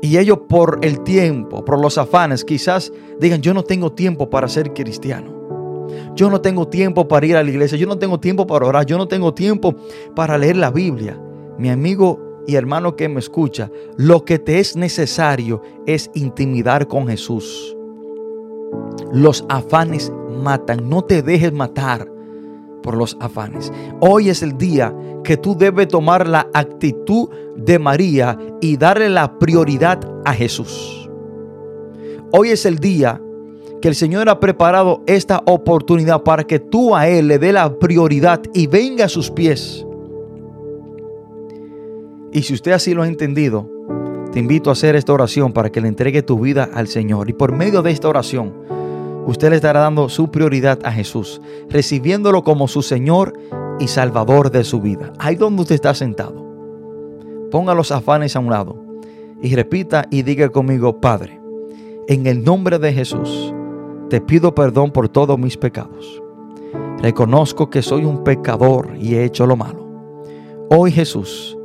Y 0.00 0.18
ellos 0.18 0.40
por 0.48 0.78
el 0.82 1.02
tiempo, 1.02 1.64
por 1.64 1.80
los 1.80 1.98
afanes, 1.98 2.44
quizás 2.44 2.92
digan, 3.20 3.40
yo 3.40 3.52
no 3.54 3.64
tengo 3.64 3.92
tiempo 3.92 4.30
para 4.30 4.48
ser 4.48 4.72
cristiano. 4.72 5.38
Yo 6.14 6.30
no 6.30 6.40
tengo 6.40 6.68
tiempo 6.68 7.08
para 7.08 7.26
ir 7.26 7.36
a 7.36 7.42
la 7.42 7.50
iglesia. 7.50 7.78
Yo 7.78 7.86
no 7.86 7.98
tengo 7.98 8.20
tiempo 8.20 8.46
para 8.46 8.66
orar. 8.66 8.86
Yo 8.86 8.98
no 8.98 9.08
tengo 9.08 9.34
tiempo 9.34 9.74
para 10.14 10.36
leer 10.36 10.56
la 10.56 10.70
Biblia. 10.70 11.18
Mi 11.58 11.70
amigo 11.70 12.42
y 12.46 12.56
hermano 12.56 12.96
que 12.96 13.08
me 13.08 13.18
escucha, 13.18 13.70
lo 13.96 14.24
que 14.24 14.38
te 14.38 14.58
es 14.58 14.76
necesario 14.76 15.62
es 15.86 16.10
intimidar 16.14 16.86
con 16.86 17.06
Jesús. 17.08 17.77
Los 19.12 19.44
afanes 19.48 20.12
matan. 20.42 20.88
No 20.88 21.02
te 21.02 21.22
dejes 21.22 21.52
matar 21.52 22.10
por 22.82 22.96
los 22.96 23.16
afanes. 23.20 23.72
Hoy 24.00 24.28
es 24.30 24.42
el 24.42 24.56
día 24.56 24.94
que 25.24 25.36
tú 25.36 25.56
debes 25.56 25.88
tomar 25.88 26.26
la 26.26 26.48
actitud 26.54 27.28
de 27.56 27.78
María 27.78 28.38
y 28.60 28.76
darle 28.76 29.08
la 29.08 29.38
prioridad 29.38 30.00
a 30.24 30.32
Jesús. 30.32 31.08
Hoy 32.32 32.50
es 32.50 32.66
el 32.66 32.78
día 32.78 33.20
que 33.80 33.88
el 33.88 33.94
Señor 33.94 34.28
ha 34.28 34.40
preparado 34.40 35.02
esta 35.06 35.42
oportunidad 35.46 36.22
para 36.22 36.44
que 36.44 36.58
tú 36.58 36.94
a 36.94 37.08
Él 37.08 37.28
le 37.28 37.38
dé 37.38 37.52
la 37.52 37.78
prioridad 37.78 38.42
y 38.52 38.66
venga 38.66 39.06
a 39.06 39.08
sus 39.08 39.30
pies. 39.30 39.86
Y 42.32 42.42
si 42.42 42.54
usted 42.54 42.72
así 42.72 42.94
lo 42.94 43.02
ha 43.02 43.08
entendido, 43.08 43.70
te 44.32 44.38
invito 44.38 44.70
a 44.70 44.74
hacer 44.74 44.94
esta 44.96 45.12
oración 45.12 45.52
para 45.52 45.70
que 45.70 45.80
le 45.80 45.88
entregue 45.88 46.22
tu 46.22 46.38
vida 46.38 46.68
al 46.72 46.88
Señor. 46.88 47.30
Y 47.30 47.32
por 47.32 47.52
medio 47.52 47.82
de 47.82 47.90
esta 47.90 48.08
oración, 48.08 48.52
usted 49.26 49.50
le 49.50 49.56
estará 49.56 49.80
dando 49.80 50.08
su 50.08 50.30
prioridad 50.30 50.78
a 50.84 50.92
Jesús, 50.92 51.40
recibiéndolo 51.68 52.44
como 52.44 52.68
su 52.68 52.82
Señor 52.82 53.32
y 53.78 53.88
Salvador 53.88 54.50
de 54.50 54.64
su 54.64 54.80
vida. 54.80 55.12
Ahí 55.18 55.36
donde 55.36 55.62
usted 55.62 55.74
está 55.74 55.94
sentado. 55.94 56.46
Ponga 57.50 57.74
los 57.74 57.90
afanes 57.90 58.36
a 58.36 58.40
un 58.40 58.50
lado 58.50 58.84
y 59.40 59.54
repita 59.54 60.06
y 60.10 60.22
diga 60.22 60.48
conmigo, 60.50 61.00
Padre, 61.00 61.40
en 62.08 62.26
el 62.26 62.44
nombre 62.44 62.78
de 62.78 62.92
Jesús, 62.92 63.54
te 64.10 64.20
pido 64.20 64.54
perdón 64.54 64.90
por 64.90 65.08
todos 65.08 65.38
mis 65.38 65.56
pecados. 65.56 66.22
Reconozco 67.00 67.70
que 67.70 67.82
soy 67.82 68.04
un 68.04 68.24
pecador 68.24 68.96
y 68.98 69.14
he 69.14 69.24
hecho 69.24 69.46
lo 69.46 69.56
malo. 69.56 69.86
Hoy 70.70 70.90
Jesús, 70.90 71.57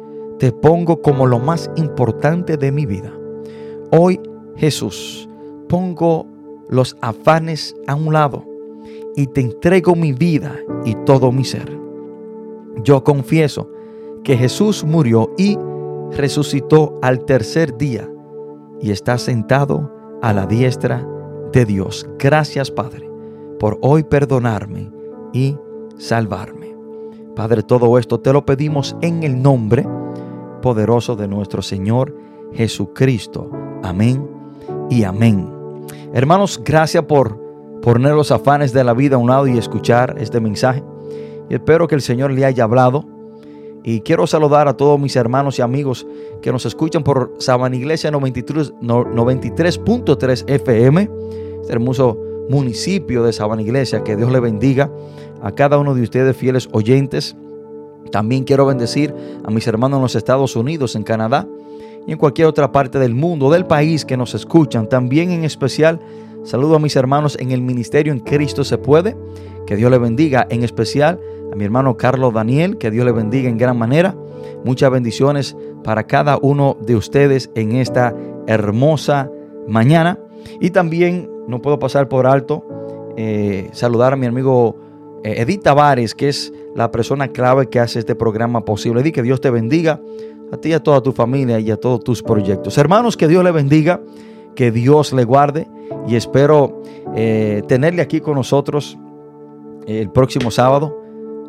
te 0.43 0.51
pongo 0.51 1.01
como 1.01 1.25
lo 1.25 1.39
más 1.39 1.71
importante 1.77 2.57
de 2.57 2.69
mi 2.69 2.85
vida. 2.85 3.13
Hoy 3.91 4.19
Jesús, 4.57 5.29
pongo 5.69 6.27
los 6.67 6.97
afanes 6.99 7.73
a 7.87 7.95
un 7.95 8.11
lado 8.11 8.43
y 9.15 9.27
te 9.27 9.39
entrego 9.39 9.95
mi 9.95 10.11
vida 10.11 10.59
y 10.83 10.95
todo 11.05 11.31
mi 11.31 11.45
ser. 11.45 11.71
Yo 12.83 13.05
confieso 13.05 13.71
que 14.25 14.35
Jesús 14.35 14.83
murió 14.83 15.31
y 15.37 15.57
resucitó 16.11 16.99
al 17.01 17.23
tercer 17.23 17.77
día 17.77 18.11
y 18.81 18.91
está 18.91 19.17
sentado 19.17 19.89
a 20.21 20.33
la 20.33 20.45
diestra 20.45 21.07
de 21.53 21.63
Dios. 21.63 22.05
Gracias 22.19 22.69
Padre 22.69 23.09
por 23.61 23.79
hoy 23.81 24.03
perdonarme 24.03 24.91
y 25.31 25.55
salvarme. 25.97 26.75
Padre, 27.33 27.63
todo 27.63 27.97
esto 27.97 28.19
te 28.19 28.33
lo 28.33 28.45
pedimos 28.45 28.97
en 28.99 29.23
el 29.23 29.41
nombre 29.41 29.87
poderoso 30.63 31.15
de 31.17 31.27
nuestro 31.27 31.61
Señor 31.61 32.15
Jesucristo. 32.53 33.51
Amén 33.83 34.25
y 34.89 35.03
amén. 35.03 35.49
Hermanos, 36.13 36.61
gracias 36.63 37.03
por 37.03 37.37
poner 37.81 38.13
los 38.13 38.31
afanes 38.31 38.71
de 38.71 38.83
la 38.85 38.93
vida 38.93 39.15
a 39.17 39.19
un 39.19 39.29
lado 39.29 39.45
y 39.45 39.57
escuchar 39.57 40.15
este 40.19 40.39
mensaje. 40.39 40.81
Y 41.49 41.55
espero 41.55 41.87
que 41.87 41.95
el 41.95 42.01
Señor 42.01 42.31
le 42.31 42.45
haya 42.45 42.63
hablado. 42.63 43.03
Y 43.83 43.99
quiero 43.99 44.25
saludar 44.25 44.69
a 44.69 44.77
todos 44.77 44.97
mis 44.97 45.17
hermanos 45.17 45.59
y 45.59 45.61
amigos 45.61 46.07
que 46.41 46.53
nos 46.53 46.65
escuchan 46.65 47.03
por 47.03 47.33
Sabana 47.39 47.75
Iglesia 47.75 48.09
93 48.11 48.73
no- 48.79 49.03
93.3 49.03 50.45
FM, 50.47 51.09
este 51.61 51.73
hermoso 51.73 52.17
municipio 52.49 53.23
de 53.23 53.33
Sabana 53.33 53.61
Iglesia. 53.61 54.01
Que 54.05 54.15
Dios 54.15 54.31
le 54.31 54.39
bendiga 54.39 54.89
a 55.41 55.51
cada 55.51 55.77
uno 55.77 55.93
de 55.93 56.03
ustedes, 56.03 56.37
fieles 56.37 56.69
oyentes. 56.71 57.35
También 58.11 58.43
quiero 58.43 58.65
bendecir 58.65 59.13
a 59.43 59.51
mis 59.51 59.67
hermanos 59.67 59.97
en 59.97 60.03
los 60.03 60.15
Estados 60.15 60.55
Unidos, 60.55 60.95
en 60.95 61.03
Canadá 61.03 61.47
y 62.05 62.11
en 62.11 62.17
cualquier 62.17 62.47
otra 62.47 62.71
parte 62.71 62.99
del 62.99 63.13
mundo, 63.13 63.49
del 63.49 63.65
país 63.65 64.05
que 64.05 64.17
nos 64.17 64.35
escuchan. 64.35 64.87
También 64.87 65.31
en 65.31 65.43
especial 65.43 65.99
saludo 66.43 66.75
a 66.75 66.79
mis 66.79 66.95
hermanos 66.95 67.37
en 67.39 67.51
el 67.51 67.61
ministerio 67.61 68.13
en 68.13 68.19
Cristo 68.19 68.63
se 68.63 68.77
puede. 68.77 69.15
Que 69.65 69.75
Dios 69.75 69.89
le 69.89 69.97
bendiga. 69.97 70.45
En 70.49 70.63
especial 70.63 71.19
a 71.51 71.55
mi 71.55 71.63
hermano 71.63 71.95
Carlos 71.97 72.33
Daniel. 72.33 72.77
Que 72.77 72.91
Dios 72.91 73.05
le 73.05 73.11
bendiga 73.11 73.49
en 73.49 73.57
gran 73.57 73.77
manera. 73.77 74.15
Muchas 74.65 74.91
bendiciones 74.91 75.55
para 75.83 76.03
cada 76.03 76.37
uno 76.41 76.77
de 76.81 76.95
ustedes 76.95 77.49
en 77.55 77.75
esta 77.75 78.13
hermosa 78.47 79.31
mañana. 79.67 80.19
Y 80.59 80.71
también 80.71 81.29
no 81.47 81.61
puedo 81.61 81.79
pasar 81.79 82.09
por 82.09 82.27
alto 82.27 82.65
eh, 83.15 83.69
saludar 83.73 84.13
a 84.13 84.15
mi 84.15 84.25
amigo 84.25 84.75
eh, 85.23 85.35
Edith 85.41 85.63
Tavares, 85.63 86.15
que 86.15 86.29
es 86.29 86.51
la 86.75 86.91
persona 86.91 87.27
clave 87.27 87.67
que 87.67 87.79
hace 87.79 87.99
este 87.99 88.15
programa 88.15 88.65
posible. 88.65 89.01
Edith, 89.01 89.15
que 89.15 89.23
Dios 89.23 89.41
te 89.41 89.49
bendiga 89.49 89.99
a 90.51 90.57
ti 90.57 90.69
y 90.69 90.73
a 90.73 90.81
toda 90.81 91.01
tu 91.01 91.11
familia 91.11 91.59
y 91.59 91.71
a 91.71 91.77
todos 91.77 92.03
tus 92.03 92.21
proyectos. 92.21 92.77
Hermanos, 92.77 93.17
que 93.17 93.27
Dios 93.27 93.43
le 93.43 93.51
bendiga, 93.51 94.01
que 94.55 94.71
Dios 94.71 95.13
le 95.13 95.23
guarde 95.23 95.67
y 96.07 96.15
espero 96.15 96.81
eh, 97.15 97.63
tenerle 97.67 98.01
aquí 98.01 98.21
con 98.21 98.35
nosotros 98.35 98.97
el 99.87 100.09
próximo 100.09 100.51
sábado. 100.51 100.99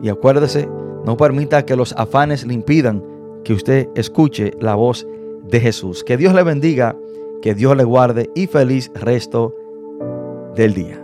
Y 0.02 0.08
acuérdese, 0.08 0.68
no 1.04 1.16
permita 1.16 1.64
que 1.64 1.76
los 1.76 1.92
afanes 1.94 2.46
le 2.46 2.54
impidan 2.54 3.02
que 3.44 3.52
usted 3.52 3.88
escuche 3.94 4.52
la 4.60 4.74
voz 4.74 5.06
de 5.42 5.60
Jesús. 5.60 6.02
Que 6.02 6.16
Dios 6.16 6.34
le 6.34 6.42
bendiga, 6.42 6.96
que 7.42 7.54
Dios 7.54 7.76
le 7.76 7.84
guarde 7.84 8.30
y 8.34 8.46
feliz 8.46 8.90
resto 8.94 9.54
del 10.56 10.74
día. 10.74 11.03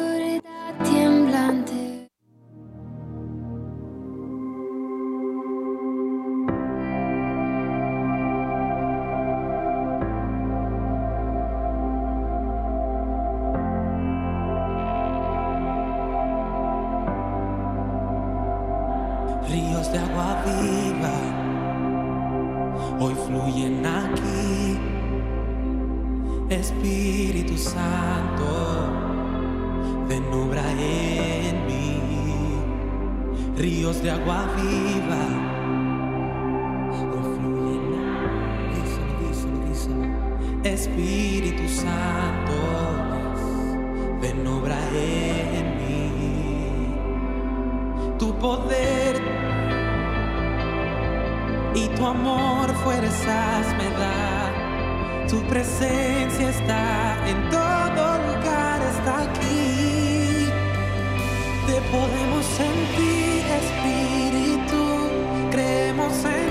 Ríos 33.91 34.03
de 34.03 34.11
agua 34.11 34.47
viva 34.55 35.23
hoy 36.91 37.23
fluyen 37.35 37.85
aquí. 37.99 38.71
Díselo, 38.73 39.13
díselo, 39.19 39.57
díselo. 39.67 40.07
Espíritu 40.63 41.65
Santo, 41.67 42.57
ven 44.21 44.47
obra 44.47 44.77
en 44.93 45.65
mí 45.77 46.07
tu 48.17 48.33
poder 48.39 49.21
y 51.75 51.87
tu 51.89 52.05
amor 52.05 52.73
fuerzas 52.85 53.75
me 53.77 53.89
da. 53.99 55.27
Tu 55.27 55.37
presencia 55.47 56.49
está 56.49 57.17
en 57.27 57.49
todo 57.49 58.17
lugar, 58.27 58.81
está 58.93 59.23
aquí. 59.23 59.70
Te 61.71 61.79
podemos 61.83 62.45
sentir, 62.47 63.45
Espíritu. 63.63 64.83
Creemos 65.51 66.13
en 66.25 66.50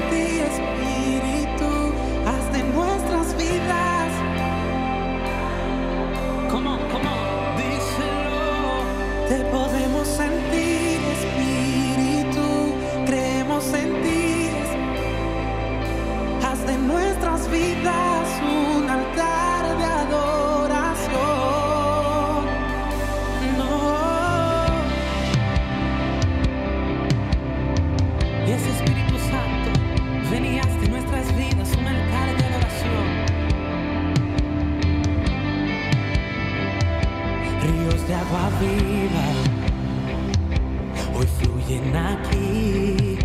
hoy 41.14 41.26
fluyen 41.38 41.96
aquí. 41.96 43.18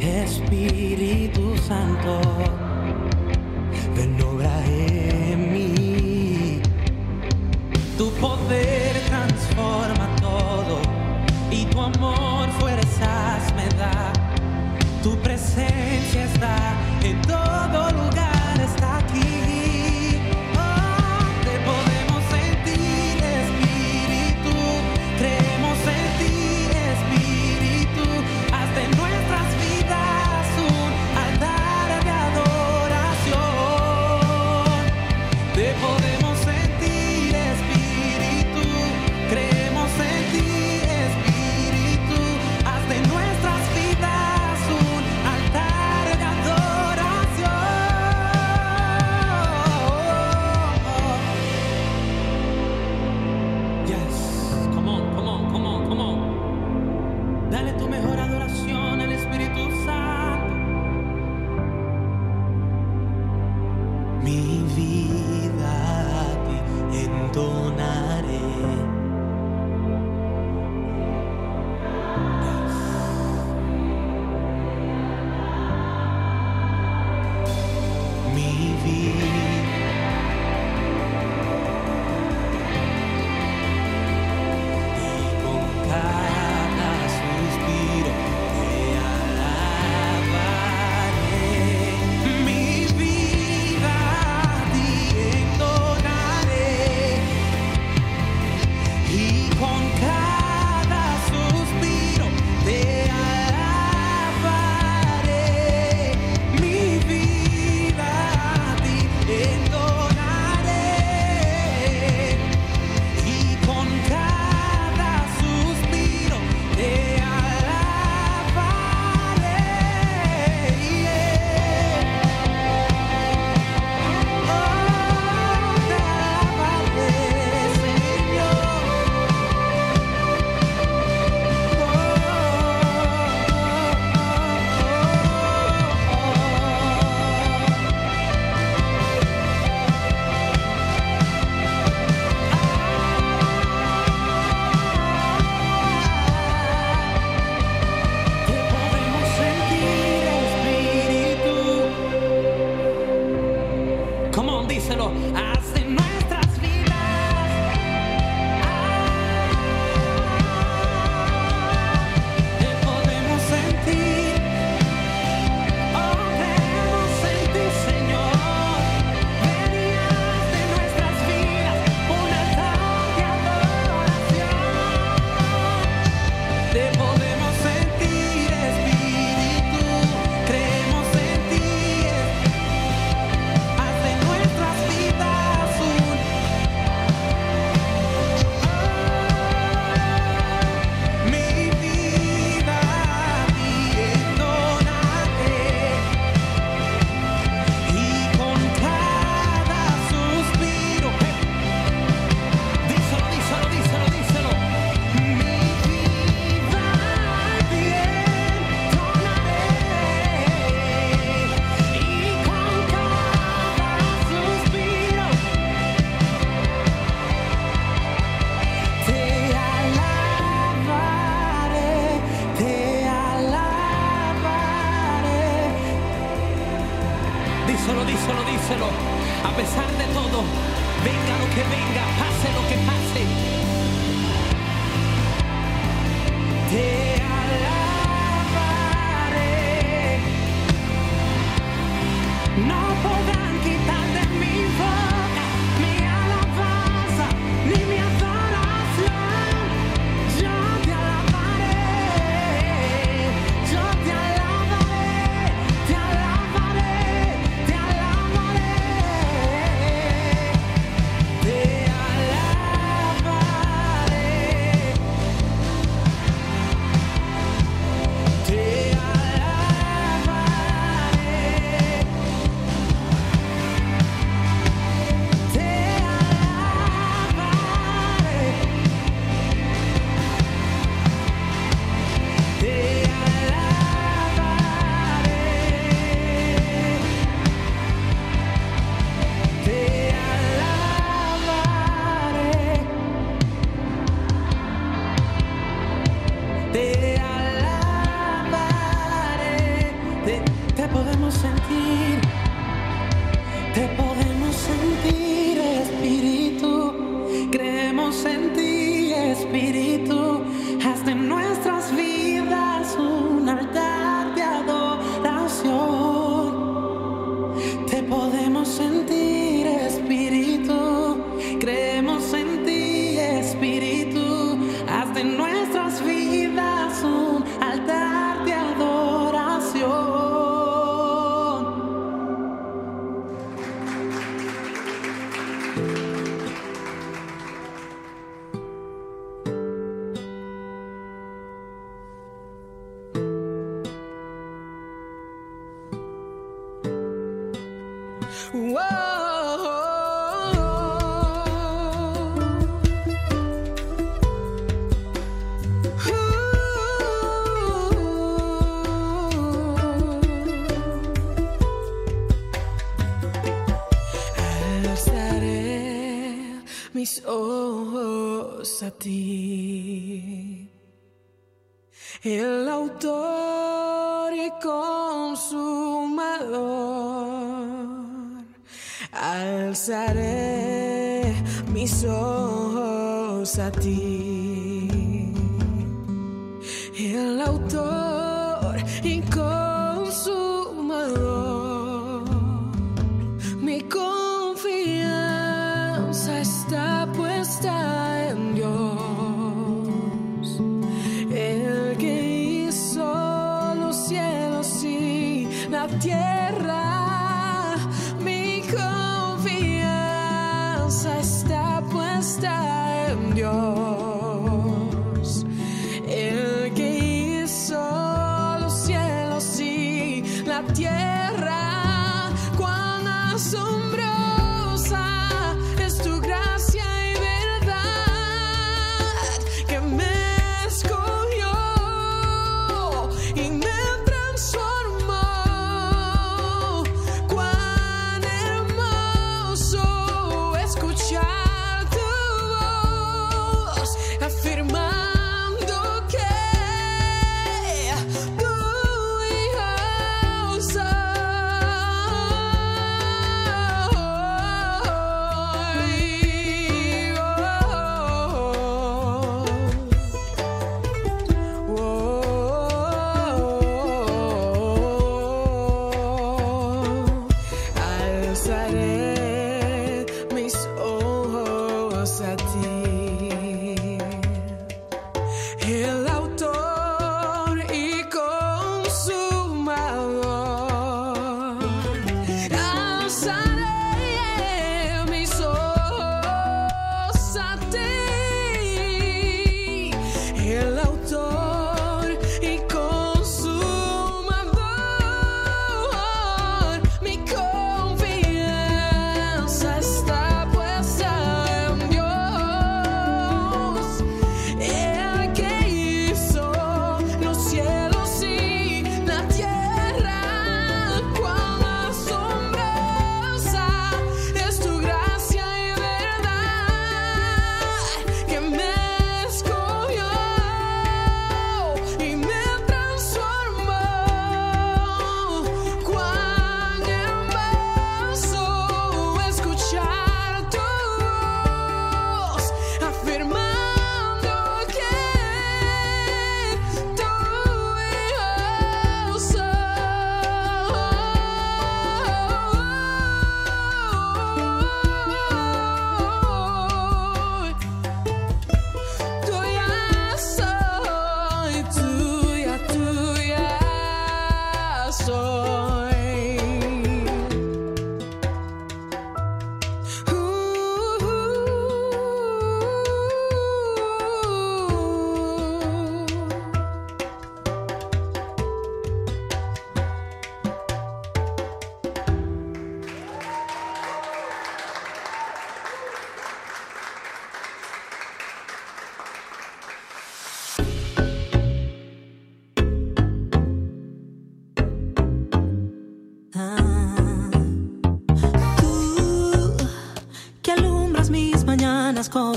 Espíritu 0.00 1.56
Santo, 1.58 2.20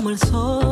como 0.06 0.10
el 0.10 0.18
sol. 0.18 0.65